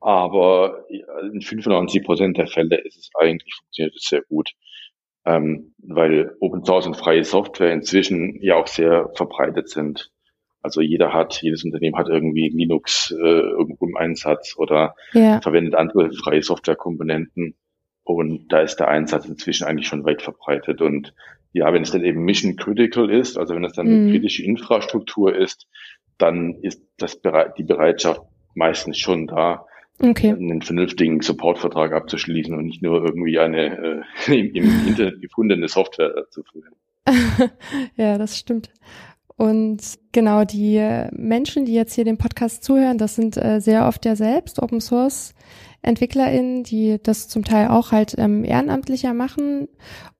Aber 0.00 0.84
in 1.32 1.40
95 1.40 2.04
Prozent 2.04 2.38
der 2.38 2.46
Fälle 2.46 2.76
ist 2.84 2.96
es 2.96 3.10
eigentlich, 3.18 3.54
funktioniert 3.54 3.94
es 3.96 4.04
sehr 4.08 4.22
gut 4.28 4.52
ähm, 5.26 5.74
weil 5.78 6.34
Open 6.40 6.64
Source 6.64 6.86
und 6.86 6.96
freie 6.96 7.24
Software 7.24 7.72
inzwischen 7.72 8.40
ja 8.40 8.56
auch 8.56 8.68
sehr 8.68 9.10
verbreitet 9.14 9.68
sind. 9.68 10.12
Also 10.62 10.80
jeder 10.80 11.12
hat, 11.12 11.42
jedes 11.42 11.64
Unternehmen 11.64 11.96
hat 11.96 12.08
irgendwie 12.08 12.48
Linux 12.48 13.10
äh, 13.10 13.40
irgendwo 13.40 13.86
im 13.86 13.96
Einsatz 13.96 14.54
oder 14.56 14.94
ja. 15.12 15.40
verwendet 15.40 15.74
andere 15.74 16.12
freie 16.12 16.42
Softwarekomponenten. 16.42 17.56
Und 18.04 18.48
da 18.48 18.60
ist 18.60 18.76
der 18.76 18.88
Einsatz 18.88 19.26
inzwischen 19.26 19.64
eigentlich 19.64 19.88
schon 19.88 20.04
weit 20.04 20.22
verbreitet. 20.22 20.80
Und 20.80 21.12
ja, 21.52 21.72
wenn 21.72 21.82
es 21.82 21.90
dann 21.90 22.04
eben 22.04 22.24
Mission 22.24 22.56
Critical 22.56 23.10
ist, 23.10 23.36
also 23.36 23.54
wenn 23.54 23.64
es 23.64 23.72
dann 23.72 23.86
mhm. 23.86 23.92
eine 23.92 24.12
kritische 24.12 24.44
Infrastruktur 24.44 25.34
ist, 25.34 25.66
dann 26.18 26.54
ist 26.62 26.82
das 26.98 27.20
die 27.58 27.64
Bereitschaft 27.64 28.22
meistens 28.54 28.98
schon 28.98 29.26
da, 29.26 29.66
okay. 30.00 30.30
einen 30.30 30.62
vernünftigen 30.62 31.20
Supportvertrag 31.20 31.92
abzuschließen 31.92 32.54
und 32.54 32.66
nicht 32.66 32.82
nur 32.82 33.04
irgendwie 33.04 33.38
eine 33.38 34.04
äh, 34.26 34.34
im, 34.38 34.54
im 34.54 34.88
Internet 34.88 35.20
gefundene 35.20 35.68
Software 35.68 36.26
zu 36.30 36.42
führen. 36.42 36.74
ja, 37.96 38.18
das 38.18 38.38
stimmt. 38.38 38.70
Und 39.36 39.80
genau, 40.12 40.44
die 40.44 40.82
Menschen, 41.12 41.66
die 41.66 41.74
jetzt 41.74 41.94
hier 41.94 42.04
dem 42.04 42.16
Podcast 42.16 42.64
zuhören, 42.64 42.96
das 42.96 43.16
sind 43.16 43.36
äh, 43.36 43.60
sehr 43.60 43.86
oft 43.86 44.04
ja 44.06 44.16
selbst 44.16 44.62
Open 44.62 44.80
Source 44.80 45.34
EntwicklerInnen, 45.82 46.62
die 46.62 46.98
das 47.02 47.28
zum 47.28 47.44
Teil 47.44 47.68
auch 47.68 47.92
halt 47.92 48.14
ähm, 48.18 48.44
ehrenamtlicher 48.44 49.14
machen. 49.14 49.68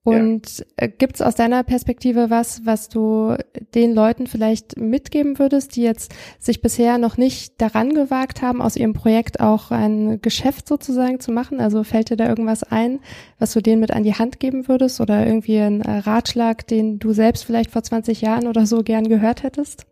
Und 0.03 0.59
ja. 0.59 0.65
Äh, 0.77 0.89
gibt 0.89 1.17
es 1.17 1.23
aus 1.23 1.35
deiner 1.35 1.65
Perspektive 1.65 2.31
was, 2.31 2.65
was 2.65 2.89
du 2.89 3.35
den 3.75 3.93
Leuten 3.93 4.29
vielleicht 4.29 4.79
mitgeben 4.79 5.41
würdest, 5.41 5.75
die 5.75 5.83
jetzt 5.83 6.15
sich 6.39 6.63
bisher 6.63 6.99
noch 6.99 7.17
nicht 7.17 7.61
daran 7.61 7.93
gewagt 7.93 8.41
haben, 8.41 8.63
aus 8.63 8.77
ihrem 8.77 8.93
Projekt 8.93 9.41
auch 9.41 9.73
ein 9.73 10.21
Geschäft 10.23 10.69
sozusagen 10.69 11.19
zu 11.19 11.33
machen? 11.33 11.61
Also 11.61 11.83
fällt 11.83 12.11
dir 12.11 12.17
da 12.17 12.29
irgendwas 12.29 12.63
ein, 12.63 13.01
was 13.41 13.53
du 13.53 13.61
denen 13.61 13.81
mit 13.81 13.91
an 13.91 14.05
die 14.05 14.15
Hand 14.15 14.39
geben 14.39 14.69
würdest 14.69 15.01
oder 15.01 15.27
irgendwie 15.27 15.59
ein 15.59 15.81
äh, 15.81 15.99
Ratschlag, 15.99 16.69
den 16.69 17.01
du 17.01 17.13
selbst 17.13 17.45
vielleicht 17.45 17.73
vor 17.73 17.83
20 17.83 18.21
Jahren 18.21 18.47
oder 18.47 18.65
so 18.65 18.85
gern 18.85 19.09
gehört 19.09 19.43
hättest? 19.43 19.87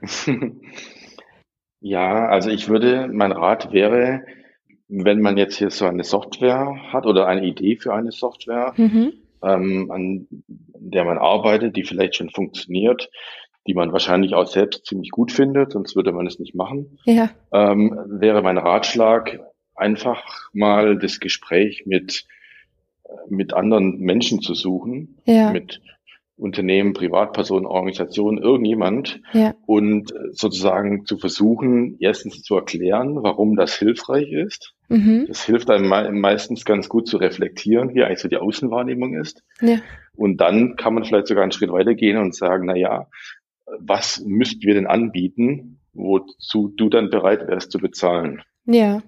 Ja, 1.80 2.26
also 2.26 2.50
ich 2.50 2.68
würde, 2.68 3.08
mein 3.12 3.30
Rat 3.30 3.72
wäre, 3.72 4.22
wenn 4.88 5.20
man 5.20 5.36
jetzt 5.36 5.56
hier 5.56 5.70
so 5.70 5.84
eine 5.84 6.04
Software 6.04 6.76
hat 6.92 7.06
oder 7.06 7.26
eine 7.26 7.44
Idee 7.46 7.76
für 7.76 7.94
eine 7.94 8.10
Software, 8.10 8.72
mhm. 8.76 9.12
ähm, 9.42 9.90
an 9.90 10.26
der 10.48 11.04
man 11.04 11.18
arbeitet, 11.18 11.76
die 11.76 11.84
vielleicht 11.84 12.16
schon 12.16 12.30
funktioniert, 12.30 13.10
die 13.66 13.74
man 13.74 13.92
wahrscheinlich 13.92 14.34
auch 14.34 14.46
selbst 14.46 14.86
ziemlich 14.86 15.10
gut 15.10 15.30
findet, 15.30 15.72
sonst 15.72 15.94
würde 15.94 16.12
man 16.12 16.26
es 16.26 16.38
nicht 16.38 16.54
machen, 16.54 16.98
ja. 17.04 17.30
ähm, 17.52 17.98
wäre 18.06 18.42
mein 18.42 18.58
Ratschlag, 18.58 19.40
einfach 19.74 20.24
mal 20.52 20.98
das 20.98 21.20
Gespräch 21.20 21.84
mit, 21.86 22.24
mit 23.28 23.52
anderen 23.52 23.98
Menschen 23.98 24.40
zu 24.40 24.54
suchen, 24.54 25.18
ja. 25.24 25.52
mit 25.52 25.80
Unternehmen, 26.38 26.92
Privatpersonen, 26.94 27.66
Organisationen, 27.66 28.38
irgendjemand 28.38 29.20
ja. 29.32 29.54
und 29.66 30.14
sozusagen 30.32 31.04
zu 31.04 31.18
versuchen, 31.18 31.96
erstens 31.98 32.42
zu 32.42 32.54
erklären, 32.54 33.22
warum 33.22 33.56
das 33.56 33.74
hilfreich 33.74 34.30
ist. 34.30 34.74
Mhm. 34.88 35.26
Das 35.26 35.44
hilft 35.44 35.70
einem 35.70 35.88
meistens 36.20 36.64
ganz 36.64 36.88
gut 36.88 37.08
zu 37.08 37.16
reflektieren, 37.16 37.94
wie 37.94 38.04
eigentlich 38.04 38.20
so 38.20 38.28
die 38.28 38.36
Außenwahrnehmung 38.36 39.14
ist. 39.14 39.42
Ja. 39.60 39.78
Und 40.16 40.40
dann 40.40 40.76
kann 40.76 40.94
man 40.94 41.04
vielleicht 41.04 41.26
sogar 41.26 41.42
einen 41.42 41.52
Schritt 41.52 41.72
weitergehen 41.72 42.16
und 42.18 42.34
sagen, 42.34 42.66
na 42.66 42.76
ja, 42.76 43.08
was 43.78 44.22
müssten 44.24 44.62
wir 44.62 44.74
denn 44.74 44.86
anbieten, 44.86 45.80
wozu 45.92 46.72
du 46.76 46.88
dann 46.88 47.10
bereit 47.10 47.46
wärst 47.48 47.72
zu 47.72 47.78
bezahlen? 47.78 48.42
Ja. 48.64 49.02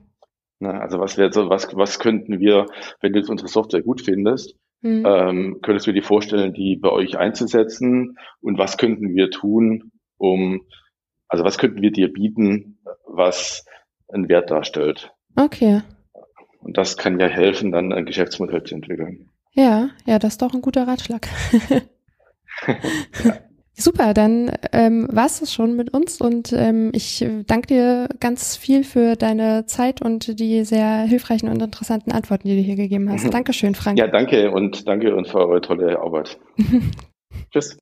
Na, 0.59 0.81
also 0.81 0.99
was 0.99 1.16
wäre 1.16 1.33
so, 1.33 1.49
was, 1.49 1.74
was 1.74 1.99
könnten 1.99 2.41
wir, 2.41 2.66
wenn 3.01 3.12
du 3.12 3.18
jetzt 3.18 3.31
unsere 3.31 3.49
Software 3.49 3.83
gut 3.83 4.03
findest, 4.03 4.57
Mhm. 4.83 5.05
Ähm, 5.07 5.59
könntest 5.62 5.87
du 5.87 5.93
dir 5.93 6.03
vorstellen, 6.03 6.53
die 6.55 6.76
bei 6.76 6.91
euch 6.91 7.18
einzusetzen? 7.18 8.16
Und 8.41 8.59
was 8.59 8.78
könnten 8.78 9.14
wir 9.14 9.31
tun, 9.31 9.93
um, 10.16 10.62
also 11.28 11.45
was 11.45 11.59
könnten 11.59 11.83
wir 11.83 11.93
dir 11.93 12.12
bieten, 12.12 12.78
was 13.07 13.64
einen 14.09 14.28
Wert 14.28 14.51
darstellt? 14.51 15.12
Okay. 15.37 15.83
Und 16.61 16.76
das 16.76 16.97
kann 16.97 17.20
ja 17.20 17.26
helfen, 17.26 17.72
dann 17.72 17.93
ein 17.93 18.07
Geschäftsmodell 18.07 18.64
zu 18.64 18.74
entwickeln. 18.74 19.31
Ja, 19.53 19.91
ja, 20.07 20.18
das 20.18 20.35
ist 20.35 20.43
doch 20.43 20.55
ein 20.55 20.62
guter 20.62 20.87
Ratschlag. 20.87 21.28
ja. 23.24 23.50
Super, 23.81 24.12
dann 24.12 24.53
ähm, 24.72 25.09
war 25.11 25.24
es 25.24 25.51
schon 25.51 25.74
mit 25.74 25.95
uns 25.95 26.20
und 26.20 26.53
ähm, 26.53 26.91
ich 26.95 27.26
danke 27.47 27.68
dir 27.68 28.09
ganz 28.20 28.55
viel 28.57 28.85
für 28.85 29.16
deine 29.16 29.64
Zeit 29.64 30.03
und 30.03 30.39
die 30.39 30.64
sehr 30.64 30.99
hilfreichen 31.01 31.49
und 31.49 31.62
interessanten 31.62 32.12
Antworten, 32.12 32.47
die 32.47 32.57
du 32.57 32.61
hier 32.61 32.76
gegeben 32.76 33.11
hast. 33.11 33.24
Mhm. 33.24 33.31
Dankeschön, 33.31 33.74
Frank. 33.74 33.99
Ja, 33.99 34.07
danke 34.07 34.51
und 34.51 34.87
danke 34.87 35.16
und 35.16 35.28
für 35.28 35.39
eure 35.39 35.62
tolle 35.62 35.99
Arbeit. 35.99 36.39
Tschüss. 37.53 37.78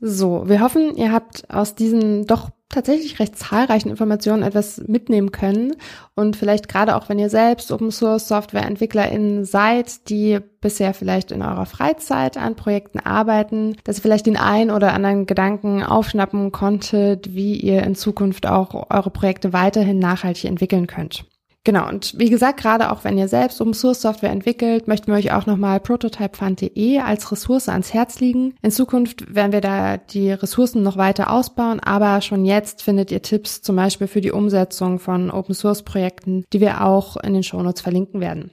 So, 0.00 0.48
wir 0.48 0.60
hoffen, 0.60 0.96
ihr 0.96 1.12
habt 1.12 1.48
aus 1.50 1.74
diesen 1.74 2.26
doch 2.26 2.48
tatsächlich 2.72 3.20
recht 3.20 3.38
zahlreichen 3.38 3.90
Informationen 3.90 4.42
etwas 4.42 4.82
mitnehmen 4.88 5.30
können 5.30 5.74
und 6.16 6.36
vielleicht 6.36 6.68
gerade 6.68 6.96
auch, 6.96 7.08
wenn 7.08 7.18
ihr 7.18 7.30
selbst 7.30 7.70
Open 7.70 7.92
Source 7.92 8.26
Software 8.26 8.66
EntwicklerInnen 8.66 9.44
seid, 9.44 10.08
die 10.08 10.40
bisher 10.60 10.94
vielleicht 10.94 11.30
in 11.30 11.42
eurer 11.42 11.66
Freizeit 11.66 12.36
an 12.36 12.56
Projekten 12.56 12.98
arbeiten, 12.98 13.76
dass 13.84 13.98
ihr 13.98 14.02
vielleicht 14.02 14.26
den 14.26 14.36
einen 14.36 14.70
oder 14.70 14.92
anderen 14.94 15.26
Gedanken 15.26 15.82
aufschnappen 15.82 16.50
konntet, 16.50 17.34
wie 17.34 17.56
ihr 17.56 17.82
in 17.84 17.94
Zukunft 17.94 18.46
auch 18.46 18.90
eure 18.90 19.10
Projekte 19.10 19.52
weiterhin 19.52 19.98
nachhaltig 19.98 20.46
entwickeln 20.46 20.86
könnt. 20.86 21.24
Genau, 21.64 21.88
und 21.88 22.18
wie 22.18 22.28
gesagt, 22.28 22.60
gerade 22.60 22.90
auch 22.90 23.04
wenn 23.04 23.16
ihr 23.16 23.28
selbst 23.28 23.60
Open 23.60 23.72
Source 23.72 24.02
Software 24.02 24.30
entwickelt, 24.30 24.88
möchten 24.88 25.06
wir 25.06 25.14
euch 25.14 25.32
auch 25.32 25.46
nochmal 25.46 25.78
prototypefund.de 25.78 26.98
als 26.98 27.30
Ressource 27.30 27.68
ans 27.68 27.94
Herz 27.94 28.18
liegen. 28.18 28.54
In 28.62 28.72
Zukunft 28.72 29.32
werden 29.32 29.52
wir 29.52 29.60
da 29.60 29.96
die 29.96 30.32
Ressourcen 30.32 30.82
noch 30.82 30.96
weiter 30.96 31.30
ausbauen, 31.30 31.78
aber 31.78 32.20
schon 32.20 32.44
jetzt 32.44 32.82
findet 32.82 33.12
ihr 33.12 33.22
Tipps 33.22 33.62
zum 33.62 33.76
Beispiel 33.76 34.08
für 34.08 34.20
die 34.20 34.32
Umsetzung 34.32 34.98
von 34.98 35.30
Open 35.30 35.54
Source 35.54 35.84
Projekten, 35.84 36.44
die 36.52 36.60
wir 36.60 36.84
auch 36.84 37.16
in 37.16 37.32
den 37.32 37.44
Shownotes 37.44 37.80
verlinken 37.80 38.20
werden. 38.20 38.50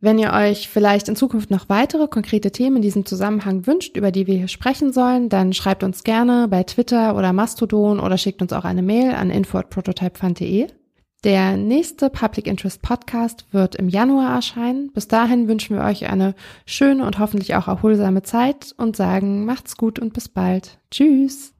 Wenn 0.00 0.18
ihr 0.18 0.32
euch 0.32 0.68
vielleicht 0.68 1.08
in 1.08 1.16
Zukunft 1.16 1.50
noch 1.50 1.70
weitere 1.70 2.08
konkrete 2.08 2.52
Themen 2.52 2.76
in 2.76 2.82
diesem 2.82 3.06
Zusammenhang 3.06 3.66
wünscht, 3.66 3.96
über 3.96 4.12
die 4.12 4.26
wir 4.26 4.36
hier 4.36 4.48
sprechen 4.48 4.92
sollen, 4.92 5.30
dann 5.30 5.54
schreibt 5.54 5.82
uns 5.82 6.04
gerne 6.04 6.46
bei 6.46 6.62
Twitter 6.62 7.16
oder 7.16 7.32
Mastodon 7.32 7.98
oder 7.98 8.18
schickt 8.18 8.42
uns 8.42 8.52
auch 8.52 8.64
eine 8.64 8.82
Mail 8.82 9.12
an 9.12 9.30
info@prototypefund.de. 9.30 10.68
Der 11.24 11.56
nächste 11.56 12.10
Public 12.10 12.46
Interest 12.46 12.80
Podcast 12.80 13.44
wird 13.50 13.74
im 13.74 13.88
Januar 13.88 14.36
erscheinen. 14.36 14.92
Bis 14.92 15.08
dahin 15.08 15.48
wünschen 15.48 15.76
wir 15.76 15.84
euch 15.84 16.08
eine 16.08 16.36
schöne 16.64 17.04
und 17.04 17.18
hoffentlich 17.18 17.56
auch 17.56 17.66
erholsame 17.66 18.22
Zeit 18.22 18.72
und 18.76 18.94
sagen 18.94 19.44
macht's 19.44 19.76
gut 19.76 19.98
und 19.98 20.12
bis 20.14 20.28
bald. 20.28 20.78
Tschüss. 20.92 21.54